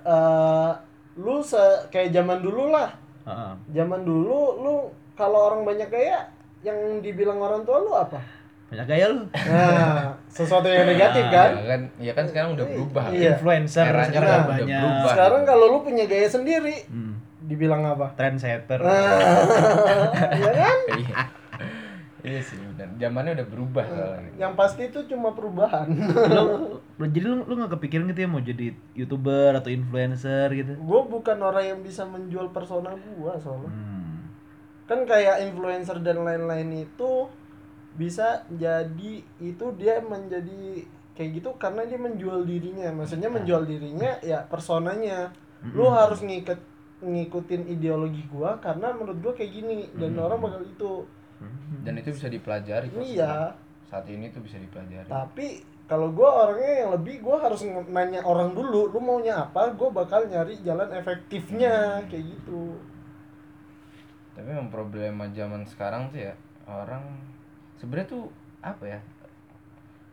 eh, 0.00 0.70
lu 1.16 1.42
se 1.42 1.58
kayak 1.88 2.14
zaman 2.14 2.38
dulu 2.38 2.70
lah 2.70 2.94
Heeh. 3.24 3.52
zaman 3.74 4.06
dulu 4.06 4.62
lu 4.62 4.74
kalau 5.14 5.50
orang 5.50 5.62
banyak 5.62 5.88
gaya 5.88 6.26
yang 6.62 6.76
dibilang 6.98 7.38
orang 7.38 7.62
tua 7.62 7.78
lu 7.80 7.92
apa 7.92 8.20
banyak 8.70 8.86
gaya 8.88 9.06
lu 9.12 9.22
Nah, 9.30 10.10
sesuatu 10.26 10.66
yang 10.66 10.88
negatif 10.88 11.30
kan. 11.30 11.50
Ya 11.54 11.66
kan, 11.68 11.80
ya 12.00 12.12
kan 12.16 12.24
sekarang 12.26 12.50
udah 12.58 12.66
berubah. 12.66 13.04
Iya. 13.14 13.38
influencer 13.38 13.86
Eranya 13.86 14.08
sekarang 14.10 14.26
udah 14.26 14.48
banyak 14.50 14.66
berubah. 14.66 15.12
Sekarang 15.14 15.42
kalau 15.46 15.64
lu 15.70 15.78
punya 15.86 16.04
gaya 16.10 16.26
sendiri, 16.26 16.76
hmm. 16.90 17.14
dibilang 17.46 17.82
apa? 17.86 18.10
trendsetter 18.18 18.80
Nah, 18.82 19.20
ya 20.42 20.50
kan? 20.50 20.78
Iya. 20.96 21.16
Iya 22.24 22.40
sih, 22.40 22.56
benar. 22.56 22.88
Zamannya 22.96 23.36
udah 23.36 23.46
berubah 23.52 23.84
soalnya. 23.84 24.32
Yang 24.40 24.52
pasti 24.56 24.82
itu 24.88 25.00
cuma 25.12 25.36
perubahan. 25.36 25.84
lu, 25.92 26.80
lu- 26.98 27.08
jadi 27.12 27.26
lu 27.28 27.44
lu 27.44 27.52
nggak 27.60 27.72
kepikiran 27.76 28.08
gitu 28.10 28.20
ya 28.24 28.28
mau 28.32 28.40
jadi 28.40 28.66
youtuber 28.96 29.52
atau 29.54 29.68
influencer 29.68 30.46
gitu 30.56 30.72
gue 30.72 31.00
bukan 31.04 31.36
orang 31.36 31.64
yang 31.68 31.80
bisa 31.84 32.06
menjual 32.08 32.48
persona 32.48 32.96
gua 33.12 33.36
soalnya. 33.36 33.68
hmm. 33.68 34.13
Kan 34.84 35.08
kayak 35.08 35.40
influencer 35.48 36.00
dan 36.04 36.20
lain-lain 36.24 36.84
itu 36.84 37.28
bisa 37.94 38.42
jadi 38.50 39.22
itu 39.38 39.66
dia 39.78 40.02
menjadi 40.02 40.82
kayak 41.14 41.30
gitu 41.40 41.50
karena 41.56 41.86
dia 41.86 41.96
menjual 41.96 42.44
dirinya. 42.44 42.90
Maksudnya 42.92 43.30
menjual 43.30 43.64
dirinya 43.64 44.18
ya 44.20 44.44
personanya. 44.44 45.32
Lu 45.64 45.88
harus 45.88 46.20
ngiket 46.20 46.60
ngikutin 47.04 47.68
ideologi 47.68 48.24
gua 48.28 48.60
karena 48.60 48.92
menurut 48.92 49.18
gua 49.24 49.32
kayak 49.32 49.52
gini 49.52 49.88
dan 49.96 50.16
orang 50.20 50.40
bakal 50.40 50.60
itu. 50.60 50.92
Dan 51.84 52.00
itu 52.00 52.12
bisa 52.12 52.28
dipelajari. 52.28 52.88
Iya. 52.92 53.56
Saat 53.88 54.08
ini 54.08 54.28
tuh 54.32 54.44
bisa 54.44 54.60
dipelajari. 54.60 55.08
Tapi 55.08 55.64
kalau 55.84 56.12
gua 56.12 56.48
orangnya 56.48 56.72
yang 56.84 56.90
lebih 56.96 57.24
gua 57.24 57.40
harus 57.40 57.64
nanya 57.88 58.24
orang 58.24 58.52
dulu, 58.56 58.88
lu 58.92 59.00
maunya 59.00 59.48
apa? 59.48 59.72
Gua 59.76 59.92
bakal 59.92 60.28
nyari 60.28 60.60
jalan 60.60 60.92
efektifnya 60.92 62.04
kayak 62.08 62.24
gitu. 62.36 62.76
Tapi 64.34 64.46
memang 64.46 64.68
problema 64.68 65.24
zaman 65.30 65.62
sekarang 65.62 66.06
tuh 66.08 66.20
ya 66.20 66.34
orang 66.64 67.02
sebenarnya 67.76 68.08
tuh 68.10 68.24
apa 68.60 68.84
ya? 68.84 69.00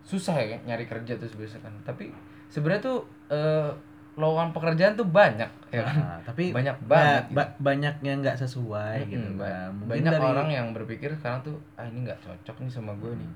Susah 0.01 0.35
ya 0.35 0.57
nyari 0.59 0.85
kerja 0.85 1.13
tuh 1.15 1.25
sebenarnya 1.25 1.59
kan. 1.59 1.73
Tapi 1.83 2.09
sebenarnya 2.47 2.81
tuh 2.83 2.97
eh, 3.27 3.71
lowongan 4.13 4.51
pekerjaan 4.51 4.93
tuh 4.93 5.07
banyak 5.07 5.47
ya 5.69 5.81
kan. 5.81 5.95
Nah, 5.95 6.19
tapi 6.21 6.51
Banyak 6.51 6.75
ba- 6.81 6.89
banget 6.91 7.23
gitu. 7.23 7.35
ba- 7.37 7.53
banyaknya 7.63 8.13
nggak 8.19 8.37
sesuai 8.37 8.97
gitu 9.07 9.17
Mm-mm, 9.23 9.39
kan. 9.39 9.39
ba- 9.39 9.71
Mungkin 9.71 9.89
banyak 9.89 10.13
dari- 10.13 10.27
orang 10.27 10.49
yang 10.51 10.67
berpikir 10.71 11.09
sekarang 11.15 11.39
tuh 11.41 11.55
ah 11.73 11.85
ini 11.85 12.03
nggak 12.03 12.19
cocok 12.19 12.55
nih 12.59 12.69
sama 12.69 12.91
gue 12.95 13.13
nih 13.15 13.31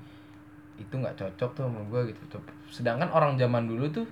itu 0.76 0.92
nggak 0.92 1.16
cocok 1.16 1.50
tuh 1.50 1.64
sama 1.64 1.80
gue 1.82 2.12
gitu 2.12 2.22
tuh 2.28 2.42
sedangkan 2.68 3.08
orang 3.08 3.40
zaman 3.40 3.64
dulu 3.64 3.88
tuh 3.88 4.04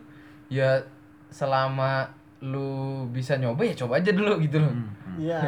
ya 0.48 0.80
selama 1.28 2.08
lu 2.44 2.70
bisa 3.08 3.34
nyoba 3.34 3.64
ya 3.64 3.74
coba 3.74 3.96
aja 3.96 4.10
dulu 4.10 4.36
gitu 4.38 4.60
loh 4.60 4.68
Hmm, 4.68 4.84
hmm. 4.84 5.16
Iya, 5.16 5.38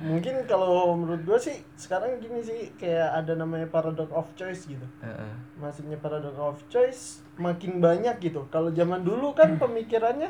mungkin 0.00 0.44
kalau 0.44 0.92
menurut 0.94 1.24
gua 1.24 1.34
sih 1.36 1.56
sekarang 1.74 2.20
gini 2.20 2.38
sih 2.38 2.70
kayak 2.74 3.16
ada 3.16 3.32
namanya 3.34 3.64
paradox 3.66 4.12
of 4.12 4.28
choice 4.34 4.64
gitu. 4.66 4.84
Heeh. 5.00 5.32
Maksudnya 5.56 5.96
paradox 5.96 6.36
of 6.36 6.60
choice 6.66 7.02
makin 7.34 7.80
banyak 7.80 8.12
gitu. 8.20 8.44
Kalau 8.46 8.68
zaman 8.70 9.00
dulu 9.00 9.32
kan 9.32 9.56
pemikirannya 9.56 10.28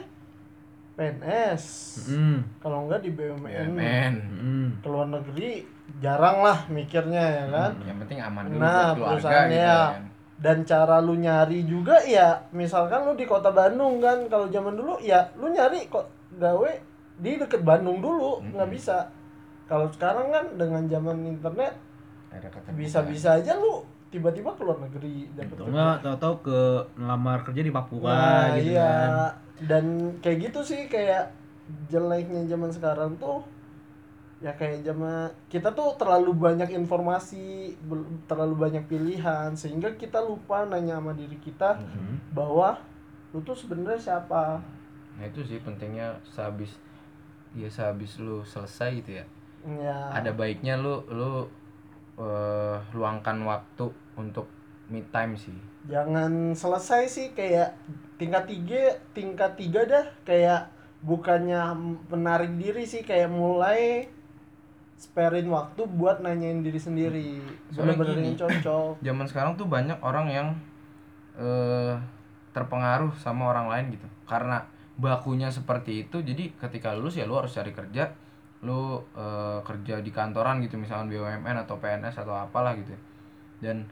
PNS. 0.94 1.64
Hmm, 2.06 2.40
Kalau 2.56 2.86
enggak 2.86 3.02
di 3.02 3.10
BUMN. 3.10 3.66
BUMN. 3.68 4.14
hmm. 4.32 4.68
Ke 4.80 4.86
luar 4.86 5.08
negeri 5.10 5.66
jarang 5.98 6.40
lah 6.40 6.58
mikirnya 6.68 7.20
ya 7.22 7.44
kan. 7.48 7.72
yang 7.82 7.98
penting 8.00 8.18
aman 8.18 8.44
dulu 8.46 8.58
Nah, 8.58 8.90
buat 8.92 9.18
keluarga 9.18 9.38
gitu 9.44 9.58
ya. 9.58 9.76
kan 9.92 10.02
Dan 10.36 10.68
cara 10.68 11.00
lu 11.00 11.16
nyari 11.16 11.64
juga 11.64 11.96
ya, 12.04 12.36
misalkan 12.52 13.08
lu 13.08 13.16
di 13.16 13.24
kota 13.24 13.48
Bandung 13.48 14.04
kan, 14.04 14.28
kalau 14.28 14.52
zaman 14.52 14.76
dulu 14.76 15.00
ya 15.00 15.24
lu 15.40 15.48
nyari 15.48 15.88
kok 15.88 16.04
gawe 16.36 16.70
di 17.16 17.40
deket 17.40 17.64
Bandung 17.64 18.04
dulu, 18.04 18.44
nggak 18.44 18.68
Mm-mm. 18.68 18.76
bisa. 18.76 19.08
Kalau 19.64 19.88
sekarang 19.88 20.28
kan 20.30 20.44
dengan 20.60 20.84
zaman 20.86 21.24
internet 21.26 21.72
bisa-bisa 22.76 23.40
aja 23.40 23.56
lu 23.56 23.80
tiba-tiba 24.12 24.54
ke 24.54 24.62
luar 24.62 24.78
negeri 24.86 25.26
dapet 25.34 25.56
Atau 25.56 25.66
enggak 25.72 25.96
tahu-tahu 26.04 26.34
ke 26.46 26.58
ngelamar 27.00 27.38
kerja 27.42 27.62
di 27.64 27.72
Papua 27.74 28.12
Nah, 28.12 28.44
gitu 28.60 28.76
iya. 28.76 28.86
kan. 28.86 29.10
Dan 29.66 29.84
kayak 30.20 30.38
gitu 30.52 30.60
sih 30.62 30.80
kayak 30.86 31.32
jeleknya 31.90 32.44
zaman 32.46 32.70
sekarang 32.70 33.16
tuh 33.18 33.42
ya 34.36 34.52
kayak 34.52 34.84
zaman 34.84 35.26
kita 35.48 35.72
tuh 35.72 35.96
terlalu 35.96 36.36
banyak 36.36 36.68
informasi, 36.70 37.72
terlalu 38.24 38.54
banyak 38.54 38.84
pilihan 38.84 39.48
sehingga 39.52 39.88
kita 39.94 40.20
lupa 40.20 40.62
nanya 40.62 41.00
sama 41.00 41.12
diri 41.12 41.36
kita 41.38 41.72
Hmm. 41.74 42.20
bahwa 42.30 42.76
lu 43.32 43.40
tuh 43.40 43.56
sebenarnya 43.56 43.96
siapa. 43.98 44.60
nah 45.16 45.24
itu 45.24 45.40
sih 45.40 45.56
pentingnya 45.58 46.12
sehabis 46.22 46.76
ya 47.56 47.64
sehabis 47.66 48.20
lu 48.20 48.44
selesai 48.44 49.00
gitu 49.00 49.16
ya 49.16 49.24
Ya. 49.66 50.12
ada 50.12 50.30
baiknya 50.30 50.76
lu 50.76 51.00
lu 51.08 51.48
eh, 52.16 52.76
luangkan 52.92 53.40
waktu 53.42 53.88
untuk 54.14 54.44
me 54.86 55.00
time 55.06 55.32
sih 55.34 55.56
Jangan 55.86 56.52
selesai 56.52 57.02
sih 57.06 57.26
kayak 57.30 57.72
tingkat 58.16 58.44
tiga, 58.46 58.82
tingkat 59.12 59.52
tiga 59.54 59.80
dah 59.84 60.06
kayak 60.22 60.68
bukannya 61.00 61.62
menarik 62.06 62.52
diri 62.56 62.82
sih 62.82 63.00
kayak 63.00 63.28
mulai 63.28 64.10
sparein 64.96 65.48
waktu 65.52 65.84
buat 65.96 66.24
nanyain 66.24 66.64
diri 66.64 66.80
sendiri. 66.80 67.28
Bener-bener 67.72 68.16
yang 68.20 68.36
cocok. 68.36 69.00
zaman 69.06 69.26
sekarang 69.28 69.52
tuh 69.54 69.68
banyak 69.68 69.96
orang 70.00 70.26
yang 70.32 70.48
eh 71.36 71.94
terpengaruh 72.56 73.12
sama 73.20 73.52
orang 73.52 73.68
lain 73.68 73.86
gitu. 74.00 74.08
Karena 74.24 74.64
bakunya 74.96 75.52
seperti 75.52 76.08
itu 76.08 76.24
jadi 76.24 76.56
ketika 76.56 76.96
lulus 76.96 77.20
ya 77.20 77.28
lu 77.28 77.36
harus 77.36 77.52
cari 77.52 77.68
kerja 77.68 78.08
lu 78.64 78.96
eh, 79.12 79.60
kerja 79.60 80.00
di 80.00 80.08
kantoran 80.08 80.64
gitu 80.64 80.80
misalkan 80.80 81.12
BUMN 81.12 81.68
atau 81.68 81.76
PNS 81.76 82.24
atau 82.24 82.32
apalah 82.32 82.72
gitu 82.72 82.96
dan 83.60 83.84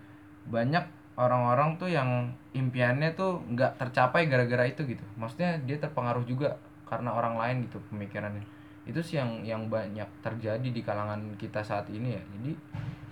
banyak 0.49 0.81
orang-orang 1.21 1.77
tuh 1.77 1.93
yang 1.93 2.33
impiannya 2.57 3.13
tuh 3.13 3.45
nggak 3.53 3.79
tercapai 3.79 4.27
gara-gara 4.27 4.67
itu 4.67 4.83
gitu. 4.89 5.05
Maksudnya 5.15 5.61
dia 5.63 5.79
terpengaruh 5.79 6.27
juga 6.27 6.59
karena 6.89 7.15
orang 7.15 7.39
lain 7.39 7.57
gitu 7.69 7.79
pemikirannya 7.93 8.54
itu 8.85 9.01
sih 9.01 9.17
yang 9.17 9.41
yang 9.41 9.63
banyak 9.73 10.07
terjadi 10.21 10.69
di 10.69 10.81
kalangan 10.85 11.21
kita 11.41 11.65
saat 11.65 11.89
ini 11.89 12.17
ya. 12.17 12.23
Jadi 12.37 12.53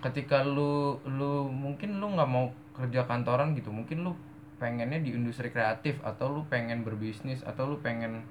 ketika 0.05 0.45
lu 0.45 1.01
lu 1.09 1.49
mungkin 1.49 1.97
lu 1.97 2.13
nggak 2.13 2.29
mau 2.29 2.51
kerja 2.77 3.05
kantoran 3.09 3.57
gitu 3.57 3.71
mungkin 3.73 4.05
lu 4.05 4.13
pengennya 4.61 5.03
di 5.03 5.17
industri 5.17 5.51
kreatif 5.51 5.99
atau 6.05 6.31
lu 6.31 6.43
pengen 6.47 6.87
berbisnis 6.87 7.43
atau 7.43 7.73
lu 7.73 7.77
pengen 7.81 8.23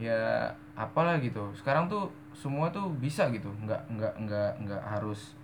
ya 0.00 0.48
apalah 0.78 1.20
gitu. 1.20 1.52
Sekarang 1.58 1.90
tuh 1.90 2.08
semua 2.32 2.70
tuh 2.70 2.88
bisa 2.96 3.28
gitu. 3.34 3.50
Nggak 3.66 3.82
nggak 3.90 4.14
nggak 4.24 4.50
nggak 4.64 4.82
harus 4.86 5.36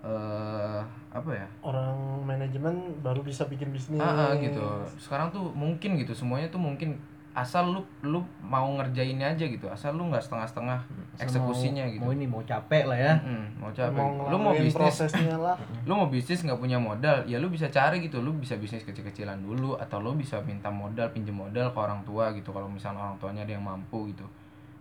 eh 0.00 0.80
apa 1.12 1.30
ya? 1.30 1.46
Orang 1.60 2.24
manajemen 2.24 2.96
baru 3.04 3.20
bisa 3.20 3.44
bikin 3.46 3.68
bisnis. 3.70 4.00
Ah, 4.00 4.32
ah, 4.32 4.34
gitu. 4.40 4.64
Sekarang 4.96 5.28
tuh 5.28 5.52
mungkin 5.52 6.00
gitu. 6.00 6.16
Semuanya 6.16 6.48
tuh 6.48 6.58
mungkin 6.58 6.96
asal 7.40 7.72
lu 7.72 7.80
lu 8.04 8.20
mau 8.44 8.68
ngerjainnya 8.76 9.32
aja 9.32 9.44
gitu 9.48 9.64
asal 9.72 9.96
lu 9.96 10.12
nggak 10.12 10.20
setengah-setengah 10.20 10.84
eksekusinya 11.16 11.84
mau, 11.88 11.92
gitu. 11.92 12.02
mau 12.04 12.12
ini 12.12 12.26
mau 12.28 12.42
capek 12.44 12.84
lah 12.88 12.98
ya. 12.98 13.14
Mm-mm, 13.20 13.44
mau 13.60 13.70
capek. 13.72 13.96
Mau 14.00 14.28
lu 14.28 14.36
mau 14.36 14.52
bisnis. 14.52 14.76
prosesnya 14.76 15.36
lah. 15.36 15.56
Lu 15.88 15.92
mau 15.96 16.08
bisnis 16.08 16.40
nggak 16.44 16.60
punya 16.60 16.78
modal 16.80 17.24
ya 17.28 17.36
lu 17.36 17.52
bisa 17.52 17.68
cari 17.68 18.00
gitu. 18.00 18.20
Lu 18.24 18.32
bisa 18.36 18.56
bisnis 18.56 18.84
kecil-kecilan 18.84 19.40
dulu 19.40 19.76
atau 19.76 20.00
lu 20.00 20.16
bisa 20.16 20.40
minta 20.44 20.72
modal 20.72 21.12
pinjem 21.12 21.36
modal 21.36 21.72
ke 21.72 21.78
orang 21.78 22.00
tua 22.04 22.32
gitu 22.32 22.52
kalau 22.52 22.68
misalnya 22.68 23.00
orang 23.04 23.16
tuanya 23.20 23.42
ada 23.44 23.52
yang 23.56 23.64
mampu 23.64 24.12
gitu. 24.12 24.24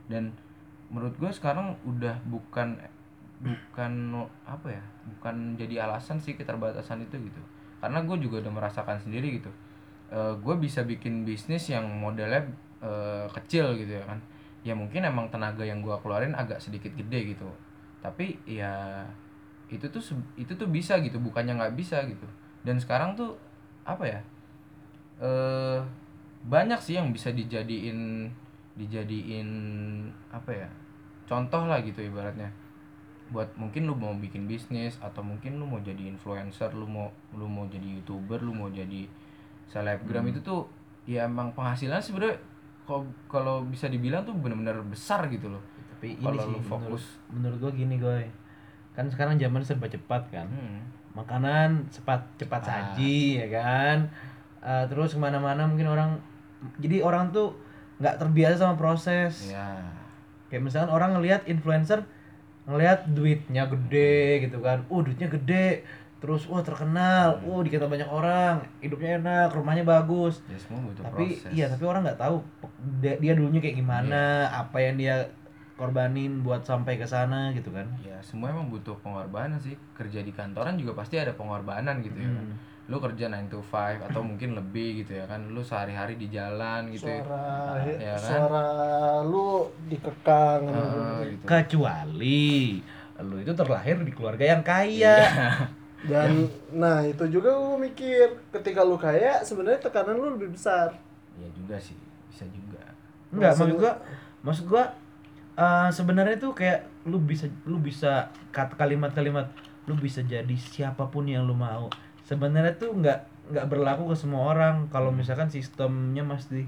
Dan 0.07 0.31
menurut 0.87 1.15
gue 1.19 1.31
sekarang 1.31 1.75
udah 1.83 2.15
bukan 2.27 2.79
bukan 3.39 3.91
apa 4.43 4.67
ya 4.67 4.83
bukan 5.15 5.55
jadi 5.55 5.87
alasan 5.87 6.19
sih 6.19 6.35
keterbatasan 6.35 7.03
itu 7.03 7.15
gitu. 7.19 7.41
Karena 7.79 8.03
gue 8.03 8.15
juga 8.19 8.43
udah 8.43 8.51
merasakan 8.51 8.99
sendiri 8.99 9.39
gitu 9.39 9.51
gue 10.13 10.55
bisa 10.57 10.81
bikin 10.81 11.21
bisnis 11.21 11.69
yang 11.69 11.85
modalnya 11.85 12.41
eh, 12.81 13.27
kecil 13.29 13.77
gitu 13.77 14.01
ya 14.01 14.03
kan. 14.09 14.19
Ya 14.65 14.73
mungkin 14.75 15.05
emang 15.05 15.29
tenaga 15.31 15.63
yang 15.63 15.79
gue 15.79 15.95
keluarin 16.01 16.33
agak 16.35 16.59
sedikit 16.59 16.91
gede 16.97 17.37
gitu. 17.37 17.47
Tapi 18.01 18.41
ya 18.49 19.05
itu 19.69 19.85
tuh 19.85 20.01
itu 20.33 20.49
tuh 20.57 20.65
bisa 20.65 20.97
gitu 20.99 21.21
bukannya 21.21 21.55
nggak 21.55 21.75
bisa 21.77 22.01
gitu. 22.09 22.25
Dan 22.65 22.81
sekarang 22.81 23.13
tuh 23.13 23.37
apa 23.85 24.03
ya 24.05 24.21
eh 25.19 25.79
banyak 26.39 26.79
sih 26.79 26.95
yang 26.95 27.11
bisa 27.11 27.29
dijadiin 27.35 28.31
dijadiin 28.79 29.49
apa 30.31 30.51
ya 30.55 30.69
contoh 31.29 31.69
lah 31.69 31.79
gitu 31.85 32.01
ibaratnya. 32.01 32.49
Buat 33.29 33.53
mungkin 33.61 33.85
lu 33.85 33.93
mau 33.93 34.09
bikin 34.17 34.49
bisnis 34.49 34.97
atau 34.97 35.21
mungkin 35.21 35.61
lu 35.61 35.69
mau 35.69 35.77
jadi 35.77 36.09
influencer 36.09 36.73
lu 36.73 36.89
mau 36.89 37.13
lu 37.37 37.45
mau 37.45 37.69
jadi 37.69 38.01
youtuber 38.01 38.41
lu 38.41 38.57
mau 38.57 38.73
jadi 38.73 39.05
selebgram 39.69 40.25
itu 40.25 40.41
tuh 40.41 40.65
ya 41.05 41.23
emang 41.23 41.53
penghasilan 41.53 41.97
sebenarnya 41.97 42.35
kalau 42.83 43.05
kalau 43.25 43.55
bisa 43.63 43.85
dibilang 43.85 44.25
tuh 44.25 44.33
benar-benar 44.33 44.81
besar 44.83 45.29
gitu 45.29 45.45
loh. 45.47 45.61
Tapi 45.93 46.15
ini 46.15 46.25
Kalau 46.25 46.41
sih 46.41 46.57
fokus. 46.59 47.03
menurut, 47.29 47.55
menurut 47.55 47.57
gua 47.59 47.71
gini 47.71 47.95
goy. 47.95 48.25
Kan 48.91 49.05
sekarang 49.07 49.37
zaman 49.37 49.61
serba 49.61 49.87
cepat 49.87 50.25
kan? 50.29 50.47
Hmm. 50.47 50.81
makanan 51.09 51.89
cepat 51.89 52.21
cepat 52.37 52.61
Ah. 52.61 52.93
saji 52.93 53.41
ya 53.41 53.47
kan? 53.51 53.97
Eh, 54.61 54.85
terus 54.87 55.11
ke 55.11 55.19
mana-mana 55.19 55.65
mungkin 55.65 55.87
orang 55.87 56.13
jadi 56.77 57.01
orang 57.01 57.29
tuh 57.29 57.57
nggak 57.97 58.15
terbiasa 58.17 58.61
sama 58.61 58.75
proses. 58.75 59.49
Ya 59.49 59.79
kayak 60.49 60.65
misalkan 60.65 60.89
orang 60.89 61.13
ngelihat 61.13 61.45
influencer 61.45 62.01
ngelihat 62.65 63.09
duitnya 63.09 63.65
gede 63.65 64.45
gitu 64.45 64.61
kan. 64.61 64.85
Uh 64.87 65.01
duitnya 65.01 65.27
gede 65.27 65.81
terus 66.19 66.43
wah 66.45 66.59
terkenal. 66.59 67.39
Wah 67.41 67.63
dikata 67.63 67.87
banyak 67.87 68.05
orang 68.05 68.59
hidupnya 68.79 69.17
enak 69.17 69.51
rumahnya 69.51 69.83
bagus. 69.83 70.43
Ya 70.45 70.59
semua 70.59 70.83
butuh 70.83 71.01
tapi 71.01 71.39
proses. 71.39 71.51
iya 71.51 71.65
tapi 71.65 71.83
orang 71.83 72.03
nggak 72.03 72.19
tahu 72.19 72.43
dia, 72.99 73.15
dia 73.15 73.33
dulunya 73.33 73.59
kayak 73.59 73.75
gimana 73.75 74.21
apa 74.47 74.77
yang 74.77 74.95
dia 74.95 75.15
korbanin 75.73 76.43
buat 76.43 76.59
sampai 76.61 76.95
ke 76.95 77.07
sana 77.07 77.55
gitu 77.55 77.71
kan. 77.71 77.87
Ya 77.99 78.19
semua 78.19 78.51
emang 78.51 78.67
butuh 78.67 78.99
pengorbanan 78.99 79.55
sih. 79.57 79.79
Kerja 79.93 80.19
di 80.19 80.29
kantoran 80.29 80.75
juga 80.75 80.91
pasti 80.93 81.15
ada 81.15 81.31
pengorbanan 81.31 82.03
gitu 82.03 82.15
ya 82.15 82.27
kan. 82.27 82.45
Hmm. 82.45 82.57
lu 82.89 82.97
kerja 82.97 83.29
9 83.29 83.53
to 83.53 83.61
5 83.61 84.01
atau 84.01 84.25
mungkin 84.25 84.57
lebih 84.57 85.05
gitu 85.05 85.13
ya 85.13 85.29
kan. 85.29 85.45
Lu 85.47 85.61
sehari-hari 85.61 86.17
di 86.17 86.25
jalan 86.27 86.89
gitu. 86.89 87.05
Ya 87.05 87.21
suara 87.21 87.45
Ya 87.95 88.15
kan? 88.17 88.27
suara 88.27 88.65
lu 89.21 89.47
dikekang. 89.85 90.61
Ah, 90.67 91.21
gitu. 91.21 91.45
kecuali 91.45 92.81
lu 93.19 93.35
itu 93.37 93.51
terlahir 93.53 93.99
di 94.01 94.09
keluarga 94.09 94.41
yang 94.41 94.63
kaya 94.65 95.15
dan 96.07 96.47
nah 96.71 97.03
itu 97.03 97.27
juga 97.27 97.51
gue 97.51 97.77
mikir 97.91 98.39
ketika 98.55 98.87
lu 98.87 98.95
kaya 98.95 99.43
sebenarnya 99.43 99.83
tekanan 99.83 100.15
lu 100.15 100.39
lebih 100.39 100.55
besar 100.55 100.95
ya 101.35 101.47
juga 101.51 101.75
sih 101.75 101.97
bisa 102.31 102.47
juga 102.47 102.79
Enggak, 103.29 103.53
Maksud 103.53 103.67
maksud 103.67 103.77
gua 103.77 103.93
maksud 104.41 104.65
gua 104.65 104.83
eh, 105.53 105.89
sebenarnya 105.91 106.37
tuh 106.39 106.51
kayak 106.55 106.81
lu 107.05 107.21
bisa 107.21 107.45
lu 107.67 107.77
bisa 107.77 108.25
kata 108.49 108.73
kalimat-kalimat 108.73 109.45
lu 109.85 109.93
bisa 109.93 110.21
jadi 110.21 110.53
siapa 110.57 111.09
pun 111.09 111.25
yang 111.25 111.45
lu 111.45 111.53
mau. 111.53 111.89
Sebenarnya 112.25 112.73
tuh 112.77 112.93
nggak 112.93 113.19
nggak 113.53 113.65
berlaku 113.69 114.13
ke 114.13 114.15
semua 114.17 114.53
orang 114.53 114.85
kalau 114.89 115.09
misalkan 115.09 115.49
sistemnya 115.49 116.21
masih 116.21 116.65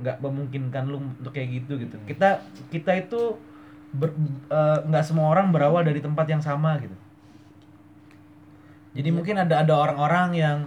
nggak 0.00 0.20
memungkinkan 0.20 0.88
lu 0.88 1.00
untuk 1.00 1.32
kayak 1.32 1.64
gitu 1.64 1.76
gitu. 1.76 1.96
Kita 2.08 2.40
kita 2.68 2.92
itu 2.96 3.36
ber- 3.92 4.16
eh, 4.48 4.78
nggak 4.84 5.04
semua 5.04 5.32
orang 5.32 5.48
berawal 5.52 5.80
dari 5.84 6.00
tempat 6.00 6.28
yang 6.28 6.40
sama 6.40 6.76
gitu. 6.80 6.96
Jadi 8.90 9.08
mungkin 9.14 9.38
ada 9.38 9.62
ada 9.62 9.74
orang-orang 9.76 10.28
yang 10.34 10.58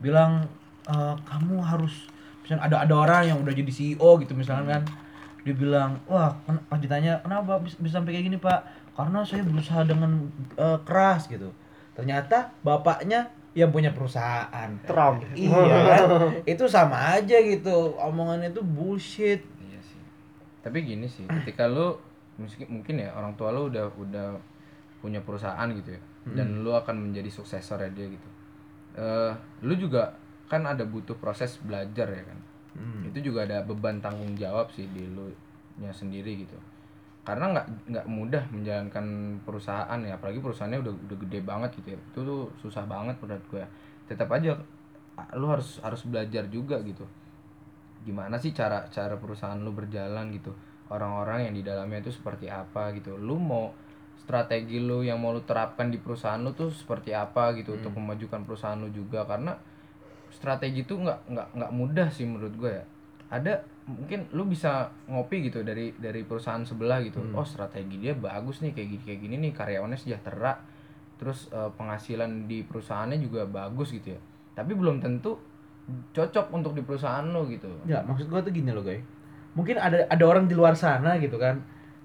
bilang 0.00 0.44
"Eh, 0.84 1.14
kamu 1.24 1.60
harus 1.64 2.08
misalnya 2.44 2.66
ada 2.66 2.76
ada 2.84 2.94
orang 2.96 3.22
yang 3.30 3.38
udah 3.40 3.52
jadi 3.54 3.70
CEO 3.72 4.20
gitu 4.20 4.32
misalkan 4.36 4.66
kan 4.68 4.82
dia 5.40 5.56
bilang 5.56 5.96
wah 6.04 6.36
ken- 6.44 6.60
pas 6.68 6.76
ditanya 6.76 7.16
kenapa 7.24 7.56
bisa, 7.64 7.80
bisa 7.80 8.00
sampai 8.00 8.12
kayak 8.16 8.26
gini 8.28 8.38
pak? 8.40 8.60
Karena 8.92 9.24
saya 9.24 9.40
berusaha 9.46 9.80
dengan 9.88 10.28
eh, 10.60 10.78
keras 10.84 11.24
gitu. 11.30 11.48
Ternyata 11.96 12.52
bapaknya 12.60 13.32
yang 13.56 13.72
punya 13.74 13.90
perusahaan. 13.90 14.70
Trump. 14.86 15.24
Iya 15.34 15.58
kan? 15.88 16.04
Itu 16.52 16.68
sama 16.70 17.18
aja 17.18 17.36
gitu 17.42 17.96
omongannya 17.98 18.54
itu 18.54 18.62
bullshit. 18.62 19.42
Iya 19.58 19.80
sih. 19.82 19.98
Tapi 20.62 20.86
gini 20.86 21.06
sih 21.10 21.26
ketika 21.26 21.66
lu 21.66 21.98
mungkin 22.38 22.66
mungkin 22.70 22.94
ya 23.02 23.10
orang 23.12 23.34
tua 23.34 23.50
lu 23.52 23.68
udah 23.68 23.90
udah 23.98 24.26
punya 25.00 25.20
perusahaan 25.24 25.68
gitu 25.72 25.96
ya 25.96 26.00
dan 26.36 26.60
lu 26.60 26.70
akan 26.76 27.10
menjadi 27.10 27.32
suksesor 27.32 27.80
dia 27.96 28.06
gitu. 28.06 28.28
Eh 28.94 29.32
lu 29.64 29.74
juga 29.74 30.12
kan 30.50 30.66
ada 30.66 30.84
butuh 30.84 31.16
proses 31.16 31.56
belajar 31.64 32.06
ya 32.10 32.24
kan? 32.26 32.38
Hmm. 32.70 33.02
itu 33.02 33.18
juga 33.18 33.42
ada 33.42 33.66
beban 33.66 33.98
tanggung 33.98 34.30
jawab 34.38 34.70
sih 34.70 34.86
di 34.94 35.02
lu 35.10 35.26
nya 35.82 35.90
sendiri 35.90 36.46
gitu. 36.46 36.54
Karena 37.26 37.50
nggak 37.50 37.66
nggak 37.90 38.06
mudah 38.06 38.42
menjalankan 38.54 39.36
perusahaan 39.42 39.98
ya 40.06 40.14
apalagi 40.14 40.38
perusahaannya 40.38 40.78
udah 40.78 40.94
udah 41.10 41.16
gede 41.26 41.40
banget 41.42 41.70
gitu 41.82 41.88
ya. 41.96 41.98
Itu 42.14 42.18
tuh 42.22 42.42
susah 42.62 42.86
banget 42.86 43.18
menurut 43.18 43.44
gue 43.50 43.64
tetap 44.06 44.30
aja 44.30 44.54
lu 45.34 45.46
harus 45.50 45.82
harus 45.82 46.06
belajar 46.06 46.46
juga 46.46 46.78
gitu. 46.86 47.02
Gimana 48.06 48.38
sih 48.38 48.54
cara 48.54 48.86
cara 48.88 49.18
perusahaan 49.18 49.58
lu 49.58 49.74
berjalan 49.74 50.30
gitu? 50.30 50.54
Orang-orang 50.90 51.50
yang 51.50 51.54
di 51.54 51.62
dalamnya 51.66 52.06
itu 52.06 52.14
seperti 52.14 52.46
apa 52.46 52.94
gitu? 52.94 53.18
Lu 53.18 53.34
mau 53.38 53.74
strategi 54.20 54.76
lu 54.76 55.00
yang 55.00 55.16
mau 55.16 55.32
lu 55.32 55.40
terapkan 55.48 55.88
di 55.88 55.96
perusahaan 55.96 56.38
lu 56.38 56.52
tuh 56.52 56.68
seperti 56.68 57.16
apa 57.16 57.56
gitu 57.56 57.80
untuk 57.80 57.96
memajukan 57.96 58.44
perusahaan 58.44 58.76
lu 58.76 58.92
juga. 58.92 59.24
Karena 59.24 59.56
strategi 60.28 60.84
itu 60.84 60.94
nggak 61.00 61.32
nggak 61.32 61.48
nggak 61.56 61.72
mudah 61.72 62.08
sih 62.12 62.28
menurut 62.28 62.54
gue 62.60 62.72
ya. 62.76 62.84
Ada 63.32 63.64
mungkin 63.88 64.28
lu 64.36 64.46
bisa 64.46 64.92
ngopi 65.08 65.50
gitu 65.50 65.64
dari 65.64 65.96
dari 65.96 66.22
perusahaan 66.22 66.60
sebelah 66.62 67.00
gitu. 67.00 67.24
Oh 67.32 67.46
strategi 67.46 67.96
dia 67.96 68.12
bagus 68.12 68.60
nih 68.60 68.76
kayak 68.76 68.88
gini 68.92 69.02
kayak 69.08 69.20
gini 69.24 69.34
nih 69.48 69.52
karyawannya 69.56 69.98
sejahtera. 69.98 70.60
Terus 71.16 71.48
eh, 71.50 71.70
penghasilan 71.74 72.44
di 72.44 72.62
perusahaannya 72.62 73.18
juga 73.18 73.48
bagus 73.48 73.96
gitu 73.96 74.14
ya. 74.14 74.20
Tapi 74.54 74.76
belum 74.76 75.00
tentu 75.00 75.40
cocok 76.14 76.54
untuk 76.54 76.76
di 76.76 76.86
perusahaan 76.86 77.24
lo 77.24 77.48
gitu. 77.50 77.66
Ya, 77.88 77.98
maksud 78.06 78.30
gua 78.30 78.38
tuh 78.44 78.54
gini 78.54 78.70
loh, 78.70 78.86
guys. 78.86 79.02
Mungkin 79.58 79.74
ada 79.74 80.06
ada 80.06 80.24
orang 80.24 80.46
di 80.46 80.54
luar 80.54 80.78
sana 80.78 81.18
gitu 81.18 81.34
kan 81.34 81.58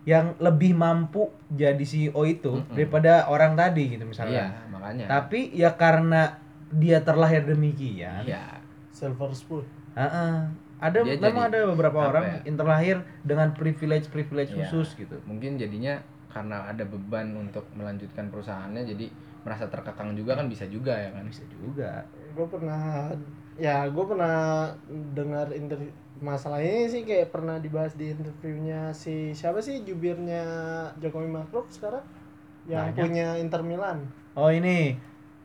yang 0.06 0.38
lebih 0.38 0.72
mampu 0.72 1.28
jadi 1.48 1.82
CEO 1.82 2.22
itu 2.24 2.62
daripada 2.70 3.26
orang 3.26 3.54
tadi 3.54 3.90
gitu 3.90 4.02
iya 4.02 4.08
misalnya. 4.08 4.46
makanya 4.70 5.06
Tapi 5.10 5.50
ya 5.52 5.74
karena 5.74 6.38
dia 6.70 7.02
terlahir 7.02 7.42
demikian. 7.44 8.22
iya 8.24 8.62
silver 8.90 9.34
spoon 9.34 9.66
Heeh. 9.94 10.46
Ada 10.76 11.02
Dia 11.02 11.16
memang 11.16 11.48
jadi 11.48 11.56
ada 11.56 11.60
beberapa 11.72 11.98
apa 11.98 12.10
orang 12.12 12.24
ya? 12.28 12.38
yang 12.46 12.58
terlahir 12.60 12.96
dengan 13.24 13.50
privilege-privilege 13.52 14.52
Iya. 14.52 14.60
khusus 14.62 14.94
gitu. 14.96 15.18
mungkin 15.24 15.56
jadinya 15.56 15.98
karena 16.30 16.68
ada 16.68 16.84
beban 16.84 17.32
untuk 17.34 17.64
melanjutkan 17.74 18.28
perusahaannya 18.28 18.84
jadi 18.86 19.08
merasa 19.42 19.66
terkekang 19.66 20.14
juga 20.14 20.36
kan 20.36 20.46
bisa 20.46 20.68
juga 20.68 20.94
ya 20.94 21.10
kan 21.10 21.26
Bisa 21.26 21.42
juga. 21.48 22.04
gue 22.36 22.46
pernah 22.46 23.08
ya 23.56 23.88
gue 23.88 24.06
pernah 24.06 24.68
dengar 25.16 25.48
interview 25.50 25.90
masalah 26.18 26.60
ini 26.60 26.88
sih 26.88 27.04
kayak 27.04 27.30
pernah 27.30 27.58
dibahas 27.58 27.92
di 27.94 28.10
interviewnya 28.10 28.90
si 28.92 29.32
siapa 29.32 29.60
sih 29.60 29.82
jubirnya 29.82 30.44
Jokowi 30.98 31.28
Maruf 31.28 31.68
sekarang 31.68 32.04
yang 32.66 32.90
Banyak. 32.90 33.00
punya 33.00 33.28
Inter 33.36 33.62
Milan 33.62 34.08
Oh 34.34 34.48
ini 34.48 34.96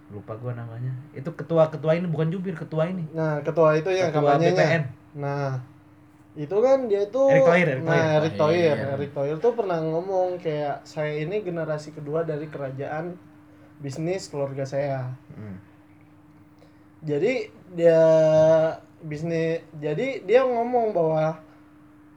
lupa 0.09 0.35
gua 0.35 0.51
namanya. 0.53 0.91
Itu 1.11 1.31
ketua-ketua 1.31 1.95
ini 1.95 2.07
bukan 2.07 2.27
jubir, 2.29 2.55
ketua 2.55 2.87
ini. 2.87 3.07
nah 3.11 3.39
ketua 3.41 3.77
itu 3.77 3.87
yang 3.89 4.11
Ketua 4.11 4.35
kampanyenya 4.35 4.55
BPN. 4.57 4.83
nah 5.17 5.51
itu 6.33 6.57
kan 6.57 6.79
dia 6.87 7.01
itu 7.05 7.23
Erick 7.27 7.43
Thohir, 7.45 7.67
Erick 7.69 7.83
nah 7.83 7.91
Thohir. 7.91 8.15
Erick 8.17 8.35
Thohir 8.37 8.75
Iya. 8.75 8.89
Erick 8.95 9.13
Thohir 9.13 9.37
tuh 9.39 9.53
pernah 9.53 9.79
ngomong 9.79 10.29
kayak 10.37 10.83
saya 10.83 11.15
ini 11.17 11.37
generasi 11.41 11.91
kedua 11.91 12.23
dari 12.23 12.47
kerajaan 12.47 13.15
bisnis 13.79 14.27
keluarga 14.27 14.63
saya 14.63 15.11
Hmm. 15.31 15.59
jadi 17.01 17.47
dia 17.71 18.03
bisnis. 19.03 19.63
Jadi 19.75 20.23
dia 20.23 20.43
ngomong 20.43 20.91
bahwa 20.91 21.41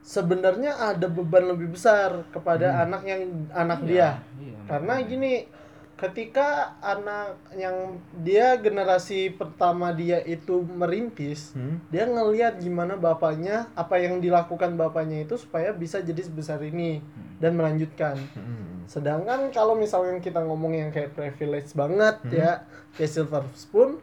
sebenarnya 0.00 0.76
ada 0.76 1.08
beban 1.08 1.48
lebih 1.48 1.72
besar 1.72 2.28
kepada 2.28 2.82
anak 2.82 3.02
yang 3.04 3.22
anak 3.50 3.80
dia. 3.82 4.20
iya, 4.36 4.56
karena 4.66 5.00
gini 5.00 5.48
ketika 5.94 6.74
anak 6.82 7.38
yang 7.54 7.96
dia 8.20 8.58
generasi 8.58 9.30
pertama 9.30 9.94
dia 9.94 10.20
itu 10.20 10.60
merintis 10.60 11.54
Hmm. 11.54 11.78
dia 11.88 12.04
ngelihat 12.04 12.58
gimana 12.58 12.98
bapaknya 12.98 13.70
apa 13.72 13.96
yang 13.96 14.18
dilakukan 14.18 14.74
bapaknya 14.74 15.22
itu 15.22 15.38
supaya 15.38 15.70
bisa 15.70 16.02
jadi 16.02 16.18
sebesar 16.20 16.60
ini 16.60 16.98
dan 17.38 17.54
melanjutkan. 17.54 18.18
Hmm. 18.34 18.84
sedangkan 18.84 19.48
kalau 19.48 19.72
misalnya 19.72 20.20
kita 20.20 20.44
ngomong 20.44 20.76
yang 20.76 20.90
kayak 20.92 21.16
privilege 21.16 21.72
banget 21.72 22.20
Hmm. 22.20 22.34
ya 22.34 22.50
kayak 22.92 23.08
silver 23.08 23.46
spoon 23.54 23.96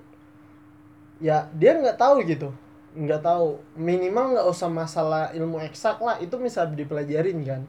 ya 1.22 1.46
dia 1.54 1.78
nggak 1.78 2.00
tahu 2.00 2.26
gitu 2.26 2.50
nggak 2.96 3.22
tahu. 3.24 3.60
Minimal 3.80 4.38
nggak 4.38 4.48
usah 4.48 4.70
masalah 4.72 5.24
ilmu 5.32 5.62
eksak 5.64 6.00
lah 6.04 6.20
itu 6.20 6.36
bisa 6.36 6.68
dipelajarin 6.68 7.39
kan. 7.44 7.62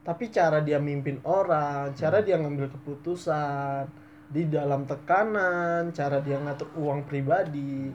Tapi 0.00 0.32
cara 0.32 0.64
dia 0.64 0.80
mimpin 0.80 1.20
orang 1.28 1.92
cara 1.92 2.24
dia 2.24 2.40
ngambil 2.40 2.72
keputusan 2.72 3.84
di 4.30 4.46
dalam 4.46 4.86
tekanan 4.86 5.90
cara 5.92 6.22
dia 6.24 6.40
ngatur 6.40 6.72
uang 6.80 7.04
pribadi. 7.04 7.92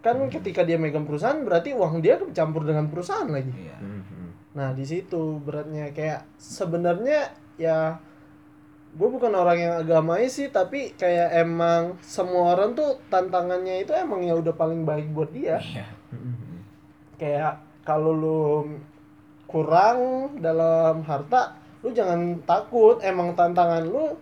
Kan 0.00 0.22
ketika 0.30 0.62
dia 0.62 0.78
megang 0.78 1.04
perusahaan 1.04 1.42
berarti 1.42 1.74
uang 1.74 2.00
dia 2.00 2.16
kecampur 2.16 2.62
dengan 2.64 2.88
perusahaan 2.88 3.28
lagi. 3.28 3.52
Iya. 3.52 3.76
Hmm. 3.82 4.30
Nah 4.56 4.72
di 4.72 4.88
situ 4.88 5.36
beratnya 5.44 5.92
kayak 5.92 6.24
sebenarnya 6.40 7.28
ya 7.60 8.00
gue 8.96 9.08
bukan 9.12 9.32
orang 9.36 9.58
yang 9.60 9.74
agamais 9.84 10.32
sih 10.32 10.48
tapi 10.48 10.96
kayak 10.96 11.36
emang 11.36 12.00
semua 12.00 12.56
orang 12.56 12.72
tuh 12.72 12.96
tantangannya 13.12 13.84
itu 13.84 13.92
emang 13.92 14.24
ya 14.24 14.32
udah 14.32 14.56
paling 14.56 14.88
baik 14.88 15.12
buat 15.12 15.28
dia. 15.36 15.60
Iya. 15.60 15.86
Hmm. 16.12 16.64
kayak 17.20 17.60
kalau 17.84 18.12
lu 18.16 18.42
kurang 19.44 20.32
dalam 20.40 21.04
harta 21.04 21.60
lu 21.84 21.92
jangan 21.92 22.40
takut. 22.48 23.04
Emang 23.04 23.36
tantangan 23.36 23.84
lu 23.84 24.16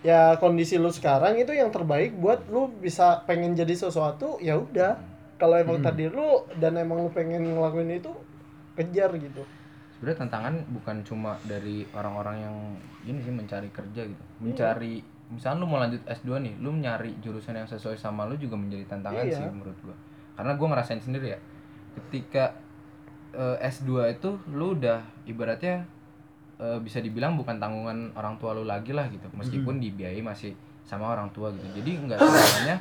ya 0.00 0.40
kondisi 0.40 0.80
lu 0.80 0.88
sekarang 0.88 1.36
itu 1.36 1.52
yang 1.52 1.68
terbaik 1.68 2.16
buat 2.16 2.48
lu 2.48 2.72
bisa 2.72 3.20
pengen 3.28 3.52
jadi 3.52 3.76
sesuatu 3.76 4.40
ya 4.40 4.56
udah. 4.56 4.96
Kalau 5.36 5.60
emang 5.60 5.84
tadi 5.84 6.08
lu 6.08 6.48
dan 6.56 6.80
emang 6.80 7.04
lu 7.04 7.10
pengen 7.12 7.52
ngelakuin 7.52 8.00
itu 8.00 8.12
kejar 8.80 9.12
gitu 9.20 9.44
sebenarnya 10.02 10.26
tantangan 10.26 10.54
bukan 10.74 10.96
cuma 11.06 11.38
dari 11.46 11.86
orang-orang 11.94 12.42
yang 12.42 12.56
ini 13.06 13.22
sih 13.22 13.30
mencari 13.30 13.70
kerja 13.70 14.02
gitu. 14.02 14.22
Mencari 14.42 14.98
misalnya 15.30 15.62
lu 15.62 15.70
mau 15.70 15.78
lanjut 15.78 16.02
S2 16.02 16.42
nih 16.42 16.58
lu 16.58 16.74
nyari 16.74 17.14
jurusan 17.22 17.54
yang 17.54 17.70
sesuai 17.70 17.94
sama 17.94 18.26
lu 18.26 18.34
juga 18.34 18.58
menjadi 18.58 18.82
tantangan 18.90 19.22
Iya. 19.22 19.38
sih 19.38 19.46
menurut 19.46 19.78
gua. 19.78 19.94
Karena 20.34 20.58
gua 20.58 20.74
ngerasain 20.74 20.98
sendiri 20.98 21.30
ya 21.30 21.38
ketika 21.94 22.50
eh, 23.30 23.62
S2 23.62 24.10
itu 24.10 24.34
lu 24.50 24.74
udah 24.74 24.98
ibaratnya 25.22 25.86
eh, 26.58 26.78
bisa 26.82 26.98
dibilang 26.98 27.38
bukan 27.38 27.62
tanggungan 27.62 28.10
orang 28.18 28.34
tua 28.42 28.58
lu 28.58 28.66
lagi 28.66 28.90
lah 28.90 29.06
gitu. 29.06 29.30
Meskipun 29.38 29.78
dibiayai 29.78 30.18
masih 30.18 30.50
sama 30.82 31.14
orang 31.14 31.30
tua 31.30 31.54
gitu. 31.54 31.78
Jadi 31.78 32.10
nggak 32.10 32.18
selamanya 32.18 32.76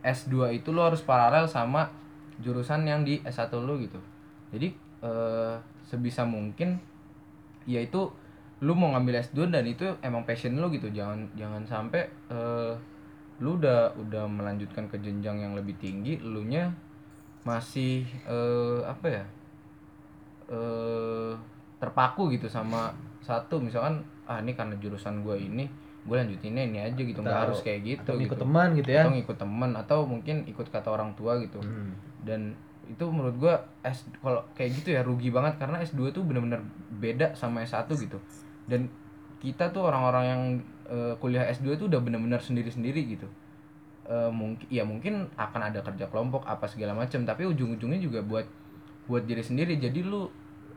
S2 0.00 0.32
itu 0.56 0.72
lo 0.72 0.88
harus 0.88 1.04
paralel 1.04 1.44
sama 1.44 1.92
jurusan 2.40 2.88
yang 2.88 3.04
di 3.04 3.20
S1 3.20 3.52
lo 3.60 3.76
gitu. 3.76 4.00
Jadi 4.48 4.72
eh, 5.04 5.54
sebisa 5.84 6.24
mungkin 6.24 6.80
ya 7.68 7.80
itu 7.80 8.12
lu 8.64 8.72
mau 8.72 8.96
ngambil 8.96 9.20
S2 9.20 9.52
dan 9.52 9.64
itu 9.68 9.84
emang 10.00 10.24
passion 10.24 10.56
lu 10.56 10.72
gitu. 10.72 10.88
Jangan 10.88 11.28
jangan 11.36 11.62
sampai 11.68 12.08
eh, 12.32 12.72
lu 13.42 13.60
udah 13.60 13.92
udah 13.98 14.24
melanjutkan 14.30 14.86
ke 14.88 14.96
jenjang 15.02 15.42
yang 15.42 15.52
lebih 15.58 15.74
tinggi 15.76 16.16
lu 16.22 16.46
nya 16.46 16.72
masih 17.44 18.06
eh, 18.24 18.80
apa 18.86 19.06
ya 19.10 19.24
eh 20.48 21.32
terpaku 21.76 22.32
gitu 22.32 22.48
sama 22.48 22.94
satu. 23.20 23.60
Misalkan 23.60 24.00
ah 24.24 24.40
ini 24.40 24.56
karena 24.56 24.72
jurusan 24.80 25.20
gue 25.20 25.36
ini 25.36 25.68
gue 26.04 26.16
lanjutinnya 26.20 26.68
ini 26.68 26.78
aja 26.84 27.00
gitu 27.00 27.24
nggak 27.24 27.48
harus 27.48 27.64
kayak 27.64 27.80
gitu 27.80 28.12
atau 28.12 28.20
gitu. 28.20 28.28
ikut 28.32 28.38
teman 28.40 28.68
gitu 28.76 28.90
ya. 28.92 29.02
Atau 29.04 29.12
ngikut 29.12 29.38
temen 29.40 29.70
atau 29.76 29.98
mungkin 30.08 30.36
ikut 30.48 30.66
kata 30.72 30.88
orang 30.88 31.12
tua 31.16 31.36
gitu. 31.40 31.60
Hmm. 31.60 31.92
dan 32.24 32.56
itu 32.88 33.04
menurut 33.08 33.36
gua 33.40 33.54
S 33.82 34.04
kalau 34.20 34.44
kayak 34.52 34.70
gitu 34.82 34.94
ya 34.94 35.00
rugi 35.00 35.32
banget 35.32 35.56
karena 35.60 35.80
S2 35.80 36.12
tuh 36.12 36.22
bener-bener 36.24 36.60
beda 37.00 37.32
sama 37.36 37.64
S1 37.64 37.88
gitu. 37.96 38.18
Dan 38.68 38.88
kita 39.40 39.68
tuh 39.72 39.88
orang-orang 39.88 40.24
yang 40.24 40.42
eh, 40.88 41.14
kuliah 41.20 41.48
S2 41.52 41.76
tuh 41.76 41.86
udah 41.92 42.00
bener-bener 42.00 42.40
sendiri-sendiri 42.40 43.02
gitu. 43.08 43.28
Mungkin 44.04 44.68
ya 44.68 44.84
mungkin 44.84 45.32
akan 45.32 45.72
ada 45.72 45.80
kerja 45.80 46.12
kelompok 46.12 46.44
apa 46.44 46.68
segala 46.68 46.92
macam 46.92 47.24
tapi 47.24 47.48
ujung-ujungnya 47.48 47.96
juga 48.04 48.20
buat 48.20 48.44
buat 49.08 49.24
diri 49.24 49.40
sendiri. 49.40 49.80
Jadi 49.80 50.04
lu 50.04 50.28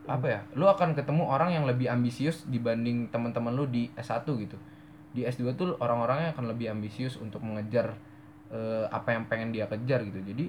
apa 0.07 0.27
ya 0.31 0.39
lu 0.55 0.63
akan 0.63 0.95
ketemu 0.95 1.27
orang 1.27 1.51
yang 1.51 1.67
lebih 1.67 1.91
ambisius 1.91 2.47
dibanding 2.47 3.11
teman-teman 3.11 3.51
lu 3.51 3.67
di 3.67 3.91
S1 3.99 4.23
gitu. 4.23 4.55
Di 5.11 5.27
S2 5.27 5.59
tuh 5.59 5.75
orang-orangnya 5.83 6.31
akan 6.31 6.55
lebih 6.55 6.71
ambisius 6.71 7.19
untuk 7.19 7.43
mengejar 7.43 7.99
eh, 8.47 8.87
apa 8.87 9.11
yang 9.11 9.27
pengen 9.27 9.51
dia 9.51 9.67
kejar 9.67 10.07
gitu. 10.07 10.23
Jadi 10.23 10.47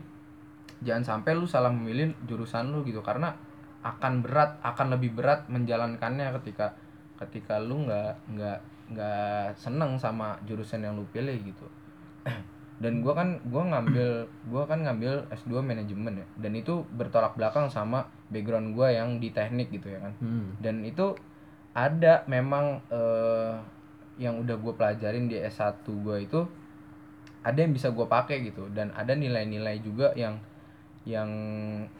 jangan 0.82 1.04
sampai 1.04 1.34
lu 1.34 1.46
salah 1.46 1.72
memilih 1.72 2.14
jurusan 2.26 2.70
lu 2.70 2.86
gitu 2.86 3.02
karena 3.02 3.34
akan 3.82 4.22
berat 4.22 4.58
akan 4.62 4.98
lebih 4.98 5.14
berat 5.14 5.46
menjalankannya 5.46 6.34
ketika 6.42 6.74
ketika 7.18 7.58
lu 7.58 7.86
nggak 7.86 8.14
nggak 8.34 8.58
nggak 8.94 9.54
seneng 9.58 9.98
sama 9.98 10.38
jurusan 10.46 10.82
yang 10.82 10.94
lu 10.94 11.04
pilih 11.10 11.34
gitu. 11.42 11.66
Dan 12.82 13.02
gua 13.02 13.18
kan 13.18 13.42
gua 13.50 13.66
ngambil 13.74 14.30
gua 14.46 14.62
kan 14.70 14.86
ngambil 14.86 15.26
S2 15.34 15.62
manajemen 15.62 16.22
ya. 16.22 16.26
Dan 16.38 16.54
itu 16.54 16.86
bertolak 16.94 17.34
belakang 17.34 17.66
sama 17.66 18.06
background 18.30 18.78
gua 18.78 18.94
yang 18.94 19.18
di 19.18 19.34
teknik 19.34 19.74
gitu 19.74 19.90
ya 19.90 19.98
kan. 19.98 20.14
Hmm. 20.22 20.54
dan 20.62 20.86
itu 20.86 21.14
ada 21.74 22.26
memang 22.26 22.82
eh, 22.90 23.54
yang 24.18 24.42
udah 24.42 24.58
gue 24.58 24.74
pelajarin 24.74 25.30
di 25.30 25.38
S1 25.38 25.86
gue 25.86 26.16
itu 26.26 26.40
ada 27.46 27.54
yang 27.54 27.70
bisa 27.70 27.94
gue 27.94 28.02
pakai 28.02 28.42
gitu. 28.50 28.66
Dan 28.74 28.90
ada 28.92 29.14
nilai-nilai 29.14 29.78
juga 29.78 30.10
yang 30.18 30.42
yang 31.08 31.30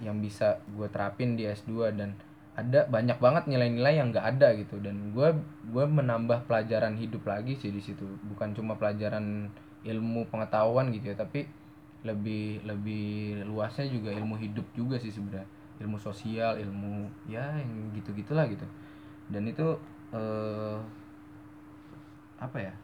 yang 0.05 0.21
bisa 0.21 0.61
gue 0.77 0.85
terapin 0.93 1.33
di 1.33 1.49
S2 1.49 1.97
dan 1.97 2.13
ada 2.53 2.85
banyak 2.91 3.17
banget 3.17 3.49
nilai-nilai 3.49 3.97
yang 3.97 4.13
nggak 4.13 4.37
ada 4.37 4.53
gitu. 4.61 4.77
Dan 4.85 5.17
gue 5.17 5.33
gue 5.73 5.85
menambah 5.89 6.45
pelajaran 6.45 7.01
hidup 7.01 7.25
lagi 7.25 7.57
sih 7.57 7.73
di 7.73 7.81
situ. 7.81 8.05
Bukan 8.29 8.53
cuma 8.53 8.77
pelajaran 8.77 9.49
ilmu 9.87 10.29
pengetahuan 10.29 10.93
gitu 10.93 11.15
ya 11.15 11.17
tapi 11.17 11.49
lebih 12.03 12.61
lebih 12.67 13.41
luasnya 13.49 13.89
juga 13.89 14.13
ilmu 14.13 14.37
hidup 14.37 14.67
juga 14.77 15.01
sih 15.01 15.09
sebenarnya. 15.09 15.49
Ilmu 15.81 15.97
sosial 15.97 16.61
ilmu 16.61 17.09
ya 17.31 17.57
yang 17.57 17.95
gitu 17.97 18.13
gitulah 18.13 18.45
gitu. 18.45 18.67
Dan 19.33 19.49
itu 19.49 19.79
eh, 20.13 20.77
apa 22.39 22.59
ya 22.61 22.75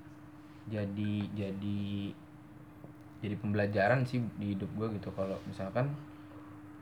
jadi 0.67 1.15
jadi 1.37 1.83
jadi 3.25 3.37
pembelajaran 3.41 4.05
sih 4.05 4.21
di 4.41 4.57
hidup 4.57 4.71
gue 4.77 4.97
gitu. 4.97 5.13
Kalau 5.13 5.37
misalkan 5.49 5.89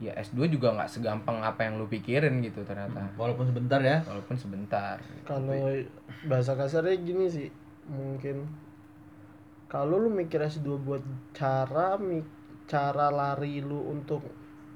ya 0.02 0.12
S2 0.18 0.50
juga 0.50 0.74
nggak 0.74 0.90
segampang 0.90 1.38
apa 1.38 1.62
yang 1.62 1.78
lu 1.78 1.86
pikirin 1.86 2.42
gitu 2.42 2.66
ternyata. 2.66 3.06
Walaupun 3.14 3.46
sebentar 3.46 3.78
ya. 3.78 4.02
Walaupun 4.02 4.34
sebentar. 4.34 4.98
Kalau 5.22 5.54
bahasa 6.26 6.58
kasarnya 6.58 6.98
gini 6.98 7.30
sih 7.30 7.46
mungkin. 7.86 8.50
Kalau 9.70 10.02
lu 10.02 10.10
mikir 10.10 10.42
S2 10.42 10.82
buat 10.82 11.00
cara 11.30 11.94
cara 12.66 13.06
lari 13.14 13.62
lu 13.62 13.94
untuk 13.94 14.26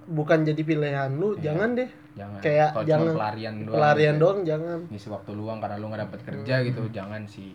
bukan 0.06 0.46
jadi 0.46 0.62
pilihan 0.62 1.10
lu 1.18 1.34
Iya. 1.34 1.50
jangan 1.50 1.68
deh. 1.74 1.90
Jangan. 2.16 2.40
Kayak 2.40 2.68
kalau 2.72 2.80
cuma 2.80 2.88
jangan 2.88 3.12
pelarian 3.18 3.54
doang 3.60 3.76
pelarian 3.76 4.14
gitu. 4.14 4.22
doang 4.22 4.40
jangan. 4.46 4.78
Ngisi 4.88 5.08
waktu 5.10 5.30
luang 5.34 5.58
karena 5.58 5.76
lu 5.76 5.86
nggak 5.90 6.02
dapet 6.06 6.20
kerja 6.22 6.54
gitu 6.62 6.82
jangan 6.94 7.22
sih. 7.26 7.50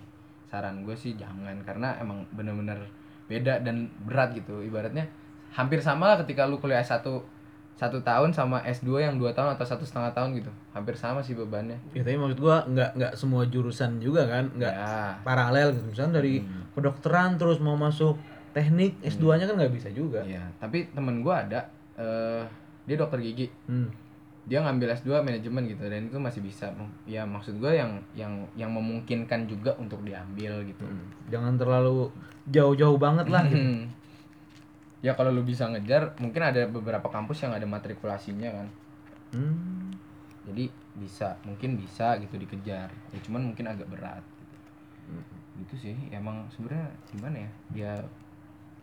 Saran 0.51 0.83
gue 0.83 0.93
sih 0.99 1.15
jangan 1.15 1.55
karena 1.63 1.95
emang 2.03 2.27
bener-bener 2.35 2.83
beda 3.31 3.63
dan 3.63 3.87
berat 4.03 4.35
gitu. 4.35 4.59
Ibaratnya 4.59 5.07
hampir 5.55 5.79
sama 5.79 6.13
lah 6.13 6.17
ketika 6.23 6.43
lu 6.45 6.59
kuliah 6.59 6.83
S1 6.83 7.07
satu 7.73 7.97
tahun 7.99 8.29
sama 8.29 8.61
S2 8.61 8.89
yang 8.99 9.15
dua 9.17 9.31
tahun 9.31 9.55
atau 9.55 9.65
satu 9.65 9.81
setengah 9.81 10.11
tahun 10.11 10.37
gitu. 10.37 10.51
Hampir 10.69 10.93
sama 10.93 11.17
sih 11.19 11.33
bebannya. 11.33 11.75
Ya 11.91 12.01
tapi 12.01 12.13
maksud 12.13 12.37
gua 12.37 12.61
nggak 12.63 12.89
nggak 12.93 13.13
semua 13.15 13.43
jurusan 13.43 13.97
juga 13.97 14.25
kan 14.25 14.53
nggak 14.53 14.73
ya. 14.73 15.17
paralel 15.21 15.73
gitu. 15.73 15.85
Misalnya 15.89 16.19
dari 16.19 16.39
Hmm. 16.39 16.69
kedokteran 16.71 17.35
terus 17.35 17.57
mau 17.57 17.73
masuk 17.73 18.15
teknik 18.51 18.99
S2 19.01 19.35
nya 19.35 19.45
kan 19.45 19.55
nggak 19.55 19.73
bisa 19.73 19.89
juga. 19.89 20.21
Iya, 20.21 20.43
tapi 20.55 20.91
temen 20.91 21.19
gue 21.19 21.31
ada 21.31 21.65
eh 21.95 22.43
dia 22.83 22.95
dokter 22.95 23.19
gigi. 23.19 23.47
Hmm. 23.65 23.89
dia 24.41 24.57
ngambil 24.57 24.97
S2 24.97 25.21
manajemen 25.21 25.63
gitu 25.65 25.85
dan 25.85 26.09
itu 26.09 26.17
masih 26.17 26.41
bisa. 26.41 26.73
Ya 27.05 27.21
maksud 27.23 27.57
gue 27.57 27.71
yang 27.71 28.01
yang 28.11 28.33
yang 28.53 28.73
memungkinkan 28.73 29.45
juga 29.45 29.69
untuk 29.77 30.01
diambil 30.01 30.65
gitu. 30.65 30.81
Hmm. 30.81 31.07
jangan 31.29 31.55
terlalu 31.55 32.09
jauh-jauh 32.47 32.97
banget 32.97 33.25
lah 33.27 33.45
gitu. 33.45 33.85
Ya 35.01 35.17
kalau 35.17 35.33
lu 35.33 35.41
bisa 35.41 35.65
ngejar 35.65 36.13
mungkin 36.21 36.41
ada 36.45 36.69
beberapa 36.69 37.09
kampus 37.09 37.45
yang 37.45 37.53
ada 37.57 37.65
matrikulasinya 37.65 38.49
kan. 38.53 38.67
Hmm. 39.31 39.95
jadi 40.41 40.67
bisa 40.97 41.37
mungkin 41.45 41.77
bisa 41.77 42.17
gitu 42.19 42.35
dikejar. 42.37 42.89
Ya 42.89 43.19
cuman 43.25 43.53
mungkin 43.53 43.69
agak 43.69 43.87
berat. 43.89 44.25
Gitu, 45.05 45.33
gitu 45.61 45.75
sih. 45.89 45.95
Emang 46.09 46.49
sebenarnya 46.53 46.89
gimana 47.13 47.37
ya? 47.37 47.51
Ya 47.73 47.93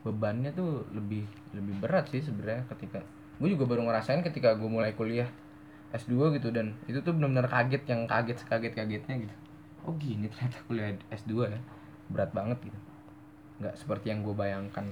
bebannya 0.06 0.54
tuh 0.54 0.86
lebih 0.94 1.26
lebih 1.52 1.74
berat 1.82 2.06
sih 2.08 2.22
sebenarnya 2.22 2.62
ketika 2.70 3.02
gue 3.38 3.48
juga 3.50 3.66
baru 3.66 3.82
ngerasain 3.86 4.22
ketika 4.22 4.54
gue 4.54 4.70
mulai 4.70 4.94
kuliah 4.94 5.26
S2 5.90 6.38
gitu 6.38 6.54
dan 6.54 6.78
itu 6.86 7.02
tuh 7.02 7.12
benar-benar 7.16 7.50
kaget 7.50 7.82
yang 7.90 8.06
kaget 8.06 8.36
sekaget 8.38 8.72
kagetnya 8.76 9.14
gitu. 9.26 9.34
Oh 9.84 9.94
gini 9.98 10.30
ternyata 10.30 10.58
kuliah 10.68 10.94
S2 11.10 11.32
ya. 11.48 11.60
Berat 12.08 12.30
banget 12.32 12.58
gitu. 12.62 12.78
Nggak 13.58 13.74
seperti 13.74 14.06
yang 14.14 14.22
gue 14.22 14.34
bayangkan 14.36 14.86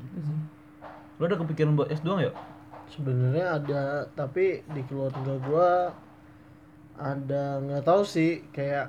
gitu 0.00 0.18
sih 0.24 0.38
Lo 1.18 1.26
ada 1.26 1.34
kepikiran 1.34 1.74
buat 1.74 1.90
S2 1.90 2.06
nggak, 2.06 2.26
yuk? 2.26 2.36
sebenarnya 2.88 3.46
ada 3.58 3.82
tapi 4.14 4.64
di 4.64 4.80
keluarga 4.82 5.34
gua 5.38 5.70
ada 6.96 7.60
nggak 7.60 7.84
tahu 7.84 8.00
sih 8.00 8.42
kayak 8.48 8.88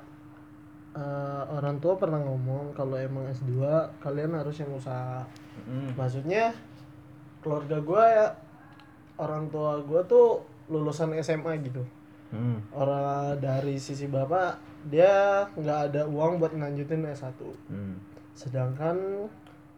eh, 0.91 1.43
orang 1.49 1.77
tua 1.77 1.93
pernah 1.93 2.17
ngomong 2.17 2.71
kalau 2.71 2.95
emang 2.95 3.27
S2 3.27 3.59
kalian 3.99 4.33
harus 4.33 4.55
yang 4.57 4.71
usaha 4.71 5.27
Hmm. 5.59 5.91
maksudnya 5.93 6.55
keluarga 7.43 7.77
gua 7.79 8.03
ya 8.07 8.27
orang 9.17 9.51
tua 9.51 9.75
gua 9.83 9.99
tuh 10.01 10.39
lulusan 10.67 11.11
SMA 11.19 11.59
gitu 11.61 11.83
Hmm. 12.31 12.63
orang 12.71 13.35
dari 13.37 13.75
sisi 13.75 14.07
bapak 14.07 14.55
dia 14.87 15.43
nggak 15.51 15.79
ada 15.91 16.01
uang 16.07 16.39
buat 16.39 16.55
lanjutin 16.55 17.03
S1 17.03 17.35
Hmm. 17.67 17.99
sedangkan 18.31 19.27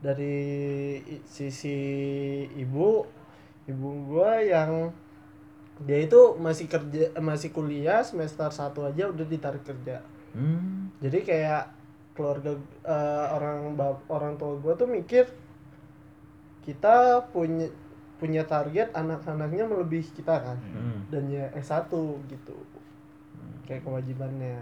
dari 0.02 0.97
sisi 1.24 1.78
ibu 2.52 3.06
ibu 3.64 3.89
gua 4.06 4.38
yang 4.38 4.89
dia 5.80 5.97
itu 5.99 6.36
masih 6.36 6.66
kerja 6.66 7.14
masih 7.18 7.49
kuliah 7.49 8.02
semester 8.02 8.49
1 8.49 8.70
aja 8.84 9.04
udah 9.08 9.26
ditarik 9.26 9.62
kerja 9.62 10.02
Hmm. 10.32 10.88
jadi 10.97 11.20
kayak 11.22 11.64
keluarga 12.14 12.56
eh, 12.82 13.26
orang 13.30 13.76
bap- 13.76 14.08
orang 14.08 14.34
tua 14.36 14.56
gua 14.56 14.74
tuh 14.74 14.88
mikir 14.88 15.28
kita 16.62 16.95
punya 17.30 17.68
punya 18.16 18.45
target 18.45 18.89
anak-anaknya 18.91 19.66
melebihi 19.66 20.14
kita 20.14 20.39
kan 20.39 20.58
Hmm. 20.64 21.04
dan 21.10 21.28
ya 21.28 21.52
S1 21.54 21.89
gitu 22.26 22.56
kayak 23.64 23.82
kewajibannya 23.82 24.62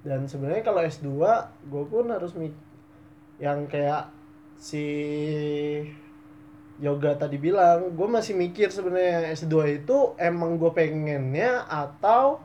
dan 0.00 0.22
sebenarnya 0.22 0.62
kalau 0.62 0.78
S2 0.78 1.08
gue 1.64 1.84
pun 1.84 2.04
harus 2.06 2.36
mik 2.36 2.52
yang 3.36 3.64
kayak 3.64 4.06
si 4.56 4.84
yoga 6.82 7.14
tadi 7.14 7.38
bilang 7.38 7.94
gue 7.94 8.08
masih 8.10 8.34
mikir 8.34 8.70
sebenarnya 8.70 9.30
S2 9.30 9.84
itu 9.84 9.96
emang 10.18 10.58
gue 10.58 10.70
pengennya 10.74 11.62
atau 11.70 12.42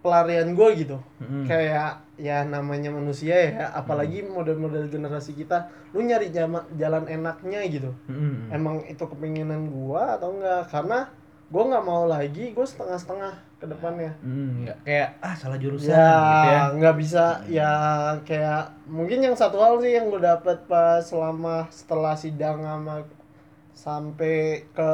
pelarian 0.00 0.56
gue 0.56 0.68
gitu. 0.80 0.96
Hmm. 1.20 1.44
kayak 1.44 2.04
ya 2.20 2.44
namanya 2.44 2.92
manusia 2.92 3.32
ya 3.32 3.72
apalagi 3.72 4.20
model-model 4.24 4.92
generasi 4.92 5.32
kita 5.32 5.72
lu 5.96 6.04
nyari 6.04 6.28
jama- 6.32 6.68
jalan 6.76 7.08
enaknya 7.08 7.60
gitu. 7.68 7.92
Hmm. 8.08 8.48
emang 8.52 8.84
itu 8.84 9.00
kepinginan 9.00 9.68
gua 9.72 10.16
atau 10.20 10.36
enggak? 10.36 10.68
Karena 10.68 11.08
gue 11.50 11.62
nggak 11.64 11.84
mau 11.84 12.04
lagi 12.08 12.52
gue 12.52 12.66
setengah-setengah 12.66 13.49
ke 13.60 13.66
depannya 13.66 14.16
Hmm, 14.18 14.64
nggak 14.64 14.78
kayak 14.82 15.08
ah 15.20 15.34
salah 15.34 15.54
jurusan 15.54 15.92
ya 15.92 16.08
gitu 16.16 16.48
ya. 16.48 16.62
nggak 16.74 16.96
bisa 16.96 17.24
ya 17.46 17.72
kayak 18.22 18.62
mungkin 18.88 19.20
yang 19.20 19.36
satu 19.36 19.60
hal 19.60 19.76
sih 19.78 19.92
yang 19.92 20.08
gue 20.08 20.18
dapet 20.18 20.64
pas 20.64 20.98
selama 21.00 21.68
setelah 21.68 22.16
sidang 22.16 22.58
sama 22.58 23.04
sampai 23.70 24.36
ke 24.66 24.92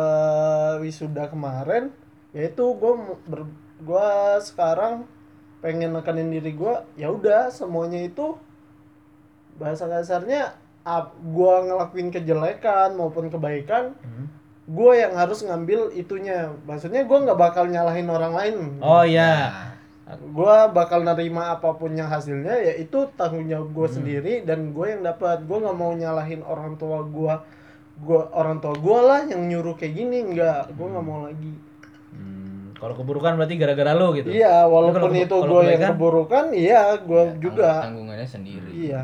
wisuda 0.78 1.26
kemarin 1.26 1.94
yaitu 2.30 2.74
gue 2.74 2.92
ber 3.24 3.46
gue 3.78 4.08
sekarang 4.42 5.06
pengen 5.58 5.94
nekanin 5.94 6.28
diri 6.28 6.50
gue 6.50 6.74
ya 6.94 7.08
udah 7.08 7.48
semuanya 7.48 8.02
itu 8.02 8.34
bahasa 9.54 9.86
kasarnya 9.86 10.52
gue 11.18 11.54
ngelakuin 11.64 12.10
kejelekan 12.10 12.94
maupun 12.94 13.26
kebaikan 13.26 13.94
Hmm. 13.98 14.26
Gue 14.66 14.92
yang 14.94 15.14
harus 15.14 15.40
ngambil 15.40 15.90
itunya. 15.92 16.50
Maksudnya 16.62 17.02
gue 17.02 17.18
nggak 17.20 17.36
bakal 17.36 17.66
nyalahin 17.66 18.06
orang 18.06 18.32
lain. 18.32 18.56
Oh 18.78 19.02
iya. 19.02 19.64
gue 20.06 20.56
bakal 20.70 21.02
nerima 21.02 21.50
apa 21.50 21.74
pun 21.74 21.90
yang 21.90 22.06
hasilnya 22.06 22.54
ya 22.54 22.74
itu 22.76 23.10
tanggung 23.16 23.42
jawab 23.44 23.74
gue 23.74 23.88
sendiri 23.90 24.34
dan 24.42 24.70
gue 24.70 24.86
yang 24.88 25.02
dapat. 25.02 25.42
Gue 25.42 25.58
nggak 25.58 25.74
mau 25.74 25.90
nyalahin 25.90 26.42
orang 26.42 26.74
tua 26.76 27.02
gue 27.02 27.34
gue 27.96 28.20
orang 28.30 28.60
tua 28.60 28.74
gue 28.76 28.98
lah 29.00 29.24
yang 29.24 29.42
nyuruh 29.44 29.74
kayak 29.74 29.94
gini 29.94 30.30
nggak. 30.30 30.70
Gue 30.72 30.86
nggak 30.86 31.02
mau 31.02 31.26
lagi. 31.26 31.54
Hmm, 32.10 32.70
kalau 32.72 32.94
keburukan 32.94 33.34
berarti 33.34 33.54
gara-gara 33.56 33.92
lo 33.92 34.14
gitu. 34.14 34.30
iya 34.30 34.62
walaupun 34.64 35.10
kalau- 35.10 35.18
itu 35.20 35.36
gue 35.36 35.62
yang 35.68 35.82
keburukan? 35.90 36.44
iya 36.50 36.82
gue 36.96 37.22
Ya, 37.24 37.34
juga. 37.36 37.68
tanggung- 37.76 38.06
tanggungannya 38.08 38.24
sendiri 38.26 38.70
Iya. 38.72 39.02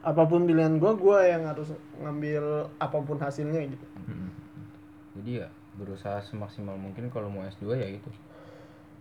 apa 0.00 0.22
pun 0.24 0.42
pilihan 0.42 0.74
gue 0.74 0.92
gue 0.96 1.18
yang 1.22 1.44
harus 1.44 1.68
ngambil 1.98 2.42
apa 2.78 2.98
pun 2.98 3.14
hasilnya 3.16 3.60
gitu 3.68 3.84
Hmm. 4.08 4.32
jadi 5.20 5.44
ya 5.44 5.48
berusaha 5.76 6.18
semaksimal 6.24 6.74
mungkin 6.80 7.12
kalau 7.12 7.28
mau 7.28 7.44
S2 7.44 7.76
ya 7.76 7.88
itu 7.92 8.10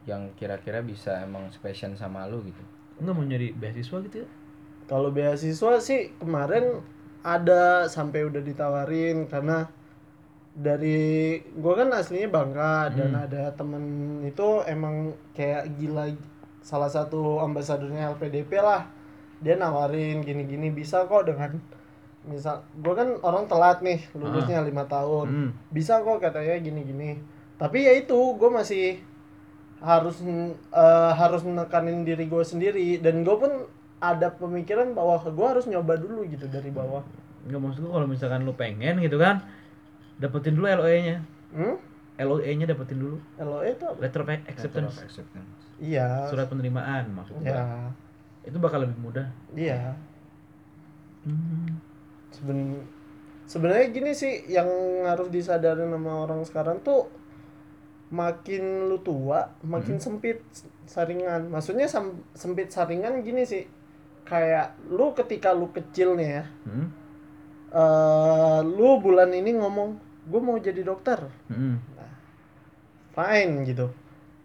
yang 0.04 0.28
kira-kira 0.36 0.84
bisa 0.84 1.24
emang 1.24 1.48
passion 1.64 1.96
sama 1.96 2.28
lu 2.28 2.44
gitu 2.44 2.64
Enggak 2.98 3.14
mau 3.14 3.26
nyari 3.26 3.54
beasiswa 3.54 3.98
gitu 4.10 4.26
ya? 4.26 4.28
Kalau 4.90 5.14
beasiswa 5.14 5.78
sih 5.78 6.16
kemarin 6.18 6.82
ada 7.22 7.86
sampai 7.92 8.26
udah 8.26 8.42
ditawarin 8.42 9.28
karena 9.30 9.68
dari 10.58 11.38
gue 11.44 11.74
kan 11.78 11.94
aslinya 11.94 12.34
Bangka 12.34 12.90
dan 12.98 13.14
ada 13.14 13.54
temen 13.54 14.18
itu 14.26 14.66
emang 14.66 15.14
kayak 15.38 15.70
gila 15.78 16.10
salah 16.66 16.90
satu 16.90 17.38
ambasadornya 17.46 18.18
LPDP 18.18 18.58
lah 18.58 18.90
dia 19.38 19.54
nawarin 19.54 20.26
gini-gini 20.26 20.74
bisa 20.74 21.06
kok 21.06 21.30
dengan 21.30 21.62
misal 22.28 22.60
gue 22.74 22.94
kan 22.94 23.16
orang 23.22 23.48
telat 23.48 23.80
nih 23.80 24.04
lulusnya 24.14 24.60
lima 24.62 24.84
tahun 24.84 25.28
Hmm. 25.28 25.50
bisa 25.70 26.00
kok 26.00 26.20
katanya 26.20 26.56
gini-gini 26.58 27.18
tapi 27.56 27.82
ya 27.82 27.96
itu 27.96 28.14
gue 28.14 28.50
masih 28.50 29.00
harus 29.78 30.20
eh, 30.20 31.12
harus 31.14 31.42
menekanin 31.42 32.02
diri 32.02 32.26
gue 32.26 32.44
sendiri 32.44 32.98
dan 32.98 33.22
gue 33.22 33.34
pun 33.34 33.52
ada 33.98 34.30
pemikiran 34.30 34.92
bahwa 34.92 35.18
gue 35.18 35.48
harus 35.48 35.66
nyoba 35.66 35.96
dulu 35.96 36.22
gitu 36.26 36.46
dari 36.46 36.70
bawah 36.70 37.02
Enggak 37.48 37.62
maksud 37.64 37.80
gua 37.82 37.92
kalau 37.96 38.08
misalkan 38.08 38.44
lu 38.44 38.52
pengen 38.52 39.00
gitu 39.00 39.16
kan 39.16 39.40
dapetin 40.20 40.54
dulu 40.54 40.68
LOE-nya. 40.68 41.24
hmm? 41.54 41.76
LOE-nya 42.18 42.66
dapetin 42.66 42.98
dulu. 42.98 43.18
LOE 43.38 43.72
itu 43.72 43.86
apa? 43.86 43.98
Letter 44.02 44.20
of 44.20 44.28
Letter 44.28 44.50
acceptance. 44.50 44.92
of 44.92 45.06
acceptance. 45.06 45.54
iya 45.80 46.28
Surat 46.28 46.50
penerimaan 46.50 47.08
maksudnya. 47.08 47.54
ya 47.54 47.64
Itu 48.44 48.60
bakal 48.60 48.84
lebih 48.84 49.00
mudah. 49.00 49.32
iya 49.56 49.96
Hmm. 51.24 51.80
Seben 52.38 52.86
sebenarnya 53.50 53.90
gini 53.90 54.12
sih 54.14 54.46
yang 54.46 54.70
harus 55.10 55.34
disadarin 55.34 55.90
sama 55.90 56.30
orang 56.30 56.46
sekarang 56.46 56.78
tuh 56.86 57.10
makin 58.08 58.88
lu 58.88 59.02
tua 59.02 59.58
makin 59.66 59.98
sempit 59.98 60.40
saringan. 60.86 61.50
Maksudnya 61.50 61.90
sempit 62.38 62.70
saringan 62.70 63.26
gini 63.26 63.42
sih. 63.44 63.66
Kayak 64.22 64.78
lu 64.88 65.18
ketika 65.18 65.50
lu 65.52 65.72
kecil 65.74 66.14
nih 66.14 66.30
ya 66.30 66.46
Hmm. 66.68 66.88
eh 67.68 68.60
lu 68.62 69.00
bulan 69.02 69.32
ini 69.32 69.56
ngomong 69.56 69.90
gue 70.28 70.42
mau 70.44 70.60
jadi 70.60 70.84
dokter. 70.84 71.26
Hmm. 71.50 71.80
fine 73.12 73.66
gitu. 73.66 73.90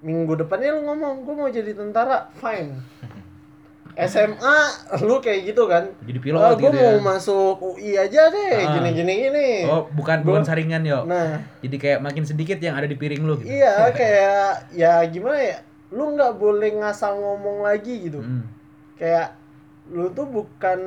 Minggu 0.00 0.32
depannya 0.34 0.72
lu 0.72 0.88
ngomong 0.88 1.28
gue 1.28 1.34
mau 1.36 1.50
jadi 1.52 1.76
tentara. 1.76 2.32
Fine 2.40 2.72
SMA 3.94 4.58
lu 5.00 5.18
kayak 5.18 5.40
gitu 5.46 5.64
kan 5.64 5.84
Jadi 6.00 6.18
pilot 6.18 6.40
Ah, 6.40 6.52
gitu 6.52 6.64
gue 6.64 6.70
mau 6.72 6.92
ya. 6.92 7.00
masuk 7.02 7.56
UI 7.60 7.92
aja 7.94 8.22
deh 8.26 8.54
Ah. 8.58 8.72
gini 8.74 8.88
gini 8.94 9.12
gini 9.20 9.48
Oh, 9.64 9.84
bukan 9.90 10.20
Gua- 10.20 10.32
bukan 10.32 10.42
saringan 10.42 10.80
yo. 10.82 11.04
nah 11.04 11.44
Jadi 11.60 11.76
kayak 11.76 12.00
makin 12.00 12.24
sedikit 12.24 12.56
yang 12.56 12.72
ada 12.72 12.84
di 12.84 12.94
piring 12.94 13.20
lu 13.20 13.36
gitu. 13.36 13.52
iya 13.52 13.88
kayak 13.92 14.72
ya 14.72 15.04
gimana 15.04 15.38
ya 15.38 15.58
lu 15.88 16.08
nggak 16.10 16.32
boleh 16.34 16.72
ngasal 16.74 17.14
ngomong 17.14 17.62
lagi 17.62 18.08
gitu 18.08 18.18
Hmm. 18.18 18.48
kayak 18.94 19.36
lu 19.88 20.08
tuh 20.08 20.24
bukan 20.24 20.80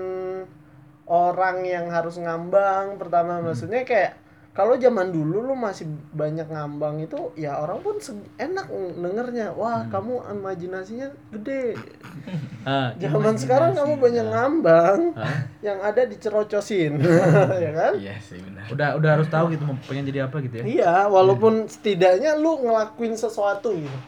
orang 1.06 1.62
yang 1.64 1.86
harus 1.88 2.18
ngambang 2.18 2.98
pertama 2.98 3.38
Hmm. 3.38 3.46
maksudnya 3.46 3.84
kayak 3.84 4.18
kalau 4.56 4.74
zaman 4.74 5.12
dulu 5.12 5.44
lu 5.44 5.54
masih 5.54 5.84
banyak 6.10 6.48
ngambang 6.48 6.98
itu 6.98 7.20
ya 7.36 7.60
orang 7.60 7.76
pun 7.78 8.00
se- 8.00 8.16
enak 8.38 8.66
dengernya 8.96 9.52
wah 9.52 9.84
Hmm. 9.84 9.92
kamu 9.92 10.14
imajinasinya 10.32 11.08
gede 11.30 11.76
Ah, 12.66 12.96
zaman 12.96 13.36
sekarang 13.36 13.76
kamu 13.76 14.00
banyak 14.00 14.26
ngambang 14.26 15.00
Hah? 15.14 15.44
yang 15.60 15.78
ada 15.78 16.02
dicerocosin 16.04 16.98
ya 17.62 17.72
kan 17.72 17.94
Iya 17.94 18.16
sih 18.18 18.40
benar. 18.40 18.66
udah 18.72 18.90
udah 18.96 19.10
harus 19.14 19.28
tahu 19.28 19.52
gitu 19.52 19.64
mau 19.64 19.76
pengen 19.84 20.08
jadi 20.08 20.26
apa 20.26 20.40
gitu 20.40 20.56
ya. 20.58 20.64
iya 20.66 20.94
walaupun 21.06 21.68
setidaknya 21.68 22.34
lu 22.34 22.58
ngelakuin 22.62 23.14
sesuatu 23.14 23.70
gitu 23.70 24.00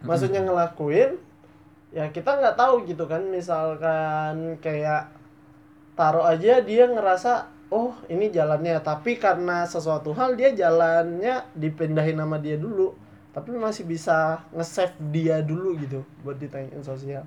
maksudnya 0.00 0.40
ngelakuin 0.40 1.20
ya 1.90 2.08
kita 2.08 2.40
nggak 2.40 2.56
tahu 2.56 2.82
gitu 2.84 3.04
kan 3.04 3.20
misalkan 3.22 4.56
kayak 4.58 5.12
taruh 5.92 6.24
aja 6.24 6.58
dia 6.58 6.86
ngerasa 6.86 7.46
oh 7.70 7.94
ini 8.06 8.28
jalannya 8.28 8.82
tapi 8.82 9.16
karena 9.16 9.64
sesuatu 9.64 10.10
hal 10.12 10.34
dia 10.34 10.50
jalannya 10.50 11.46
dipindahin 11.54 12.18
nama 12.18 12.36
dia 12.36 12.58
dulu 12.58 12.94
tapi 13.30 13.54
masih 13.54 13.86
bisa 13.86 14.42
nge-save 14.50 14.98
dia 15.14 15.38
dulu 15.38 15.78
gitu 15.78 16.02
buat 16.22 16.34
ditanyain 16.36 16.82
sosial 16.82 17.22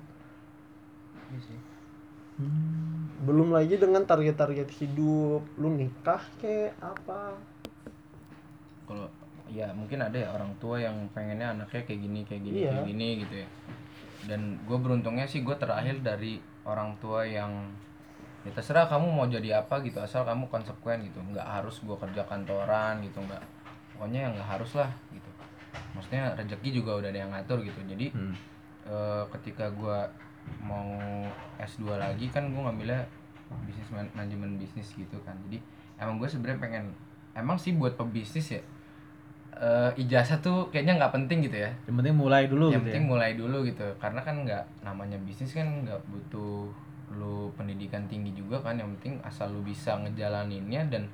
Hmm. 2.34 3.06
belum 3.22 3.54
lagi 3.54 3.78
dengan 3.78 4.02
target-target 4.02 4.66
hidup 4.82 5.46
lu 5.54 5.70
nikah 5.70 6.18
kayak 6.42 6.74
apa 6.82 7.38
Kalau 8.90 9.06
ya 9.46 9.70
mungkin 9.70 10.02
ada 10.02 10.18
ya 10.18 10.28
orang 10.34 10.50
tua 10.58 10.82
yang 10.82 11.06
pengennya 11.14 11.54
anaknya 11.54 11.86
kayak 11.86 12.00
gini 12.02 12.20
kayak 12.26 12.42
gini 12.42 12.58
Iya. 12.58 12.70
kayak 12.74 12.86
gini 12.90 13.08
gitu 13.22 13.34
ya. 13.38 13.48
Dan 14.26 14.58
gue 14.66 14.78
beruntungnya 14.82 15.30
sih 15.30 15.46
gue 15.46 15.54
terakhir 15.54 16.02
dari 16.02 16.42
orang 16.66 16.98
tua 16.98 17.22
yang 17.22 17.70
ya 18.44 18.52
terserah 18.52 18.84
kamu 18.84 19.08
mau 19.08 19.24
jadi 19.24 19.58
apa 19.58 19.80
gitu 19.80 19.96
asal 19.98 20.22
kamu 20.22 20.44
konsekuen 20.46 21.00
gitu. 21.02 21.16
Nggak 21.24 21.44
harus 21.44 21.80
gue 21.80 21.96
kerja 21.96 22.22
kantoran 22.22 23.00
gitu 23.00 23.18
nggak. 23.18 23.40
Pokoknya 23.92 24.28
yang 24.28 24.32
nggak 24.32 24.48
harus 24.54 24.72
lah 24.74 24.90
gitu. 25.10 25.30
Maksudnya 25.92 26.34
rezeki 26.34 26.68
juga 26.74 26.96
udah 26.96 27.08
ada 27.08 27.18
yang 27.18 27.30
ngatur 27.30 27.58
gitu. 27.60 27.80
Jadi 27.84 28.10
Hmm. 28.10 28.34
eh, 28.84 29.24
ketika 29.32 29.70
gua 29.70 30.04
mau 30.60 30.92
S2 31.56 31.96
lagi 31.96 32.28
kan 32.28 32.52
gua 32.52 32.68
ngambilnya 32.68 33.00
bisnis 33.64 33.88
man- 33.88 34.12
manajemen 34.12 34.56
bisnis 34.56 34.92
gitu 34.92 35.16
kan. 35.22 35.32
Jadi 35.46 35.56
emang 35.96 36.18
gue 36.18 36.26
sebenarnya 36.26 36.60
pengen 36.60 36.84
emang 37.32 37.56
sih 37.56 37.72
buat 37.72 37.94
pebisnis 37.94 38.50
ya 38.50 38.62
eh, 39.54 39.90
ijazah 39.96 40.36
tuh 40.38 40.66
kayaknya 40.68 40.98
nggak 40.98 41.14
penting 41.14 41.38
gitu 41.40 41.62
ya. 41.62 41.70
Yang 41.86 41.96
penting 41.96 42.16
mulai 42.18 42.44
dulu 42.44 42.68
yang 42.68 42.82
gitu 42.82 42.90
penting 42.90 43.04
ya. 43.06 43.08
mulai 43.08 43.30
dulu 43.32 43.58
gitu. 43.62 43.86
Karena 43.96 44.20
kan 44.20 44.42
nggak 44.42 44.64
namanya 44.82 45.14
bisnis 45.22 45.54
kan 45.54 45.64
nggak 45.80 46.02
butuh 46.04 46.68
lu 47.14 47.50
pendidikan 47.54 48.04
tinggi 48.10 48.34
juga 48.34 48.60
kan 48.60 48.78
yang 48.78 48.90
penting 48.98 49.18
asal 49.22 49.50
lu 49.50 49.62
bisa 49.62 49.96
ngejalaninnya 50.02 50.86
dan 50.90 51.06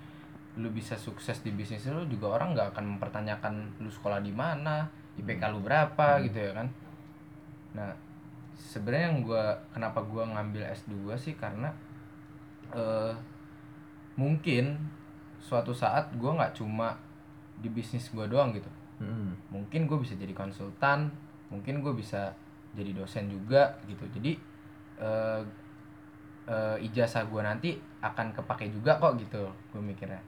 lu 0.59 0.69
bisa 0.75 0.99
sukses 0.99 1.41
di 1.47 1.55
bisnis 1.55 1.87
lu 1.89 2.05
juga 2.11 2.41
orang 2.41 2.57
nggak 2.57 2.75
akan 2.75 2.97
mempertanyakan 2.97 3.55
lu 3.79 3.89
sekolah 3.89 4.19
di 4.19 4.35
mana 4.35 4.89
IPK 5.21 5.43
lu 5.53 5.61
berapa 5.63 6.21
gitu 6.25 6.39
ya 6.41 6.53
kan. 6.57 6.69
Nah 7.77 7.91
sebenarnya 8.57 9.15
yang 9.15 9.21
gua 9.25 9.57
kenapa 9.71 10.03
gua 10.05 10.27
ngambil 10.27 10.67
S2 10.75 11.17
sih 11.17 11.35
karena 11.39 11.71
eh 12.75 13.15
mungkin 14.19 14.77
suatu 15.41 15.73
saat 15.73 16.13
gua 16.19 16.37
nggak 16.37 16.59
cuma 16.59 16.99
di 17.61 17.69
bisnis 17.71 18.11
gua 18.11 18.27
doang 18.27 18.53
gitu. 18.57 18.69
Hmm. 19.01 19.33
mungkin 19.49 19.89
gue 19.89 19.97
bisa 19.97 20.13
jadi 20.13 20.37
konsultan 20.37 21.09
mungkin 21.49 21.81
gue 21.81 21.93
bisa 21.97 22.37
jadi 22.77 22.93
dosen 22.95 23.33
juga 23.33 23.81
gitu. 23.89 24.05
Jadi 24.13 24.37
eh, 25.01 25.41
eh, 26.51 26.77
ijazah 26.83 27.31
gue 27.31 27.41
nanti 27.41 27.71
akan 28.03 28.35
kepake 28.35 28.75
juga 28.75 28.99
kok 28.99 29.15
gitu 29.17 29.47
gue 29.47 29.81
mikirnya. 29.81 30.19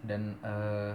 Dan 0.00 0.32
eh, 0.40 0.92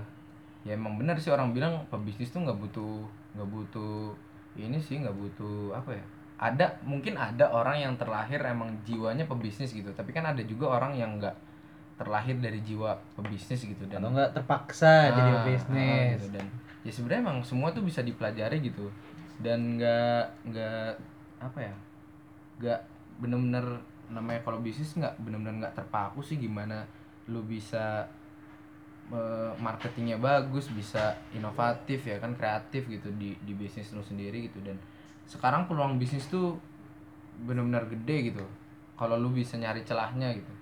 ya 0.66 0.74
emang 0.74 0.98
benar 0.98 1.18
sih 1.22 1.30
orang 1.30 1.54
bilang 1.54 1.86
pebisnis 1.94 2.34
tuh 2.34 2.42
nggak 2.42 2.58
butuh 2.58 3.06
nggak 3.38 3.50
butuh 3.50 4.14
ini 4.58 4.78
sih 4.78 5.00
nggak 5.02 5.16
butuh 5.16 5.74
apa 5.74 5.96
ya 5.96 6.04
ada 6.42 6.74
mungkin 6.86 7.18
ada 7.18 7.50
orang 7.54 7.78
yang 7.82 7.94
terlahir 7.98 8.42
emang 8.42 8.74
jiwanya 8.86 9.26
pebisnis 9.30 9.74
gitu 9.74 9.90
tapi 9.94 10.10
kan 10.14 10.26
ada 10.26 10.42
juga 10.46 10.74
orang 10.78 10.94
yang 10.98 11.18
nggak 11.22 11.34
terlahir 12.02 12.34
dari 12.42 12.62
jiwa 12.66 12.98
pebisnis 13.14 13.62
gitu 13.62 13.86
dan 13.86 14.02
atau 14.02 14.10
enggak 14.18 14.30
terpaksa 14.34 15.14
jadi 15.14 15.32
Ah, 15.32 15.38
ah, 15.38 16.18
gitu. 16.18 16.28
dan 16.34 16.46
ya 16.82 16.92
sebenarnya 16.92 17.22
emang 17.30 17.38
semua 17.46 17.70
tuh 17.70 17.86
bisa 17.86 18.02
dipelajari 18.02 18.58
gitu. 18.66 18.90
Dan 19.38 19.78
nggak 19.78 20.50
nggak 20.50 20.90
apa 21.42 21.60
ya 21.62 21.74
nggak 22.58 22.80
bener-bener 23.22 23.66
namanya 24.12 24.44
kalau 24.44 24.60
bisnis 24.60 24.92
nggak 25.00 25.16
bener-bener 25.24 25.64
nggak 25.64 25.76
terpaku 25.80 26.20
sih 26.20 26.36
gimana 26.36 26.84
lu 27.32 27.42
bisa 27.48 28.06
marketingnya 29.60 30.16
bagus 30.24 30.72
bisa 30.72 31.12
inovatif 31.36 32.08
ya 32.08 32.16
kan 32.16 32.32
kreatif 32.32 32.88
gitu 32.88 33.12
di 33.20 33.36
di 33.44 33.52
bisnis 33.52 33.92
lu 33.92 34.00
sendiri 34.00 34.48
gitu. 34.48 34.64
Dan 34.64 34.80
sekarang 35.28 35.68
peluang 35.68 36.00
bisnis 36.00 36.32
tuh 36.32 36.56
bener-bener 37.44 37.84
gede 37.92 38.32
gitu. 38.32 38.46
Kalau 38.96 39.20
lu 39.20 39.36
bisa 39.36 39.60
nyari 39.60 39.84
celahnya 39.84 40.32
gitu. 40.32 40.54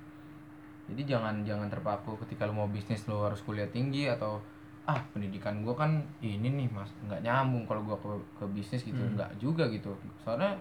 Jadi 0.90 1.06
jangan 1.06 1.46
jangan 1.46 1.70
terpaku 1.70 2.18
ketika 2.26 2.50
lu 2.50 2.58
mau 2.58 2.66
bisnis 2.66 3.06
lu 3.06 3.22
harus 3.22 3.38
kuliah 3.46 3.70
tinggi 3.70 4.10
atau 4.10 4.42
ah 4.90 4.98
pendidikan 5.14 5.62
gua 5.62 5.78
kan 5.78 6.02
ini 6.18 6.50
nih 6.50 6.66
mas 6.74 6.90
nggak 7.06 7.22
nyambung 7.22 7.70
kalau 7.70 7.86
gua 7.86 8.02
ke 8.02 8.10
ke 8.42 8.46
bisnis 8.50 8.82
gitu. 8.82 8.98
Nggak 8.98 9.30
juga 9.38 9.70
gitu. 9.70 9.94
Soalnya 10.26 10.58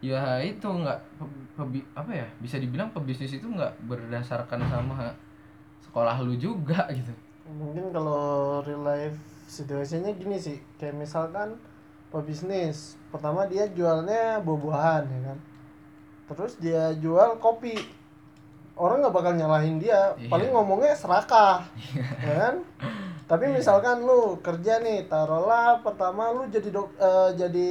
ya 0.00 0.40
itu 0.40 0.64
nggak 0.64 0.98
apa 1.92 2.10
ya 2.10 2.26
bisa 2.40 2.56
dibilang 2.56 2.88
pebisnis 2.88 3.32
itu 3.32 3.44
nggak 3.44 3.84
berdasarkan 3.84 4.64
sama 4.64 5.12
sekolah 5.80 6.16
lu 6.20 6.32
juga 6.34 6.88
gitu. 6.96 7.12
Mungkin 7.50 7.90
kalau 7.90 8.58
real 8.62 8.80
life 8.80 9.18
situasinya 9.44 10.08
gini 10.12 10.38
sih 10.38 10.56
kayak 10.76 10.96
misalkan 10.96 11.58
pebisnis 12.08 12.96
pertama 13.08 13.44
dia 13.44 13.68
jualnya 13.68 14.40
buah-buahan 14.40 15.04
ya 15.04 15.20
kan? 15.26 15.38
Terus 16.28 16.52
dia 16.56 16.94
jual 16.96 17.36
kopi. 17.36 17.76
Orang 18.74 19.04
nggak 19.04 19.12
bakal 19.12 19.32
nyalahin 19.34 19.76
dia 19.76 20.16
Iya. 20.16 20.32
paling 20.32 20.50
ngomongnya 20.50 20.96
serakah 20.96 21.60
ya 22.24 22.34
kan? 22.38 22.54
Tapi 23.30 23.46
misalkan 23.46 24.00
lu 24.00 24.40
kerja 24.40 24.80
nih 24.80 25.06
taruhlah 25.06 25.78
pertama 25.84 26.32
lu 26.32 26.48
jadi 26.48 26.72
dok 26.72 26.88
eh, 26.96 27.30
jadi 27.36 27.70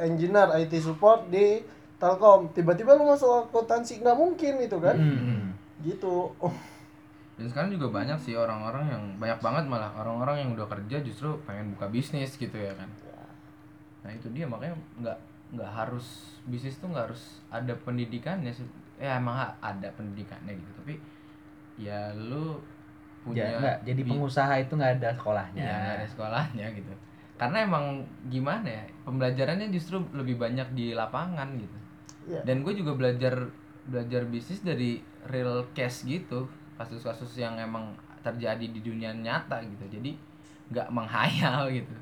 engineer 0.00 0.48
IT 0.60 0.72
support 0.80 1.28
di 1.32 1.60
Telkom. 1.96 2.52
Tiba-tiba 2.52 2.92
lu 2.96 3.08
masuk 3.08 3.48
akuntansi 3.48 4.04
nggak 4.04 4.16
mungkin 4.16 4.54
itu 4.60 4.76
kan? 4.76 4.96
Hmm. 4.96 5.56
gitu. 5.84 6.32
Oh, 6.40 6.54
dan 7.36 7.46
sekarang 7.48 7.70
juga 7.72 7.92
banyak 7.92 8.16
sih 8.20 8.32
orang-orang 8.36 8.84
yang 8.88 9.02
banyak 9.20 9.40
banget 9.44 9.64
malah 9.68 9.92
orang-orang 9.96 10.44
yang 10.44 10.50
udah 10.56 10.68
kerja 10.68 11.04
justru 11.04 11.36
pengen 11.44 11.72
buka 11.76 11.88
bisnis 11.88 12.36
gitu 12.36 12.56
ya 12.56 12.72
kan? 12.76 12.88
Nah 14.04 14.10
itu 14.12 14.28
dia 14.32 14.48
makanya 14.48 14.76
nggak 15.00 15.18
nggak 15.56 15.70
harus 15.72 16.36
bisnis 16.48 16.80
tuh 16.80 16.88
nggak 16.92 17.12
harus 17.12 17.44
ada 17.52 17.72
pendidikannya 17.84 18.52
sih. 18.52 18.64
Ya 18.96 19.20
emang 19.20 19.36
ada 19.60 19.88
pendidikannya 19.92 20.56
gitu 20.56 20.72
tapi 20.80 20.94
ya 21.76 22.12
lu 22.16 22.56
punya 23.20 23.44
Ya, 23.44 23.58
enggak, 23.58 23.76
jadi 23.84 24.00
pengusaha 24.08 24.52
itu 24.56 24.72
nggak 24.72 24.92
ada 25.02 25.10
sekolahnya. 25.12 25.60
Ya 25.60 25.74
nggak 25.76 25.94
ada 26.00 26.06
sekolahnya 26.08 26.66
gitu 26.72 26.92
karena 27.36 27.68
emang 27.68 28.00
gimana 28.32 28.64
ya 28.64 28.84
pembelajarannya 29.04 29.68
justru 29.68 30.00
lebih 30.16 30.40
banyak 30.40 30.72
di 30.72 30.96
lapangan 30.96 31.52
gitu. 31.60 31.78
Iya. 32.26 32.42
dan 32.42 32.66
gue 32.66 32.74
juga 32.74 32.98
belajar 32.98 33.38
belajar 33.86 34.26
bisnis 34.26 34.58
dari 34.66 34.98
real 35.30 35.62
case 35.76 36.02
gitu. 36.02 36.50
Kasus-kasus 36.74 37.38
yang 37.38 37.54
emang 37.56 37.94
terjadi 38.20 38.66
di 38.66 38.80
dunia 38.82 39.14
nyata 39.14 39.62
gitu. 39.62 39.86
Jadi 39.86 40.10
nggak 40.74 40.90
menghayal 40.90 41.70
gitu. 41.78 41.94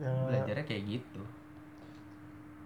Ya, 0.00 0.08
belajarnya 0.08 0.64
kayak 0.64 0.84
gitu. 0.98 1.22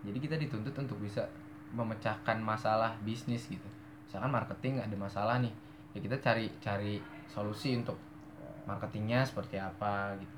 Jadi 0.06 0.18
kita 0.22 0.38
dituntut 0.38 0.72
untuk 0.78 1.02
bisa 1.02 1.26
memecahkan 1.74 2.38
masalah 2.38 2.94
bisnis 3.02 3.50
gitu. 3.50 3.66
Misalkan 4.06 4.30
marketing 4.30 4.78
ada 4.78 4.94
masalah 4.94 5.42
nih. 5.42 5.50
Ya 5.92 5.98
kita 5.98 6.16
cari 6.22 6.46
cari 6.62 7.02
solusi 7.26 7.74
untuk 7.74 7.98
marketingnya 8.70 9.26
seperti 9.26 9.58
apa 9.58 10.14
gitu 10.22 10.35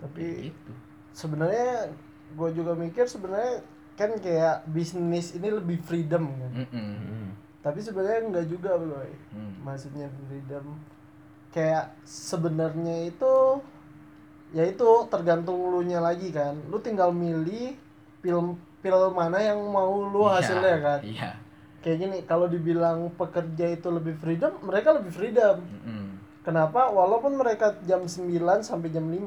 tapi 0.00 0.48
gitu 0.48 0.72
sebenarnya 1.12 1.92
gue 2.32 2.50
juga 2.52 2.72
mikir 2.72 3.04
sebenarnya 3.04 3.60
kan 3.94 4.16
kayak 4.16 4.64
bisnis 4.66 5.34
ini 5.34 5.52
lebih 5.52 5.76
freedom 5.80 6.30
kan 6.30 6.52
Mm-mm. 6.56 6.92
Hmm. 6.96 7.28
tapi 7.60 7.78
sebenarnya 7.78 8.20
enggak 8.24 8.46
juga 8.48 8.74
boy 8.74 9.10
Hmm. 9.30 9.52
maksudnya 9.60 10.08
freedom 10.26 10.64
kayak 11.50 11.92
sebenarnya 12.02 13.06
itu 13.06 13.32
ya 14.50 14.64
itu 14.64 14.88
tergantung 15.06 15.58
lu 15.68 15.82
nya 15.82 16.00
lagi 16.00 16.30
kan 16.30 16.58
lu 16.66 16.78
tinggal 16.78 17.10
milih 17.10 17.76
pil 18.18 18.54
pil 18.80 18.98
mana 19.12 19.38
yang 19.38 19.60
mau 19.60 19.92
lu 20.00 20.24
Iya, 20.24 20.34
hasilnya 20.36 20.76
kan 20.80 21.00
iya 21.04 21.30
kayak 21.80 21.98
gini 21.98 22.16
kalau 22.24 22.44
dibilang 22.44 23.12
pekerja 23.14 23.66
itu 23.70 23.88
lebih 23.88 24.16
freedom 24.16 24.52
mereka 24.62 24.96
lebih 24.96 25.12
freedom 25.12 25.60
Mm-mm. 25.60 26.06
Kenapa? 26.40 26.88
Walaupun 26.88 27.36
mereka 27.36 27.76
jam 27.84 28.00
9 28.00 28.16
sampai 28.64 28.88
jam 28.88 29.04
5, 29.04 29.20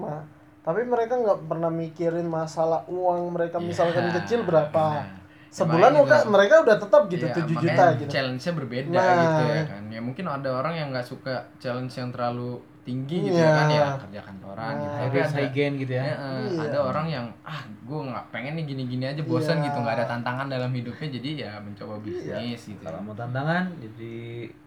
tapi 0.64 0.82
mereka 0.84 1.20
nggak 1.20 1.39
pernah 1.45 1.68
mikirin 1.68 2.24
masalah 2.26 2.88
uang 2.88 3.36
mereka 3.36 3.59
misalkan 3.59 4.07
Iya, 4.07 4.24
kecil 4.24 4.47
berapa. 4.47 4.84
nah. 4.95 5.07
Sebulan 5.53 5.93
mereka, 5.93 6.18
mereka 6.26 6.55
udah 6.66 6.78
tetap 6.82 7.01
gitu 7.14 7.26
Iya, 7.30 7.36
7 7.38 7.45
makanya 7.45 7.61
juta 7.61 7.86
gitu. 8.01 8.09
Challenge-nya 8.09 8.51
berbeda 8.57 8.89
Nah. 8.97 9.14
gitu 9.22 9.43
ya 9.45 9.61
kan. 9.70 9.84
Ya 9.86 9.99
mungkin 10.01 10.26
ada 10.26 10.49
orang 10.49 10.74
yang 10.74 10.88
nggak 10.89 11.05
suka 11.05 11.36
challenge 11.61 11.93
yang 11.93 12.09
terlalu 12.09 12.57
tinggi 12.84 13.16
gitu 13.22 13.38
Iya. 13.38 13.45
ya 13.45 13.53
kan 13.53 13.68
ya 13.70 13.86
kerja 14.01 14.22
kantoran 14.26 14.74
gitu. 14.74 14.88
Nah. 14.89 14.99
Tapi 15.05 15.18
Harus 15.22 15.30
ada 15.30 15.45
gitu 15.78 15.93
ya 15.93 16.03
ya, 16.03 16.16
eh, 16.16 16.41
Iya. 16.49 16.61
ada 16.66 16.80
orang 16.82 17.05
yang 17.07 17.26
ah 17.45 17.61
gue 17.70 17.99
nggak 18.01 18.26
pengen 18.34 18.53
nih 18.57 18.66
gini-gini 18.66 19.05
aja 19.05 19.22
bosan 19.22 19.61
Iya. 19.61 19.66
gitu 19.70 19.78
nggak 19.78 19.95
ada 19.99 20.05
tantangan 20.09 20.47
dalam 20.49 20.72
hidupnya 20.74 21.07
jadi 21.11 21.30
ya 21.38 21.51
mencoba 21.61 21.95
bisnis 22.01 22.61
gitu. 22.66 22.82
kalau 22.82 22.99
mau 23.03 23.14
tantangan 23.14 23.70
jadi 23.78 24.16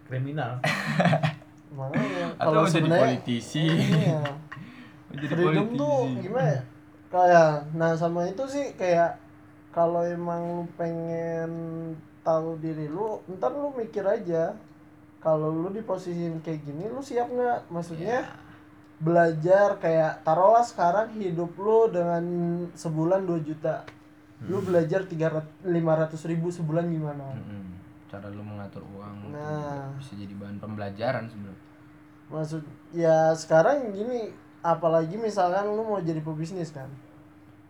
kriminal 0.05 0.51
Atau 2.39 2.47
kalau 2.47 2.63
jadi 2.63 2.89
politisi. 2.89 3.65
iya. 3.67 4.23
Jadi 5.07 5.25
freedom 5.25 5.45
politisi. 5.67 5.77
tuh 5.77 5.97
gimana 6.19 6.49
ya? 6.49 6.61
Kayak 7.07 7.51
nah 7.71 7.91
sama 7.93 8.21
itu 8.25 8.43
sih 8.45 8.65
kayak 8.73 9.15
kalau 9.71 10.01
emang 10.01 10.41
lu 10.53 10.63
pengen 10.73 11.51
tahu 12.21 12.57
diri 12.57 12.85
lu, 12.85 13.23
ntar 13.29 13.51
lu 13.51 13.71
mikir 13.71 14.03
aja 14.03 14.51
kalau 15.17 15.47
lu 15.49 15.69
di 15.69 15.79
posisi 15.81 16.27
kayak 16.37 16.59
gini 16.61 16.87
lu 16.87 16.99
siap 16.99 17.27
nggak? 17.27 17.69
Maksudnya 17.69 18.19
Iya. 18.19 18.45
belajar 18.97 19.77
kayak 19.77 20.23
taruhlah 20.23 20.61
sekarang 20.61 21.13
hidup 21.13 21.53
lu 21.55 21.85
dengan 21.87 22.23
sebulan 22.73 23.23
2 23.23 23.39
juta 23.43 23.85
lu 24.39 24.57
belajar 24.59 25.01
tiga 25.03 25.33
lima 25.61 25.93
ratus 25.95 26.25
ribu 26.25 26.49
sebulan 26.49 26.85
gimana 26.87 27.25
Mm-mm. 27.31 27.73
cara 28.07 28.25
lu 28.27 28.41
mengatur 28.41 28.81
uang 28.87 29.29
Nah. 29.29 29.93
bisa 29.97 30.13
jadi 30.13 30.29
bahan 30.31 30.57
pembelajaran 30.57 31.25
sebenarnya 31.25 31.61
maksud 32.27 32.61
ya 32.91 33.33
sekarang 33.33 33.89
gini 33.91 34.29
apalagi 34.67 35.15
misalkan 35.15 35.71
lu 35.71 35.87
mau 35.87 36.03
jadi 36.03 36.19
pebisnis 36.19 36.75
kan. 36.75 36.91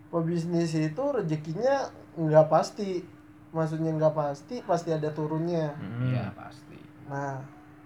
Pebisnis 0.09 0.73
itu 0.73 1.03
rezekinya 1.13 1.93
nggak 2.17 2.49
pasti. 2.49 3.05
Maksudnya 3.53 3.93
nggak 3.93 4.17
pasti 4.17 4.65
pasti 4.65 4.89
ada 4.89 5.13
turunnya. 5.13 5.77
Hmm. 5.77 6.09
Iya 6.09 6.33
pasti. 6.33 6.81
Nah 7.05 7.37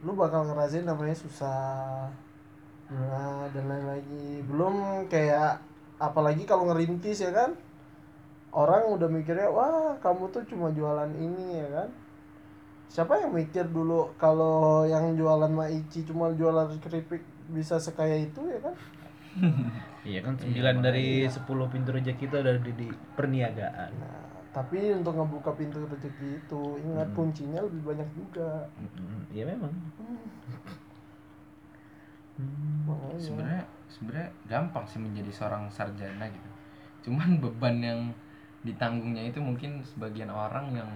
lu 0.07 0.15
bakal 0.15 0.47
ngerasain 0.47 0.87
namanya 0.87 1.13
susah 1.13 2.07
nah 2.91 3.47
dan 3.55 3.71
lain 3.71 3.87
lagi 3.87 4.43
belum 4.51 5.07
kayak 5.07 5.63
apalagi 5.99 6.47
kalau 6.47 6.71
ngerintis 6.71 7.27
ya 7.27 7.35
kan. 7.35 7.51
Orang 8.51 8.99
udah 8.99 9.07
mikirnya 9.07 9.47
wah 9.47 9.95
kamu 10.03 10.27
tuh 10.31 10.43
cuma 10.47 10.71
jualan 10.71 11.11
ini 11.19 11.59
ya 11.59 11.67
kan. 11.83 11.89
Siapa 12.91 13.23
yang 13.23 13.31
mikir 13.31 13.71
dulu 13.71 14.11
kalau 14.19 14.83
yang 14.83 15.15
jualan 15.15 15.47
maici 15.47 16.03
cuma 16.03 16.35
jualan 16.35 16.67
keripik 16.83 17.23
bisa 17.51 17.79
sekaya 17.79 18.15
itu 18.15 18.43
ya 18.47 18.59
kan 18.59 18.75
iya 20.09 20.19
kan 20.25 20.35
9 20.35 20.53
dari 20.83 21.23
10 21.23 21.45
pintu 21.45 21.89
rezeki 21.93 22.23
itu 22.27 22.35
ada 22.35 22.57
di, 22.57 22.71
di 22.75 22.87
perniagaan. 23.15 23.91
Nah 23.95 24.31
tapi 24.51 24.91
untuk 24.91 25.15
ngebuka 25.15 25.55
pintu 25.55 25.79
rezeki 25.87 26.43
itu 26.43 26.61
ingat 26.83 27.07
kuncinya 27.15 27.63
lebih 27.63 27.81
banyak 27.87 28.09
juga. 28.11 28.67
Hmm, 28.75 29.23
iya 29.31 29.47
memang. 29.47 29.71
Makanya. 32.83 33.21
sebenarnya 33.21 33.63
sebenarnya 33.87 34.29
gampang 34.51 34.83
sih 34.91 34.99
menjadi 34.99 35.31
seorang 35.31 35.71
sarjana 35.71 36.27
gitu. 36.27 36.49
Cuman 37.07 37.37
beban 37.43 37.79
yang 37.79 38.01
ditanggungnya 38.67 39.31
itu 39.31 39.39
mungkin 39.39 39.79
sebagian 39.87 40.29
orang 40.29 40.75
yang 40.75 40.91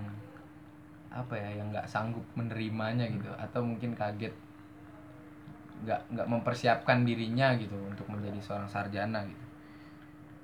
apa 1.15 1.31
ya 1.39 1.63
yang 1.63 1.71
nggak 1.71 1.87
sanggup 1.87 2.27
menerimanya 2.35 3.07
gitu. 3.07 3.31
Atau 3.39 3.63
mungkin 3.63 3.95
kaget 3.95 4.35
nggak 5.83 6.15
nggak 6.15 6.27
mempersiapkan 6.31 7.03
dirinya 7.03 7.51
gitu 7.59 7.75
untuk 7.75 8.07
menjadi 8.07 8.39
seorang 8.39 8.69
sarjana 8.71 9.25
gitu. 9.27 9.45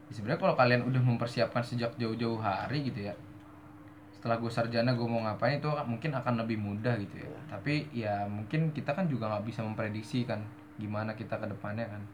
Ya, 0.09 0.11
sebenarnya 0.19 0.41
kalau 0.43 0.55
kalian 0.59 0.81
udah 0.83 0.99
mempersiapkan 0.99 1.63
sejak 1.63 1.95
jauh-jauh 1.95 2.41
hari 2.43 2.91
gitu 2.91 3.07
ya 3.07 3.15
setelah 4.21 4.37
gue 4.37 4.53
sarjana 4.53 4.93
gue 4.93 5.07
mau 5.09 5.25
ngapain 5.25 5.57
itu 5.57 5.65
mungkin 5.89 6.13
akan 6.13 6.45
lebih 6.45 6.61
mudah 6.61 6.93
gitu 7.01 7.25
ya. 7.25 7.29
Tapi 7.49 7.89
ya 7.89 8.29
mungkin 8.29 8.69
kita 8.69 8.93
kan 8.93 9.09
juga 9.09 9.25
nggak 9.25 9.49
bisa 9.49 9.65
memprediksi 9.65 10.29
kan 10.29 10.45
gimana 10.77 11.17
kita 11.17 11.41
ke 11.41 11.49
depannya 11.49 11.89
kan. 11.89 12.05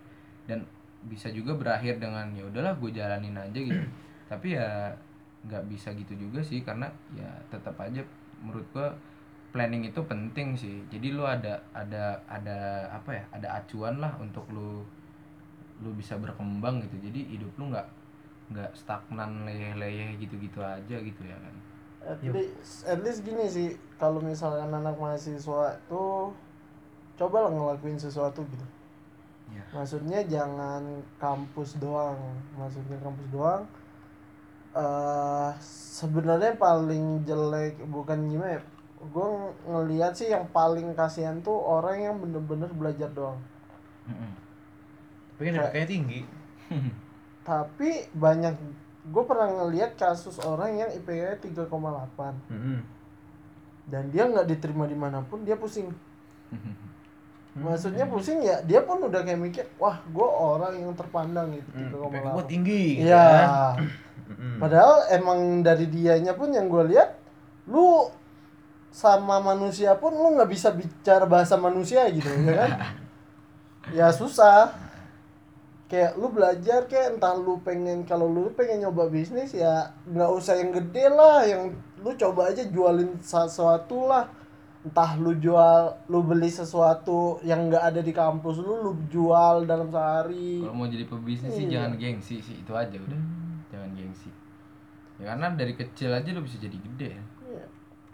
Dan 0.47 0.63
bisa 1.03 1.27
juga 1.35 1.59
berakhir 1.59 1.99
dengan 1.99 2.31
ya 2.31 2.47
udahlah 2.47 2.79
gue 2.79 2.95
jalanin 2.95 3.35
aja 3.35 3.59
gitu. 3.59 3.83
Tapi 4.31 4.55
ya 4.55 4.87
nggak 5.51 5.67
bisa 5.67 5.91
gitu 5.99 6.15
juga 6.15 6.39
sih 6.39 6.63
karena 6.63 6.87
ya 7.11 7.27
tetap 7.51 7.75
aja 7.75 7.99
menurut 8.39 8.63
gue 8.71 8.87
planning 9.57 9.89
itu 9.89 9.97
penting 10.05 10.53
sih. 10.53 10.85
Jadi 10.93 11.17
lu 11.17 11.25
ada 11.25 11.57
ada 11.73 12.21
ada 12.29 12.85
apa 12.93 13.09
ya 13.17 13.23
ada 13.33 13.57
acuan 13.57 13.97
lah 13.97 14.13
untuk 14.21 14.45
lu 14.53 14.85
lu 15.81 15.89
bisa 15.97 16.13
berkembang 16.21 16.85
gitu. 16.85 17.09
Jadi 17.09 17.33
hidup 17.33 17.49
lu 17.57 17.73
nggak 17.73 17.89
nggak 18.53 18.69
stagnan 18.77 19.49
leyeh-leyeh 19.49 20.13
gitu-gitu 20.21 20.61
aja 20.61 21.01
gitu 21.01 21.21
ya 21.25 21.33
kan. 21.41 21.55
At 22.05 22.21
least, 22.21 22.85
at 22.85 23.01
least 23.01 23.25
gini 23.25 23.49
sih 23.49 23.73
kalau 23.97 24.21
misalkan 24.21 24.69
anak 24.69 24.93
mahasiswa 25.01 25.73
tuh 25.89 26.29
coba 27.17 27.49
lah 27.49 27.51
ngelakuin 27.57 27.97
sesuatu 27.97 28.45
gitu. 28.45 28.65
Ya 29.49 29.65
maksudnya 29.73 30.21
jangan 30.29 31.01
kampus 31.17 31.81
doang. 31.81 32.21
Maksudnya 32.53 33.01
kampus 33.01 33.27
doang 33.33 33.65
eh 34.77 35.51
sebenarnya 35.97 36.53
paling 36.53 37.25
jelek 37.25 37.81
bukan 37.89 38.29
gimana 38.29 38.61
ya 38.61 38.63
gue 39.07 39.27
ngelihat 39.65 40.13
sih 40.13 40.27
yang 40.27 40.45
paling 40.47 40.91
kasihan 40.93 41.39
tuh 41.39 41.55
orang 41.55 41.97
yang 42.01 42.15
bener-bener 42.15 42.69
belajar 42.69 43.09
doang 43.09 43.39
Tapi 45.31 45.41
kan 45.45 45.53
IPK-nya 45.61 45.85
tinggi. 45.85 46.19
tapi 47.43 47.89
banyak 48.11 48.53
gue 49.05 49.23
pernah 49.23 49.47
ngelihat 49.49 49.95
kasus 49.95 50.35
orang 50.37 50.75
yang 50.77 50.89
IPK 50.91 51.39
3,8 51.47 51.71
Mm-mm. 52.49 52.79
dan 53.87 54.03
dia 54.07 54.25
nggak 54.25 54.43
diterima 54.45 54.83
di 54.83 54.93
mana 54.93 55.21
pun 55.21 55.41
dia 55.41 55.55
pusing 55.55 55.87
maksudnya 57.57 58.05
pusing 58.05 58.39
ya 58.39 58.59
dia 58.61 58.81
pun 58.81 59.01
udah 59.01 59.23
kayak 59.23 59.39
mikir 59.39 59.65
wah 59.77 59.97
gue 60.03 60.27
orang 60.27 60.77
yang 60.77 60.93
terpandang 60.93 61.49
gitu 61.51 61.69
Hmm, 61.71 61.89
3,8 61.89 62.11
IPK 62.11 62.25
gua 62.29 62.43
tinggi. 62.45 62.83
gitu 62.95 63.07
Iya. 63.07 63.25
kan. 63.25 63.47
Mm-mm. 64.27 64.55
Padahal 64.59 64.93
emang 65.09 65.39
dari 65.61 65.87
dianya 65.87 66.35
pun 66.35 66.51
yang 66.51 66.67
gue 66.67 66.83
lihat, 66.89 67.15
lu 67.65 68.11
sama 68.89 69.37
manusia 69.37 69.93
pun 69.95 70.09
lu 70.09 70.33
nggak 70.33 70.49
bisa 70.49 70.73
bicara 70.73 71.25
bahasa 71.25 71.53
manusia 71.55 72.07
gitu, 72.09 72.25
ya 72.25 72.53
kan? 72.57 72.71
ya 73.97 74.07
susah. 74.09 74.73
Kayak 75.87 76.19
lu 76.19 76.27
belajar 76.27 76.83
kayak 76.83 77.15
entah 77.15 77.31
lu 77.31 77.63
pengen 77.63 78.03
kalau 78.03 78.27
lu 78.27 78.51
pengen 78.51 78.83
nyoba 78.83 79.07
bisnis 79.07 79.55
ya 79.55 79.87
nggak 80.03 80.31
usah 80.35 80.59
yang 80.59 80.75
gede 80.75 81.07
lah, 81.07 81.47
yang 81.47 81.71
lu 82.03 82.11
coba 82.13 82.51
aja 82.51 82.67
jualin 82.67 83.15
sesuatu 83.23 84.03
lah. 84.05 84.27
Entah 84.83 85.15
lu 85.15 85.35
jual, 85.35 85.95
lu 86.07 86.23
beli 86.23 86.47
sesuatu 86.47 87.39
yang 87.43 87.67
nggak 87.67 87.83
ada 87.91 87.99
di 87.99 88.11
kampus 88.11 88.59
lu, 88.59 88.83
lu 88.83 88.91
jual 89.07 89.63
dalam 89.63 89.87
sehari. 89.87 90.63
kalau 90.63 90.75
mau 90.75 90.87
jadi 90.87 91.03
pebisnis 91.03 91.51
sih 91.51 91.67
Iya. 91.67 91.87
jangan 91.87 91.91
gengsi 91.95 92.35
sih 92.39 92.55
itu 92.63 92.71
aja 92.71 92.95
udah 92.95 93.21
jangan 93.67 93.89
gengsi 93.91 94.31
ya 95.19 95.33
karena 95.33 95.47
dari 95.59 95.73
kecil 95.75 96.07
aja 96.13 96.29
lu 96.31 96.39
bisa 96.39 96.55
jadi 96.59 96.77
gede 96.77 97.09
ya. 97.15 97.23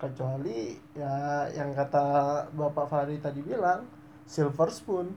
Kecuali 0.04 0.76
ya 0.92 1.48
yang 1.56 1.72
kata 1.72 2.04
Bapak 2.52 2.92
Fahri 2.92 3.18
tadi 3.24 3.40
bilang 3.40 3.88
silver 4.28 4.70
spoon. 4.70 5.08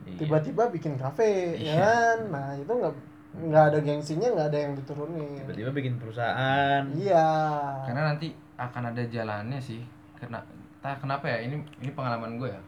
Iya. 0.00 0.26
tiba-tiba 0.26 0.66
bikin 0.72 0.98
kafe 0.98 1.54
ya 1.60 1.74
kan? 1.76 2.18
Nah 2.32 2.48
itu 2.58 2.72
nggak 2.72 2.94
nggak 3.30 3.64
ada 3.70 3.78
gengsinya 3.78 4.28
nggak 4.34 4.48
ada 4.50 4.58
yang 4.58 4.72
diturunin. 4.74 5.42
Tiba-tiba 5.46 5.70
bikin 5.70 5.94
perusahaan. 5.98 6.82
iya. 6.94 7.28
Karena 7.86 8.14
nanti 8.14 8.34
akan 8.58 8.90
ada 8.90 9.02
jalannya 9.06 9.58
sih. 9.62 9.82
Karena 10.18 10.42
tak 10.80 11.04
kenapa 11.04 11.28
ya 11.30 11.38
ini 11.46 11.62
ini 11.78 11.90
pengalaman 11.94 12.40
gue 12.40 12.50
ya. 12.50 12.60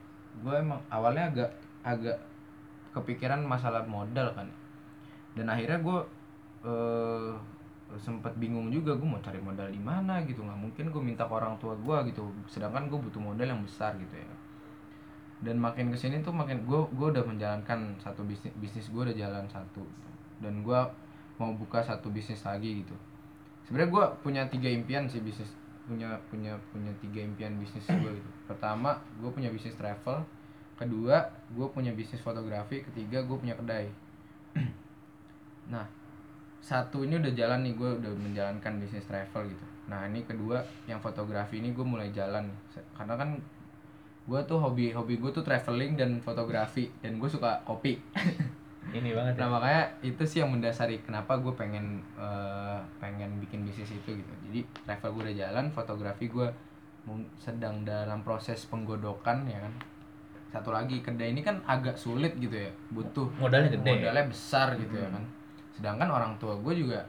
Gue 0.43 0.55
emang 0.59 0.79
awalnya 0.93 1.31
agak 1.35 1.51
agak 1.83 2.19
kepikiran 2.95 3.43
masalah 3.43 3.83
modal 3.87 4.31
kan. 4.39 4.47
Dan 5.35 5.51
akhirnya 5.51 5.81
gue 5.83 5.99
eh 6.63 7.33
sempat 8.01 8.33
bingung 8.41 8.73
juga 8.73 8.97
gue 8.97 9.05
mau 9.05 9.21
cari 9.21 9.41
modal 9.43 9.69
di 9.69 9.81
mana 9.81 10.25
gitu 10.25 10.41
nggak 10.41 10.57
mungkin 10.57 10.85
gue 10.89 11.03
minta 11.03 11.29
ke 11.29 11.33
orang 11.33 11.57
tua 11.61 11.77
gue 11.77 12.13
gitu 12.13 12.25
sedangkan 12.49 12.89
gue 12.89 12.99
butuh 12.99 13.21
modal 13.21 13.45
yang 13.45 13.61
besar 13.61 13.97
gitu 14.01 14.17
ya. 14.17 14.29
Dan 15.43 15.59
makin 15.59 15.91
ke 15.91 15.99
sini 15.99 16.23
tuh 16.23 16.31
makin 16.31 16.63
gue 16.65 16.81
gue 16.95 17.09
udah 17.13 17.25
menjalankan 17.27 17.99
satu 17.99 18.23
bisnis 18.23 18.55
bisnis 18.57 18.87
gue 18.89 19.03
udah 19.11 19.17
jalan 19.17 19.45
satu 19.51 19.83
dan 20.39 20.63
gue 20.63 20.81
mau 21.37 21.51
buka 21.53 21.83
satu 21.83 22.09
bisnis 22.09 22.41
lagi 22.47 22.87
gitu. 22.87 22.95
Sebenarnya 23.67 23.91
gue 23.91 24.05
punya 24.23 24.43
tiga 24.49 24.71
impian 24.71 25.11
sih 25.11 25.21
bisnis 25.21 25.51
punya 25.85 26.15
punya 26.31 26.55
punya 26.71 26.95
tiga 27.03 27.21
impian 27.27 27.59
bisnis 27.59 27.85
gue 27.91 28.13
gitu. 28.17 28.31
Pertama 28.47 28.97
gue 29.19 29.29
punya 29.29 29.51
bisnis 29.51 29.75
travel 29.75 30.23
kedua 30.79 31.31
gue 31.53 31.67
punya 31.71 31.93
bisnis 31.93 32.23
fotografi 32.25 32.87
ketiga 32.87 33.21
gue 33.27 33.37
punya 33.37 33.59
kedai. 33.59 33.91
Nah 35.63 36.02
satu 36.63 37.03
ini 37.03 37.19
udah 37.19 37.33
jalan 37.35 37.67
nih 37.67 37.75
gue 37.75 37.91
udah 37.99 38.13
menjalankan 38.15 38.79
bisnis 38.79 39.05
travel 39.05 39.51
gitu 39.51 39.67
nah 39.91 40.07
ini 40.07 40.23
kedua 40.23 40.63
yang 40.87 41.03
fotografi 41.03 41.59
ini 41.59 41.75
gue 41.75 41.83
mulai 41.83 42.15
jalan 42.15 42.47
karena 42.95 43.15
kan 43.19 43.35
gue 44.23 44.41
tuh 44.47 44.63
hobi 44.63 44.95
hobi 44.95 45.19
gue 45.19 45.31
tuh 45.35 45.43
traveling 45.43 45.99
dan 45.99 46.23
fotografi 46.23 46.87
dan 47.03 47.19
gue 47.19 47.27
suka 47.27 47.59
kopi 47.67 47.99
Ini 48.91 49.15
banget 49.15 49.39
ya. 49.39 49.47
Nah 49.47 49.49
makanya 49.57 49.83
itu 50.03 50.23
sih 50.27 50.39
yang 50.43 50.51
mendasari 50.51 50.99
kenapa 51.07 51.39
gue 51.39 51.55
pengen 51.55 52.03
eh, 52.19 52.79
pengen 52.99 53.39
bikin 53.39 53.63
bisnis 53.63 53.95
itu 53.95 54.19
gitu. 54.19 54.33
Jadi 54.51 54.61
travel 54.83 55.15
gue 55.15 55.23
udah 55.31 55.37
jalan, 55.39 55.65
fotografi 55.71 56.27
gue 56.27 56.51
sedang 57.39 57.87
dalam 57.87 58.27
proses 58.27 58.67
penggodokan 58.67 59.47
ya 59.47 59.63
kan. 59.63 59.75
Satu 60.51 60.75
lagi 60.75 61.01
kedai 61.01 61.31
ini 61.33 61.41
kan 61.41 61.63
agak 61.65 61.95
sulit 61.95 62.35
gitu 62.37 62.53
ya, 62.53 62.69
butuh 62.91 63.31
Modalnya 63.39 63.71
gede. 63.73 63.87
Hmm. 63.87 63.99
modalnya 64.03 64.27
besar 64.29 64.69
gitu 64.77 64.95
ya 64.99 65.09
kan. 65.09 65.25
Sedangkan 65.73 66.09
orang 66.09 66.33
tua 66.37 66.55
gue 66.55 66.75
juga 66.77 67.01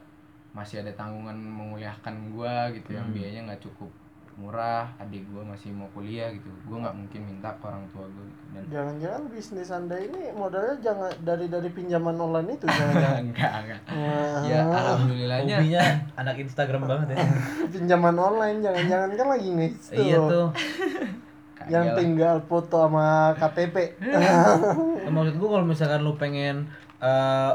masih 0.51 0.79
ada 0.79 0.93
tanggungan 0.93 1.33
menguliahkan 1.33 2.13
gue 2.29 2.53
gitu 2.75 2.89
yang 2.91 3.03
Hmm. 3.03 3.13
biayanya 3.13 3.41
nggak 3.47 3.63
cukup 3.63 3.89
murah 4.33 4.89
adik 4.97 5.21
gue 5.23 5.43
masih 5.43 5.69
mau 5.69 5.85
kuliah 5.89 6.29
gitu. 6.29 6.49
Gue 6.63 6.73
nggak 6.75 6.95
mungkin 6.95 7.21
minta 7.23 7.49
ke 7.51 7.63
orang 7.63 7.85
tua 7.87 8.01
gue 8.03 8.23
gitu. 8.23 8.43
Dan 8.49 8.63
jangan-jangan 8.67 9.21
bisnis 9.29 9.69
anda 9.69 9.93
ini 9.95 10.21
modalnya 10.31 10.73
jangan 10.79 11.11
dari 11.19 11.45
dari 11.47 11.69
pinjaman 11.69 12.15
online 12.15 12.49
itu 12.51 12.65
jangan 12.65 12.93
enggak 13.19 13.51
enggak 13.61 13.81
Wah, 13.87 14.41
ya 14.43 14.59
alhamdulillahnya 14.65 15.55
Hobinya 15.55 15.83
anak 16.15 16.35
Instagram 16.39 16.81
banget 16.83 17.07
ya. 17.11 17.17
pinjaman 17.73 18.15
online 18.15 18.57
jangan-jangan 18.59 19.09
kan 19.11 19.27
lagi 19.29 19.49
nih 19.51 19.71
iya 19.93 20.17
tuh. 20.19 20.47
yang 21.63 21.95
tinggal 21.95 22.35
foto 22.43 22.75
sama 22.81 23.07
KTP 23.37 23.75
Nah, 24.03 24.59
Maksud 25.13 25.35
gua 25.37 25.49
kalau 25.53 25.65
misalkan 25.65 26.01
lu 26.01 26.17
pengen 26.17 26.67
eh, 27.03 27.53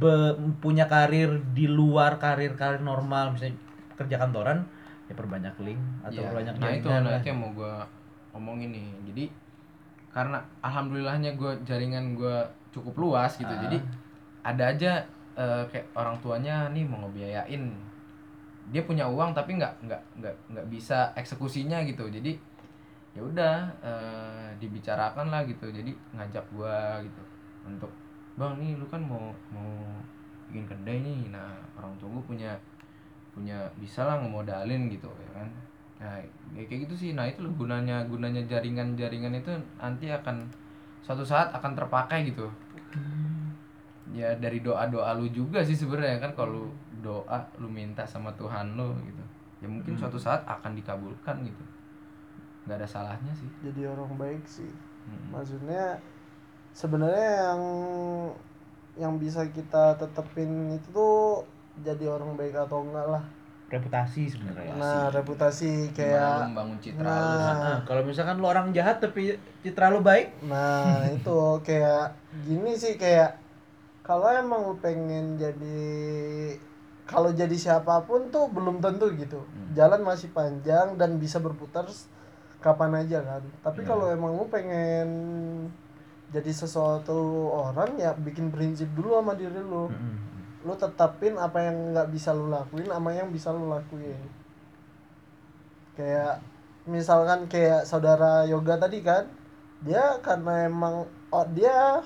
be- 0.00 0.36
punya 0.64 0.84
karir 0.88 1.30
di 1.52 1.68
luar 1.68 2.16
karir-karir 2.16 2.80
normal 2.80 3.36
misalnya 3.36 3.56
kerja 3.96 4.16
kantoran 4.16 4.64
ya 5.06 5.14
perbanyak 5.14 5.54
link 5.62 5.80
atau 6.02 6.18
Iya, 6.18 6.28
perbanyak 6.32 6.54
nah 6.58 6.70
itu 6.72 6.88
nah 6.88 7.12
itu 7.20 7.28
yang 7.30 7.38
mau 7.38 7.50
gue 7.52 7.74
omongin 8.36 8.70
nih. 8.74 8.88
Jadi 9.12 9.24
karena 10.10 10.38
alhamdulillahnya 10.64 11.36
gue 11.36 11.52
jaringan 11.68 12.16
gue 12.16 12.36
cukup 12.72 12.94
luas 12.96 13.36
gitu. 13.36 13.52
Ah. 13.52 13.60
jadi 13.68 13.78
ada 14.42 14.64
aja 14.72 14.92
eh, 15.36 15.64
kayak 15.70 15.86
orang 15.94 16.16
tuanya 16.24 16.68
nih 16.72 16.84
mau 16.88 17.04
ngebiayain. 17.04 17.62
Dia 18.72 18.82
punya 18.82 19.06
uang 19.06 19.30
tapi 19.30 19.54
nggak 19.60 19.86
nggak 19.86 20.02
nggak 20.20 20.34
nggak 20.52 20.66
bisa 20.72 21.12
eksekusinya 21.14 21.86
gitu. 21.86 22.08
Jadi 22.10 22.34
ya 23.16 23.22
udah 23.22 23.56
eh, 23.80 24.48
dibicarakan 24.58 25.30
lah 25.32 25.46
gitu. 25.46 25.70
Jadi 25.70 25.94
ngajak 26.16 26.44
gua 26.52 26.98
gitu 27.04 27.22
untuk 27.64 27.92
bang 28.36 28.52
nih 28.60 28.76
lu 28.76 28.86
kan 28.88 29.00
mau 29.00 29.32
mau 29.52 29.72
bikin 30.48 30.64
kedai 30.68 31.00
nih. 31.02 31.32
Nah 31.32 31.56
orang 31.76 31.92
tua 32.00 32.08
gua 32.12 32.24
punya 32.24 32.52
punya 33.32 33.68
bisa 33.76 34.04
lah 34.04 34.20
ngemodalin 34.20 34.88
gitu 34.92 35.08
ya 35.08 35.30
kan. 35.36 35.48
Nah 36.00 36.16
ya 36.52 36.62
kayak 36.64 36.88
gitu 36.88 36.94
sih. 36.94 37.10
Nah 37.16 37.28
itu 37.28 37.44
loh 37.44 37.52
gunanya 37.56 38.04
gunanya 38.04 38.44
jaringan 38.44 38.96
jaringan 38.96 39.36
itu 39.36 39.52
nanti 39.80 40.12
akan 40.12 40.44
suatu 41.00 41.24
saat 41.24 41.52
akan 41.56 41.72
terpakai 41.72 42.28
gitu. 42.28 42.48
Ya 44.14 44.32
dari 44.38 44.62
doa 44.62 44.86
doa 44.86 45.16
lu 45.16 45.28
juga 45.32 45.64
sih 45.64 45.76
sebenarnya 45.76 46.20
kan. 46.20 46.32
Kalau 46.36 46.68
doa 47.00 47.40
lu 47.60 47.68
minta 47.68 48.04
sama 48.04 48.32
Tuhan 48.36 48.76
lu 48.76 48.92
gitu. 49.04 49.24
Ya 49.64 49.68
mungkin 49.72 49.96
suatu 49.96 50.20
saat 50.20 50.44
akan 50.44 50.76
dikabulkan 50.76 51.40
gitu. 51.42 51.64
Nggak 52.68 52.84
ada 52.84 52.88
salahnya 52.88 53.32
sih. 53.32 53.48
Jadi 53.64 53.88
orang 53.88 54.12
baik 54.20 54.44
sih. 54.44 54.68
Mm. 55.06 55.30
maksudnya 55.30 55.84
sebenarnya 56.76 57.28
yang 57.48 57.62
yang 59.00 59.12
bisa 59.16 59.48
kita 59.48 59.96
tetepin 59.96 60.76
itu 60.76 60.88
tuh 60.92 61.48
jadi 61.80 62.12
orang 62.12 62.36
baik 62.36 62.52
atau 62.52 62.84
enggak 62.84 63.08
lah. 63.08 63.24
Reputasi 63.66 64.30
sebenarnya. 64.30 64.78
nah 64.78 65.10
reputasi. 65.10 65.90
kayak 65.90 66.52
membangun 66.52 66.78
citra 66.78 67.02
lu? 67.02 67.34
Nah. 67.34 67.54
Nah, 67.58 67.78
kalau 67.82 68.02
misalkan 68.06 68.38
lu 68.38 68.46
orang 68.46 68.70
jahat 68.70 69.02
tapi 69.02 69.34
citra 69.64 69.90
lu 69.90 70.04
baik, 70.04 70.38
nah 70.46 71.02
itu 71.16 71.40
kayak 71.66 72.14
gini 72.46 72.78
sih 72.78 72.94
kayak 72.94 73.34
kalau 74.06 74.30
emang 74.30 74.70
lu 74.70 74.78
pengen 74.78 75.34
jadi 75.34 75.82
kalau 77.10 77.34
jadi 77.34 77.56
siapa 77.58 78.06
pun 78.06 78.30
tuh 78.30 78.46
belum 78.54 78.78
tentu 78.78 79.10
gitu. 79.18 79.42
Jalan 79.74 80.06
masih 80.06 80.30
panjang 80.30 80.94
dan 80.94 81.18
bisa 81.18 81.42
berputar 81.42 81.90
kapan 82.62 83.02
aja 83.02 83.18
kan. 83.26 83.42
Tapi 83.66 83.82
kalau 83.82 84.06
emang 84.14 84.38
lu 84.38 84.46
pengen 84.46 85.08
jadi 86.34 86.50
sesuatu 86.50 87.50
orang 87.54 87.94
ya 88.02 88.10
bikin 88.18 88.50
prinsip 88.50 88.90
dulu 88.98 89.14
sama 89.22 89.38
diri 89.38 89.62
lu. 89.62 89.86
Lu 90.66 90.74
tetapin 90.74 91.38
apa 91.38 91.62
yang 91.62 91.94
nggak 91.94 92.10
bisa 92.10 92.34
lu 92.34 92.50
lakuin 92.50 92.90
sama 92.90 93.14
yang 93.14 93.30
bisa 93.30 93.54
lu 93.54 93.70
lakuin. 93.70 94.18
Kayak 95.94 96.42
misalkan 96.90 97.46
kayak 97.46 97.86
saudara 97.86 98.42
yoga 98.50 98.74
tadi 98.74 99.02
kan 99.06 99.30
dia 99.86 100.18
karena 100.18 100.66
emang 100.66 101.06
oh 101.30 101.46
dia 101.54 102.02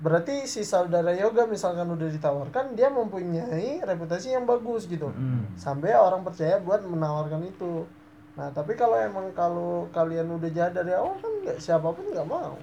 berarti 0.00 0.48
si 0.48 0.66
saudara 0.66 1.12
yoga 1.14 1.44
misalkan 1.46 1.86
udah 1.86 2.08
ditawarkan 2.08 2.74
dia 2.74 2.90
mempunyai 2.90 3.84
reputasi 3.84 4.34
yang 4.34 4.48
bagus 4.48 4.90
gitu. 4.90 5.12
Mm. 5.14 5.54
sampai 5.54 5.94
orang 5.94 6.26
percaya 6.26 6.58
buat 6.58 6.82
menawarkan 6.82 7.46
itu. 7.46 7.86
Nah 8.34 8.50
tapi 8.50 8.74
kalau 8.74 8.98
emang 8.98 9.30
kalau 9.38 9.86
kalian 9.94 10.34
udah 10.34 10.50
jahat 10.50 10.74
dari 10.74 10.90
awal 10.98 11.14
kan 11.22 11.30
nggak 11.46 11.58
siapa 11.62 11.86
pun 11.94 12.10
nggak 12.10 12.26
mau 12.26 12.58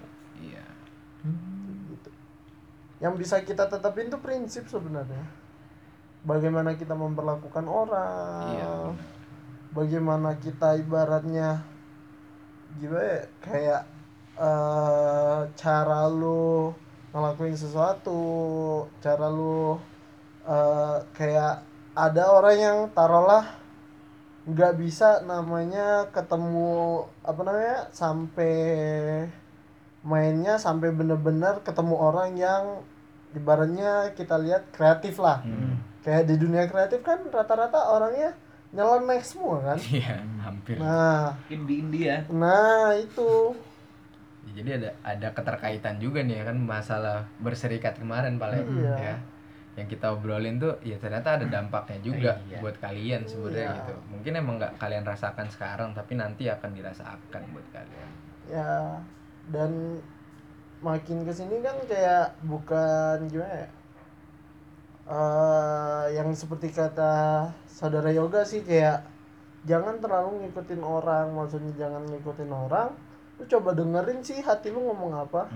yang 2.98 3.14
bisa 3.14 3.41
kita 3.45 3.70
tetapin 3.70 4.10
tuh 4.10 4.22
prinsip 4.22 4.66
sebenarnya. 4.70 5.26
Bagaimana 6.26 6.74
kita 6.76 6.98
memperlakukan 6.98 7.66
orang. 7.70 8.45
Iya 8.58 8.74
bagaimana 9.78 10.34
kita 10.41 10.80
ibaratnya 10.82 11.62
gimana 12.82 13.06
ya 13.06 13.22
kayak 13.45 13.84
eh, 14.38 15.39
cara 15.54 16.02
lu 16.10 16.74
ngelakuin 17.14 17.58
sesuatu 17.58 18.22
cara 19.02 19.30
lu 19.30 19.78
eh, 20.50 20.98
kayak 21.14 21.62
ada 21.93 22.24
orang 22.34 22.58
yang 22.58 22.78
taruhlah 22.93 23.45
nggak 24.50 24.74
bisa 24.82 25.22
namanya 25.28 26.08
ketemu 26.10 27.04
apa 27.22 27.41
namanya 27.45 27.78
sampai 27.93 28.56
mainnya 30.08 30.55
sampai 30.55 30.89
bener-bener 30.89 31.60
ketemu 31.62 31.95
orang 31.95 32.32
yang 32.34 32.64
ibaratnya 33.34 33.91
kita 34.14 34.39
lihat 34.39 34.72
kreatif 34.72 35.20
lah 35.20 35.43
Hmm. 35.43 35.76
kayak 35.99 36.24
di 36.26 36.36
dunia 36.38 36.64
kreatif 36.66 37.03
kan 37.03 37.20
rata-rata 37.28 37.76
orangnya 37.91 38.32
nyeleneh 38.70 39.20
semua 39.20 39.60
kan 39.62 39.78
iya 39.93 40.16
hampir 40.39 40.76
nah 40.78 41.36
Indie 41.47 41.80
India. 41.82 42.24
nah 42.30 42.95
itu 42.95 43.51
jadi 44.49 44.80
ada 44.80 44.89
ada 45.03 45.28
keterkaitan 45.30 45.99
juga 45.99 46.24
nih 46.24 46.39
ya 46.39 46.43
kan 46.45 46.58
masalah 46.58 47.28
berserikat 47.38 47.99
kemarin 47.99 48.39
paling 48.39 48.64
Iya. 48.64 48.95
ya 48.97 49.16
yang 49.78 49.86
kita 49.86 50.10
obrolin 50.10 50.58
tuh 50.58 50.74
ya 50.82 50.97
ternyata 50.97 51.38
ada 51.38 51.45
dampaknya 51.45 51.99
juga 52.01 52.32
Iya. 52.41 52.58
buat 52.58 52.80
kalian 52.80 53.28
sebenarnya 53.28 53.68
Iya. 53.68 53.78
gitu 53.78 53.93
mungkin 54.10 54.32
emang 54.34 54.55
nggak 54.58 54.74
kalian 54.78 55.03
rasakan 55.03 55.47
sekarang 55.47 55.91
tapi 55.91 56.16
nanti 56.16 56.47
akan 56.47 56.72
dirasakan 56.72 57.41
buat 57.51 57.68
kalian 57.70 58.10
ya 58.47 58.72
dan 59.52 60.02
makin 60.84 61.26
ke 61.26 61.34
sini 61.34 61.64
kan 61.64 61.78
kayak 61.88 62.38
bukan 62.45 63.26
gimana 63.32 63.66
ya? 63.66 63.70
Eh 65.08 66.06
yang 66.20 66.36
seperti 66.36 66.70
kata 66.76 67.48
saudara 67.66 68.12
yoga 68.12 68.43
sih 68.43 68.62
kayak 68.62 69.08
jangan 69.64 70.00
terlalu 70.04 70.45
ngikutin 70.45 70.84
orang 70.84 71.32
maksudnya 71.32 71.74
jangan 71.80 72.04
ngikutin 72.08 72.52
orang 72.52 72.91
lu 73.38 73.43
coba 73.45 73.70
dengerin 73.78 74.20
sih 74.26 74.41
hati 74.43 74.70
lu 74.70 74.84
ngomong 74.84 75.14
apa. 75.16 75.48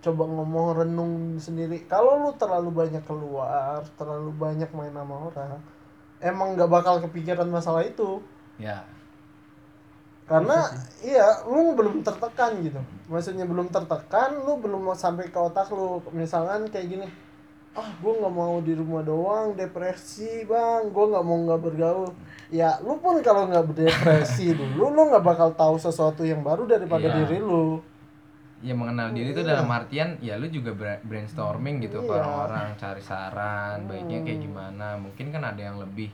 Coba 0.00 0.24
ngomong 0.24 0.80
renung 0.80 1.36
sendiri. 1.36 1.84
Kalau 1.84 2.18
lu 2.18 2.30
terlalu 2.34 2.72
banyak 2.72 3.04
keluar 3.04 3.84
terlalu 3.94 4.32
banyak 4.34 4.70
main 4.74 4.92
sama 4.92 5.16
orang 5.30 5.60
emang 6.20 6.58
nggak 6.58 6.68
bakal 6.68 7.00
kepikiran 7.00 7.48
masalah 7.48 7.86
itu. 7.86 8.20
Ya 8.60 8.84
karena 10.30 10.70
iya 11.02 11.26
lu 11.44 11.74
belum 11.74 12.00
tertekan 12.00 12.62
gitu 12.62 12.78
maksudnya 13.06 13.42
belum 13.42 13.66
tertekan 13.66 14.38
lu 14.38 14.56
belum 14.56 14.80
mau 14.80 14.94
sampai 14.94 15.26
ke 15.26 15.34
otak 15.36 15.66
lu 15.68 15.98
misalkan 16.12 16.70
kayak 16.70 16.86
gini 16.88 17.06
ah 17.72 17.90
gue 17.96 18.12
nggak 18.12 18.30
mau 18.32 18.58
di 18.58 18.72
rumah 18.72 18.98
doang 19.00 19.54
depresi 19.54 20.42
bang 20.44 20.86
gue 20.86 21.04
nggak 21.04 21.24
mau 21.24 21.38
nggak 21.40 21.60
bergaul 21.60 22.10
ya 22.48 22.78
lu 22.80 22.94
pun 22.96 23.18
kalau 23.20 23.46
nggak 23.46 23.62
berdepresi 23.64 24.54
dulu 24.58 24.86
lu 24.88 25.02
nggak 25.08 25.22
bakal 25.24 25.50
tahu 25.52 25.74
sesuatu 25.76 26.22
yang 26.22 26.40
baru 26.40 26.62
daripada 26.64 27.06
Iya. 27.08 27.16
diri 27.20 27.38
lu 27.38 27.78
ya 28.60 28.74
mengenal 28.74 29.10
diri 29.10 29.30
itu 29.30 29.40
Iya. 29.40 29.50
dalam 29.56 29.66
artian 29.68 30.18
ya 30.20 30.34
lu 30.34 30.46
juga 30.46 30.70
bra- 30.72 31.00
brainstorming 31.00 31.78
gitu 31.80 32.00
ke 32.00 32.06
Iya. 32.06 32.18
orang-orang 32.20 32.66
cari 32.76 33.02
saran 33.02 33.78
baiknya 33.86 34.18
kayak 34.20 34.36
Hmm. 34.36 34.46
gimana 34.46 34.86
mungkin 34.96 35.26
kan 35.28 35.42
ada 35.44 35.58
yang 35.60 35.78
lebih 35.78 36.10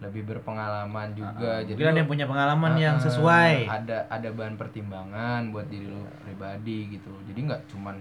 lebih 0.00 0.24
berpengalaman 0.26 1.12
juga. 1.12 1.60
Jadi 1.60 1.76
Mungkin 1.76 1.84
ada 1.84 1.92
lu- 1.92 2.00
yang 2.00 2.08
punya 2.08 2.26
pengalaman 2.26 2.72
yang 2.74 2.96
Ah, 2.96 3.02
sesuai. 3.02 3.54
ada 3.68 3.98
ada 4.08 4.28
bahan 4.30 4.56
pertimbangan 4.56 5.48
buat 5.48 5.66
diri 5.66 5.86
lu 5.86 6.00
pribadi 6.20 6.88
gitu. 6.90 7.12
Jadi 7.24 7.40
nggak 7.42 7.62
cuman 7.68 8.00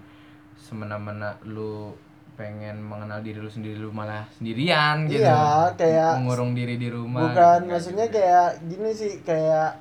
semena-mena 0.55 1.35
lu 1.43 1.91
pengen 2.33 2.79
mengenal 2.79 3.19
diri 3.19 3.35
lu 3.35 3.47
sendiri 3.47 3.75
lu 3.75 3.91
malah 3.91 4.23
sendirian 4.31 5.03
gitu. 5.05 5.19
Iya, 5.21 5.75
kayak- 5.75 6.17
mengurung 6.17 6.51
diri 6.53 6.75
di 6.75 6.87
rumah 6.87 7.29
bukan 7.29 7.59
gitu, 7.59 7.69
maksudnya 7.69 8.07
kayak 8.07 8.63
gini 8.63 8.89
sih 8.89 9.19
kayak 9.19 9.75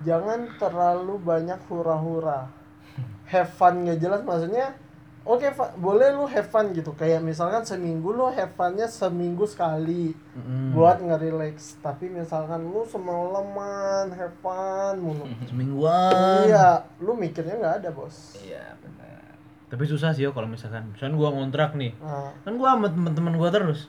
jangan 0.00 0.46
terlalu 0.56 1.18
banyak 1.20 1.58
hura-hura. 1.66 2.46
Have 3.26 3.50
fun 3.50 3.82
nggak 3.82 3.98
jelas 3.98 4.22
maksudnya 4.22 4.78
oke 5.24 5.46
Fa- 5.50 5.74
boleh 5.74 6.10
lu 6.10 6.24
have 6.24 6.44
fun 6.44 6.70
gitu 6.70 6.92
kayak 6.92 7.20
misalkan 7.20 7.62
seminggu 7.62 8.10
lu 8.10 8.26
have 8.28 8.50
funnya 8.50 8.84
seminggu 8.84 9.44
sekali 9.44 10.14
Mm. 10.32 10.72
buat 10.72 10.96
nge-relax 10.98 11.76
tapi 11.78 12.08
misalkan 12.08 12.64
lu 12.64 12.82
semalaman 12.82 14.08
have 14.10 14.32
fun 14.38 14.96
mulu 14.96 15.28
Semingguan. 15.44 16.48
iya 16.48 16.68
lu 16.98 17.12
mikirnya 17.12 17.54
nggak 17.54 17.76
ada 17.78 17.90
bos 17.90 18.36
iya 18.38 18.74
benar 18.78 19.20
Tapi 19.68 19.84
susah 19.84 20.12
sih 20.12 20.20
yo 20.22 20.30
kalau 20.30 20.44
misalkan. 20.46 20.84
Misalkan 20.86 21.16
gua 21.16 21.32
ngontrak 21.32 21.72
nih. 21.72 21.96
nah, 21.96 22.28
Kan 22.42 22.56
gua 22.56 22.76
sama 22.76 22.88
temen-temen 22.88 23.32
gua 23.34 23.48
terus. 23.48 23.88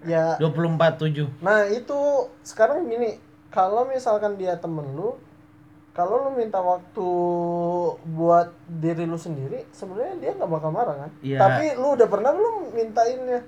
ya 0.00 0.38
24/7. 0.38 1.26
Nah 1.40 1.66
itu 1.66 1.98
sekarang 2.40 2.86
gini, 2.86 3.18
kalau 3.48 3.82
misalkan 3.84 4.34
dia 4.34 4.54
temen 4.54 4.86
lu, 4.92 5.18
kalau 5.96 6.28
lu 6.28 6.36
minta 6.36 6.60
waktu 6.60 7.08
buat 8.06 8.52
diri 8.68 9.08
lu 9.08 9.16
sendiri, 9.16 9.64
sebenarnya 9.72 10.14
dia 10.20 10.30
nggak 10.36 10.50
bakal 10.50 10.68
marah 10.68 11.08
kan? 11.08 11.10
Iya. 11.24 11.40
Tapi 11.40 11.64
lu 11.74 11.96
udah 11.96 12.04
pernah 12.04 12.30
belum 12.30 12.54
mintainnya? 12.70 13.40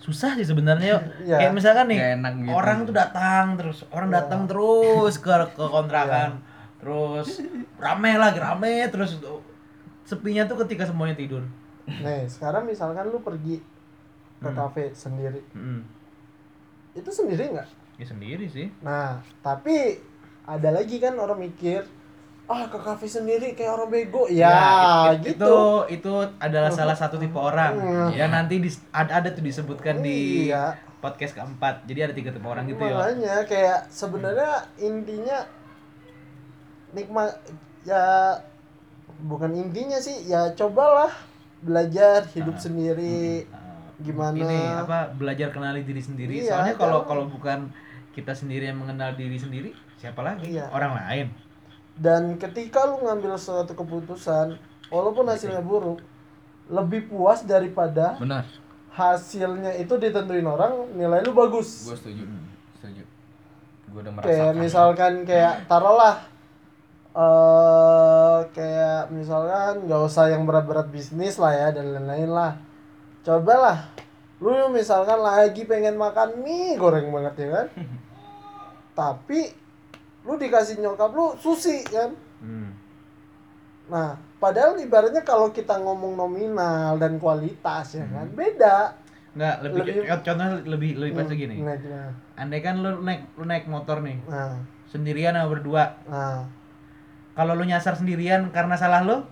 Susah 0.00 0.32
sih 0.32 0.48
sebenarnya. 0.48 0.96
Iya. 1.28 1.36
Kayak 1.38 1.52
misalkan 1.52 1.86
nih, 1.86 2.16
enak 2.16 2.32
gitu. 2.40 2.56
orang 2.56 2.78
tuh 2.82 2.94
datang 2.96 3.46
terus, 3.54 3.84
orang 3.92 4.08
Iya. 4.08 4.16
datang 4.24 4.40
terus 4.48 5.14
ke 5.20 5.28
ke 5.52 5.64
kontrakan. 5.64 6.40
Terus 6.80 7.28
rame 7.76 8.10
lagi 8.16 8.40
rame 8.40 8.88
terus 8.88 9.20
sepinya 10.04 10.44
tuh 10.44 10.64
ketika 10.64 10.84
semuanya 10.84 11.16
tidur. 11.16 11.44
Nih 11.84 12.24
sekarang 12.26 12.64
misalkan 12.64 13.08
lu 13.08 13.20
pergi 13.20 13.60
ke 14.40 14.48
Hmm. 14.48 14.56
kafe 14.56 14.92
sendiri, 14.92 15.40
Mm. 15.52 15.80
itu 16.92 17.08
sendiri 17.08 17.56
nggak? 17.56 17.68
Ya 17.96 18.04
sendiri 18.04 18.44
sih. 18.44 18.68
Nah 18.80 19.16
tapi 19.40 19.96
ada 20.44 20.68
lagi 20.70 20.96
kan 20.96 21.14
orang 21.14 21.40
mikir, 21.40 21.84
ah 22.44 22.64
ke 22.64 22.76
kafe 22.76 23.06
sendiri 23.06 23.52
kayak 23.52 23.72
orang 23.72 23.88
bego, 23.88 24.28
ya, 24.28 25.08
it- 25.10 25.24
it- 25.24 25.36
gitu. 25.36 25.44
Itu 25.44 25.56
itu 25.90 26.12
adalah 26.38 26.68
salah 26.68 26.92
satu 26.92 27.16
tipe 27.16 27.34
orang. 27.34 27.72
Hmm. 27.74 28.08
Ya 28.10 28.28
nanti 28.28 28.60
dis- 28.60 28.84
ada 28.90 29.18
ada 29.18 29.28
tuh 29.28 29.40
disebutkan 29.40 29.98
di 29.98 30.48
Iya. 30.48 30.76
podcast 31.00 31.32
keempat. 31.34 31.84
Jadi 31.84 32.00
ada 32.02 32.12
tiga 32.12 32.30
tipe 32.30 32.44
orang 32.44 32.64
gitu 32.64 32.80
ya. 32.80 32.92
makanya 32.94 33.36
kayak 33.44 33.78
sebenarnya 33.88 34.52
intinya 34.76 35.38
nikmat 36.92 37.32
ya 37.82 38.32
bukan 39.20 39.50
intinya 39.52 39.96
sih 39.96 40.24
ya 40.24 40.52
cobalah 40.54 41.10
belajar 41.60 42.24
hidup 42.30 42.56
Ah. 42.56 42.62
sendiri 42.62 43.48
Uh, 43.48 43.62
Gimana? 43.94 44.34
Ini 44.34 44.58
apa 44.82 45.06
belajar 45.14 45.54
kenali 45.54 45.86
diri 45.86 46.02
sendiri. 46.02 46.42
Iya, 46.42 46.50
Soalnya 46.50 46.74
kalau 46.74 47.06
kalau 47.06 47.24
bukan 47.30 47.70
kita 48.10 48.34
sendiri 48.34 48.66
yang 48.66 48.82
mengenal 48.82 49.14
diri 49.14 49.38
sendiri, 49.38 49.70
siapa 50.04 50.20
lagi? 50.20 50.52
Iya. 50.52 50.68
Orang 50.68 50.92
lain. 51.00 51.32
dan 51.94 52.34
ketika 52.36 52.90
lu 52.90 53.06
ngambil 53.06 53.38
suatu 53.38 53.70
keputusan 53.72 54.58
walaupun 54.90 55.30
hasilnya 55.30 55.62
buruk 55.62 56.02
lebih 56.66 57.06
puas 57.06 57.46
daripada 57.46 58.18
benar. 58.18 58.42
hasilnya 58.90 59.78
itu 59.78 59.94
ditentuin 59.94 60.42
orang 60.42 60.90
nilai 60.98 61.22
lu 61.22 61.30
bagus. 61.30 61.86
Gue 61.86 61.94
setuju. 61.94 62.26
Setuju. 62.82 63.04
Gue 63.94 64.00
udah 64.02 64.10
merasakan. 64.10 64.26
kayak 64.34 64.52
misalkan 64.58 65.12
kayak 65.22 65.54
taruhlah 65.70 66.16
eh 67.14 68.38
kayak 68.50 69.14
misalkan 69.14 69.86
nggak 69.86 70.02
usah 70.02 70.34
yang 70.34 70.42
berat-berat 70.50 70.90
bisnis 70.90 71.38
lah 71.38 71.54
ya 71.54 71.68
dan 71.70 71.94
lain-lain 71.94 72.26
lah. 72.26 72.52
Cobalah 73.22 73.86
lu 74.42 74.66
misalkan 74.74 75.22
lagi 75.22 75.62
pengen 75.62 75.94
makan 75.94 76.42
mie 76.42 76.74
goreng 76.74 77.06
banget 77.14 77.46
ya 77.46 77.48
kan? 77.54 77.66
Tapi 78.98 79.62
lu 80.24 80.34
dikasih 80.34 80.76
nyokap 80.78 81.10
lu 81.10 81.32
sushi 81.34 81.84
kan 81.84 82.10
Hmm. 82.38 82.72
nah 83.86 84.12
padahal 84.36 84.76
ibaratnya 84.76 85.20
kalau 85.20 85.48
kita 85.48 85.76
ngomong 85.76 86.12
nominal 86.14 86.96
dan 86.96 87.16
kualitas 87.16 87.94
ya 87.94 88.04
kan 88.06 88.28
beda 88.30 88.92
Enggak, 89.32 89.56
lebih, 89.62 89.80
Lebih- 89.82 90.06
co- 90.06 90.22
contoh 90.22 90.46
lebih 90.64 90.90
lebih 90.94 91.12
pas 91.12 91.26
Hmm, 91.26 91.34
gini. 91.34 91.56
nah? 91.58 92.06
Andai 92.36 92.60
kan 92.60 92.78
lu 92.78 93.02
naik 93.02 93.34
lu 93.34 93.42
naik 93.42 93.66
motor 93.66 93.98
nih, 93.98 94.14
nah 94.24 94.54
sendirian 94.86 95.34
atau 95.34 95.50
berdua. 95.50 95.90
nah 96.04 96.46
Kalau 97.32 97.52
lu 97.52 97.66
nyasar 97.66 97.98
sendirian 97.98 98.46
karena 98.48 98.72
salah 98.74 99.02
lu, 99.02 99.26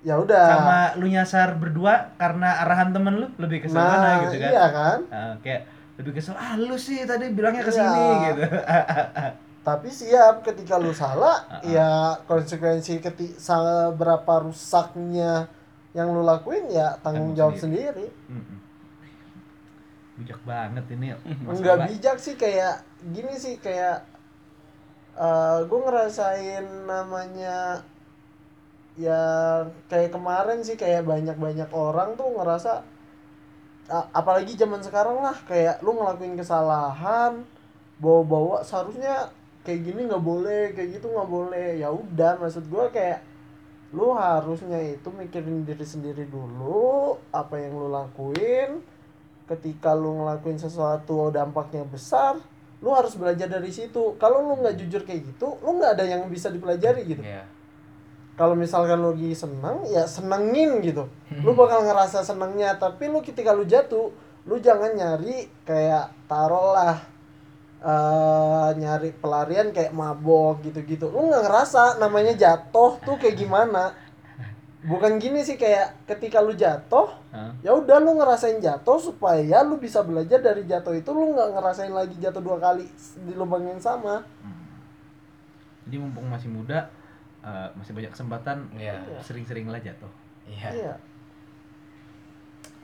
ya 0.00 0.16
udah 0.16 0.48
sama 0.48 0.78
lu 0.96 1.06
nyasar 1.06 1.54
berdua 1.54 2.16
karena 2.16 2.56
arahan 2.58 2.88
temen 2.90 3.14
lu, 3.14 3.28
lebih 3.36 3.60
kesel 3.60 3.76
nah 3.76 3.84
mana 3.90 4.24
gitu 4.24 4.36
kan. 4.38 4.48
iya 4.48 4.64
kan 4.70 4.98
Ah, 5.10 5.34
kayak 5.38 5.68
lebih 5.94 6.12
kesel, 6.14 6.32
ah 6.34 6.56
lu 6.56 6.72
sih 6.74 7.04
tadi 7.04 7.28
bilangnya 7.30 7.60
ke 7.60 7.68
Iya. 7.68 7.78
sini 7.78 8.04
gitu. 8.24 8.42
tapi 9.64 9.88
siap 9.88 10.44
ketika 10.44 10.76
lu 10.76 10.92
salah 10.92 11.40
Ah, 11.48 11.56
ah. 11.56 11.60
ya 11.64 11.90
konsekuensi 12.28 13.00
ketika 13.00 13.40
seberapa 13.40 14.44
rusaknya 14.44 15.48
yang 15.96 16.12
lu 16.12 16.20
lakuin 16.20 16.68
ya 16.68 16.98
tanggung 17.00 17.32
jawab 17.32 17.54
sendiri, 17.56 18.10
Mm-mm. 18.28 18.58
bijak 20.14 20.40
banget 20.44 20.84
ini 20.92 21.16
enggak 21.48 21.80
masalah. 21.80 21.86
bijak 21.88 22.16
sih 22.20 22.34
kayak 22.34 22.82
gini 23.08 23.34
sih 23.34 23.56
kayak 23.56 24.04
gue 25.64 25.80
ngerasain 25.80 26.66
namanya 26.84 27.80
ya 28.94 29.22
kayak 29.86 30.10
kemarin 30.10 30.60
sih 30.60 30.74
kayak 30.74 31.02
banyak 31.02 31.34
banyak 31.34 31.70
orang 31.70 32.14
tuh 32.14 32.30
ngerasa 32.30 32.82
apalagi 34.10 34.54
zaman 34.54 34.82
sekarang 34.82 35.18
lah 35.18 35.34
kayak 35.46 35.78
lu 35.80 35.94
ngelakuin 35.94 36.34
kesalahan 36.34 37.42
bawa-bawa 37.98 38.62
seharusnya 38.62 39.30
kayak 39.64 39.80
gini 39.80 40.06
nggak 40.06 40.20
boleh 40.20 40.76
kayak 40.76 41.00
gitu 41.00 41.08
nggak 41.08 41.30
boleh. 41.30 41.80
Ya 41.80 41.88
udah 41.90 42.36
maksud 42.38 42.68
gue 42.68 42.84
kayak 42.92 43.24
lu 43.94 44.12
harusnya 44.12 44.78
itu 44.82 45.08
mikirin 45.08 45.64
diri 45.64 45.86
sendiri 45.86 46.28
dulu 46.28 47.16
apa 47.32 47.56
yang 47.58 47.74
lu 47.74 47.88
lakuin. 47.88 48.84
Ketika 49.44 49.92
lu 49.92 50.24
ngelakuin 50.24 50.56
sesuatu 50.56 51.28
dampaknya 51.32 51.84
besar 51.84 52.40
lu 52.84 52.92
harus 52.92 53.16
belajar 53.16 53.48
dari 53.48 53.72
situ. 53.72 54.16
Kalau 54.20 54.44
lu 54.44 54.60
nggak 54.60 54.76
jujur 54.84 55.02
kayak 55.08 55.34
gitu 55.34 55.56
lu 55.64 55.80
nggak 55.80 55.96
ada 56.00 56.04
yang 56.04 56.28
bisa 56.28 56.52
dipelajari 56.52 57.02
gitu. 57.08 57.24
Iya. 57.24 57.48
kalau 58.34 58.58
misalkan 58.58 58.98
lu 58.98 59.14
lagi 59.14 59.30
seneng 59.30 59.86
ya 59.86 60.10
senengin 60.10 60.82
gitu. 60.82 61.06
Lu 61.46 61.54
bakal 61.54 61.86
ngerasa 61.86 62.26
senengnya 62.26 62.74
tapi 62.76 63.06
lu 63.06 63.22
ketika 63.22 63.54
lu 63.54 63.62
jatuh 63.62 64.10
lu 64.44 64.60
jangan 64.60 64.92
nyari 64.92 65.48
kayak 65.64 66.12
taruhlah 66.28 67.13
eh 67.84 68.68
nyari 68.80 69.12
pelarian 69.12 69.68
kayak 69.68 69.92
mabok 69.92 70.64
gitu-gitu. 70.64 71.12
Lu 71.12 71.28
nggak 71.28 71.44
ngerasa 71.44 72.00
namanya 72.00 72.32
jatuh 72.32 72.96
tuh 73.04 73.20
kayak 73.20 73.36
gimana? 73.36 73.92
Bukan 74.84 75.16
gini 75.16 75.40
sih 75.40 75.56
kayak 75.56 76.04
ketika 76.04 76.44
lu 76.44 76.52
jatuh 76.52 77.08
Hah? 77.32 77.56
ya 77.64 77.72
udah 77.72 77.96
lu 78.04 78.20
ngerasain 78.20 78.60
jatuh 78.60 79.00
supaya 79.00 79.64
lu 79.64 79.80
bisa 79.80 80.00
belajar 80.00 80.40
dari 80.40 80.64
jatuh 80.64 80.92
itu. 80.92 81.08
Lu 81.08 81.32
nggak 81.32 81.56
ngerasain 81.56 81.92
lagi 81.92 82.16
jatuh 82.16 82.40
dua 82.40 82.56
kali 82.56 82.84
di 83.24 83.32
lubang 83.32 83.64
yang 83.64 83.80
sama. 83.80 84.24
Jadi 85.84 85.96
mumpung 86.00 86.24
masih 86.28 86.48
muda 86.48 86.88
eh, 87.44 87.68
masih 87.76 87.92
banyak 87.92 88.12
kesempatan 88.12 88.64
Iya. 88.76 88.96
sering-sering 89.20 89.68
lah 89.68 89.80
jatuh. 89.80 90.08
Iya. 90.48 90.68
iya. 90.72 90.94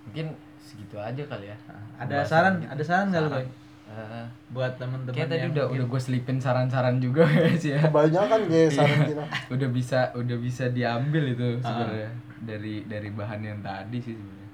Mungkin 0.09 0.37
segitu 0.61 0.97
aja 0.97 1.23
kali 1.25 1.49
ya. 1.49 1.57
ada 1.97 2.25
Pembahasan 2.25 2.29
saran? 2.29 2.55
kita. 2.61 2.71
ada 2.73 2.83
saran 2.85 3.07
nggak 3.13 3.23
lu 3.25 3.31
Eh, 3.91 4.23
buat 4.49 4.71
teman-teman 4.77 5.11
Kayak 5.13 5.29
tadi 5.29 5.47
udah 5.49 5.67
mungkin- 5.67 5.75
udah 5.75 5.87
gue 5.89 6.01
selipin 6.01 6.39
saran-saran 6.39 6.97
juga 6.97 7.27
guys 7.35 7.59
ya. 7.61 7.83
kebanyakan 7.83 8.41
kayak 8.47 8.71
saran 8.71 9.01
kita 9.05 9.25
udah 9.51 9.69
bisa 9.69 9.99
udah 10.15 10.37
bisa 10.39 10.65
diambil 10.71 11.25
itu 11.29 11.59
sebenarnya 11.59 12.11
dari 12.41 12.87
dari 12.87 13.11
bahan 13.11 13.41
yang 13.43 13.59
tadi 13.61 13.99
sih 13.99 14.15
sebenarnya. 14.15 14.49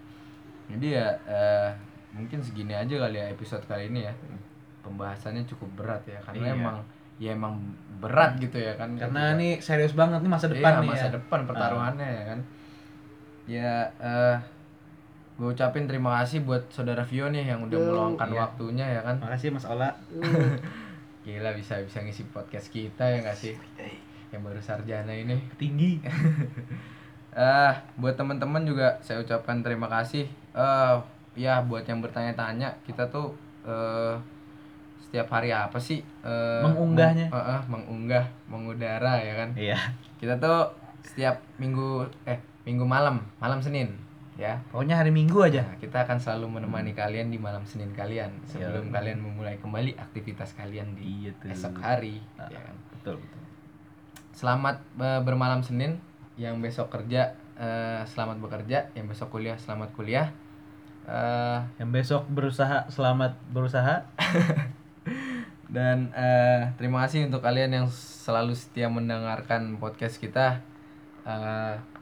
Jadi 0.66 0.86
ya 0.90 1.06
eh, 1.22 1.68
mungkin 2.10 2.40
segini 2.40 2.72
aja 2.72 2.96
kali 2.98 3.16
ya 3.18 3.28
episode 3.28 3.60
kali 3.62 3.88
ini 3.88 4.00
ya. 4.02 4.14
Pembahasannya 4.80 5.44
cukup 5.44 5.68
berat 5.76 6.02
ya 6.06 6.16
karena 6.22 6.46
Iya. 6.46 6.56
emang 6.56 6.76
ya 7.16 7.30
emang 7.32 7.54
berat 7.98 8.36
gitu 8.38 8.56
ya 8.56 8.72
kan. 8.72 8.92
karena 8.94 9.04
Ketika- 9.22 9.36
ini 9.36 9.48
serius 9.58 9.92
banget 9.92 10.20
nih 10.20 10.30
masa 10.30 10.46
depan 10.48 10.72
Iya, 10.72 10.80
nih 10.80 10.90
masa 10.90 11.06
ya. 11.06 11.12
depan 11.12 11.40
pertaruhannya 11.44 12.08
ya 12.08 12.24
kan. 12.24 12.38
Ya 13.46 13.72
eh 14.00 14.36
gue 15.36 15.48
ucapin 15.52 15.84
terima 15.84 16.16
kasih 16.18 16.40
buat 16.42 16.64
saudara 16.72 17.04
Vio 17.04 17.28
nih 17.28 17.44
yang 17.46 17.60
udah 17.62 17.76
meluangkan 17.76 18.28
iya. 18.32 18.38
waktunya 18.40 18.86
ya 18.88 19.00
kan. 19.04 19.20
makasih 19.20 19.52
Mas 19.52 19.68
Ola. 19.68 19.92
Gila 21.24 21.52
bisa 21.52 21.76
bisa 21.82 22.00
ngisi 22.00 22.24
podcast 22.32 22.70
kita 22.70 23.04
ya 23.04 23.20
nggak 23.20 23.36
sih? 23.36 23.52
Yang 24.32 24.42
baru 24.42 24.60
sarjana 24.60 25.12
ini. 25.12 25.36
tinggi 25.54 26.00
Eh, 27.36 27.72
buat 28.00 28.16
teman-teman 28.16 28.64
juga 28.64 28.96
saya 29.04 29.20
ucapkan 29.20 29.60
terima 29.60 29.92
kasih. 29.92 30.24
Eh, 30.56 30.94
ya 31.36 31.60
buat 31.60 31.84
yang 31.84 32.00
bertanya-tanya, 32.00 32.72
kita 32.80 33.04
tuh 33.12 33.36
eh 33.60 34.16
setiap 35.04 35.28
hari 35.30 35.52
apa 35.52 35.76
sih? 35.76 36.00
Eh, 36.24 36.60
Mengunggahnya. 36.64 37.28
meng- 37.28 37.36
eh, 37.36 37.52
eh, 37.52 37.62
mengunggah, 37.68 38.24
mengudara 38.48 39.20
ya 39.20 39.36
kan. 39.36 39.52
iya 39.52 39.76
Kita 40.16 40.40
tuh 40.40 40.64
setiap 41.04 41.36
minggu 41.60 42.08
eh 42.24 42.40
minggu 42.64 42.88
malam, 42.88 43.20
malam 43.36 43.60
Senin 43.60 43.92
ya. 44.36 44.60
pokoknya 44.68 45.00
hari 45.00 45.10
Minggu 45.10 45.40
aja 45.42 45.64
Nah, 45.64 45.76
kita 45.80 46.04
akan 46.04 46.20
selalu 46.20 46.60
menemani 46.60 46.92
kalian 46.92 47.32
di 47.32 47.40
malam 47.40 47.64
Senin 47.64 47.90
kalian 47.90 48.30
sebelum 48.44 48.92
kalian 48.92 49.18
memulai 49.18 49.56
kembali 49.56 49.96
aktivitas 49.96 50.52
kalian 50.54 50.92
di 50.92 51.32
tuh. 51.36 51.48
esok 51.50 51.76
hari 51.80 52.20
Ah. 52.36 52.46
ya 52.48 52.60
kan. 52.60 52.76
betul 52.92 53.16
betul 53.18 53.40
Selamat 54.36 54.84
eh, 55.00 55.20
bermalam 55.24 55.64
Senin. 55.64 55.96
Yang 56.36 56.60
besok 56.60 56.92
kerja 56.92 57.32
eh, 57.56 58.04
selamat 58.04 58.36
bekerja, 58.36 58.92
yang 58.92 59.08
besok 59.08 59.32
kuliah 59.32 59.56
selamat 59.56 59.96
kuliah. 59.96 60.28
Eh, 61.08 61.58
yang 61.80 61.88
besok 61.88 62.28
berusaha 62.28 62.84
selamat 62.92 63.32
berusaha 63.48 64.04
dan 65.76 66.12
eh, 66.12 66.68
terima 66.76 67.08
kasih 67.08 67.32
untuk 67.32 67.40
kalian 67.40 67.72
yang 67.72 67.86
selalu 67.88 68.52
setia 68.52 68.92
mendengarkan 68.92 69.80
podcast 69.80 70.20
kita. 70.20 70.60
Tak 71.24 71.95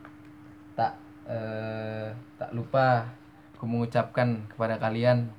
eh, 1.29 2.09
tak 2.37 2.51
lupa 2.53 3.09
aku 3.55 3.65
mengucapkan 3.65 4.45
kepada 4.51 4.77
kalian 4.77 5.33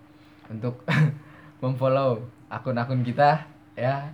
untuk 0.50 0.82
memfollow 1.64 2.26
akun-akun 2.50 3.06
kita 3.06 3.46
ya. 3.78 4.10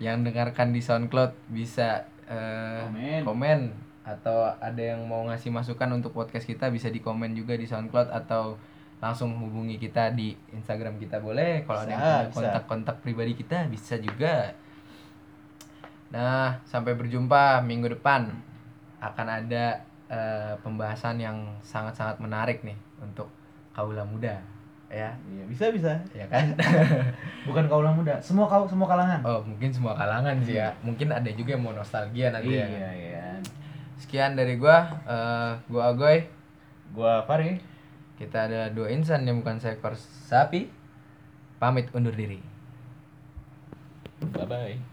Yang 0.00 0.32
dengarkan 0.32 0.72
di 0.72 0.80
SoundCloud 0.80 1.32
bisa 1.52 2.04
eh, 2.28 2.84
Komen. 2.88 3.20
komen. 3.24 3.60
Atau 4.04 4.48
ada 4.48 4.80
yang 4.80 5.04
mau 5.04 5.24
ngasih 5.28 5.52
masukan 5.52 5.88
untuk 5.92 6.16
podcast 6.16 6.48
kita 6.48 6.72
bisa 6.72 6.88
di 6.88 7.04
komen 7.04 7.36
juga 7.36 7.56
di 7.56 7.68
SoundCloud 7.68 8.08
atau 8.08 8.56
langsung 9.00 9.32
hubungi 9.40 9.80
kita 9.80 10.12
di 10.12 10.36
Instagram 10.52 11.00
kita 11.00 11.20
boleh. 11.20 11.64
Kalau 11.64 11.80
ada 11.84 11.90
yang 11.92 12.00
punya 12.00 12.28
kontak-kontak 12.32 12.96
pribadi 13.00 13.32
kita 13.32 13.64
bisa 13.68 13.96
juga. 13.96 14.52
Nah 16.12 16.60
sampai 16.68 16.92
berjumpa 16.92 17.64
minggu 17.64 17.96
depan. 17.96 18.28
Akan 19.00 19.28
ada 19.32 19.80
eh, 20.10 20.52
pembahasan 20.60 21.22
yang 21.22 21.38
sangat-sangat 21.62 22.18
menarik 22.18 22.60
nih 22.66 22.76
untuk 22.98 23.30
kaula 23.70 24.02
muda 24.02 24.42
ya. 24.90 25.14
Iya 25.30 25.44
bisa 25.46 25.70
bisa. 25.70 25.94
Ya 26.10 26.26
kan? 26.26 26.58
Bukan 27.48 27.70
kaulah 27.70 27.94
muda 27.94 28.18
semua 28.18 28.50
kau 28.50 28.66
semua 28.66 28.90
kalangan. 28.90 29.22
Oh 29.22 29.40
mungkin 29.46 29.70
semua 29.70 29.94
kalangan 29.94 30.34
sih 30.42 30.58
ya. 30.58 30.74
Mungkin 30.82 31.14
ada 31.14 31.30
juga 31.30 31.54
yang 31.54 31.62
mau 31.62 31.72
nostalgia 31.72 32.34
nanti 32.34 32.58
ya. 32.58 32.66
Iya 32.66 32.90
iya. 32.98 33.26
Sekian 33.96 34.34
dari 34.34 34.58
gua 34.58 34.90
eh, 35.06 35.52
gua 35.70 35.94
Agoy. 35.94 36.26
Gua 36.90 37.22
Fari 37.22 37.62
kita 38.18 38.50
ada 38.50 38.68
dua 38.68 38.90
insan 38.92 39.24
yang 39.24 39.40
bukan 39.40 39.62
seekor 39.62 39.94
sapi. 40.26 40.66
Pamit 41.62 41.86
undur 41.94 42.12
diri. 42.12 42.42
Bye 44.20 44.44
bye 44.44 44.89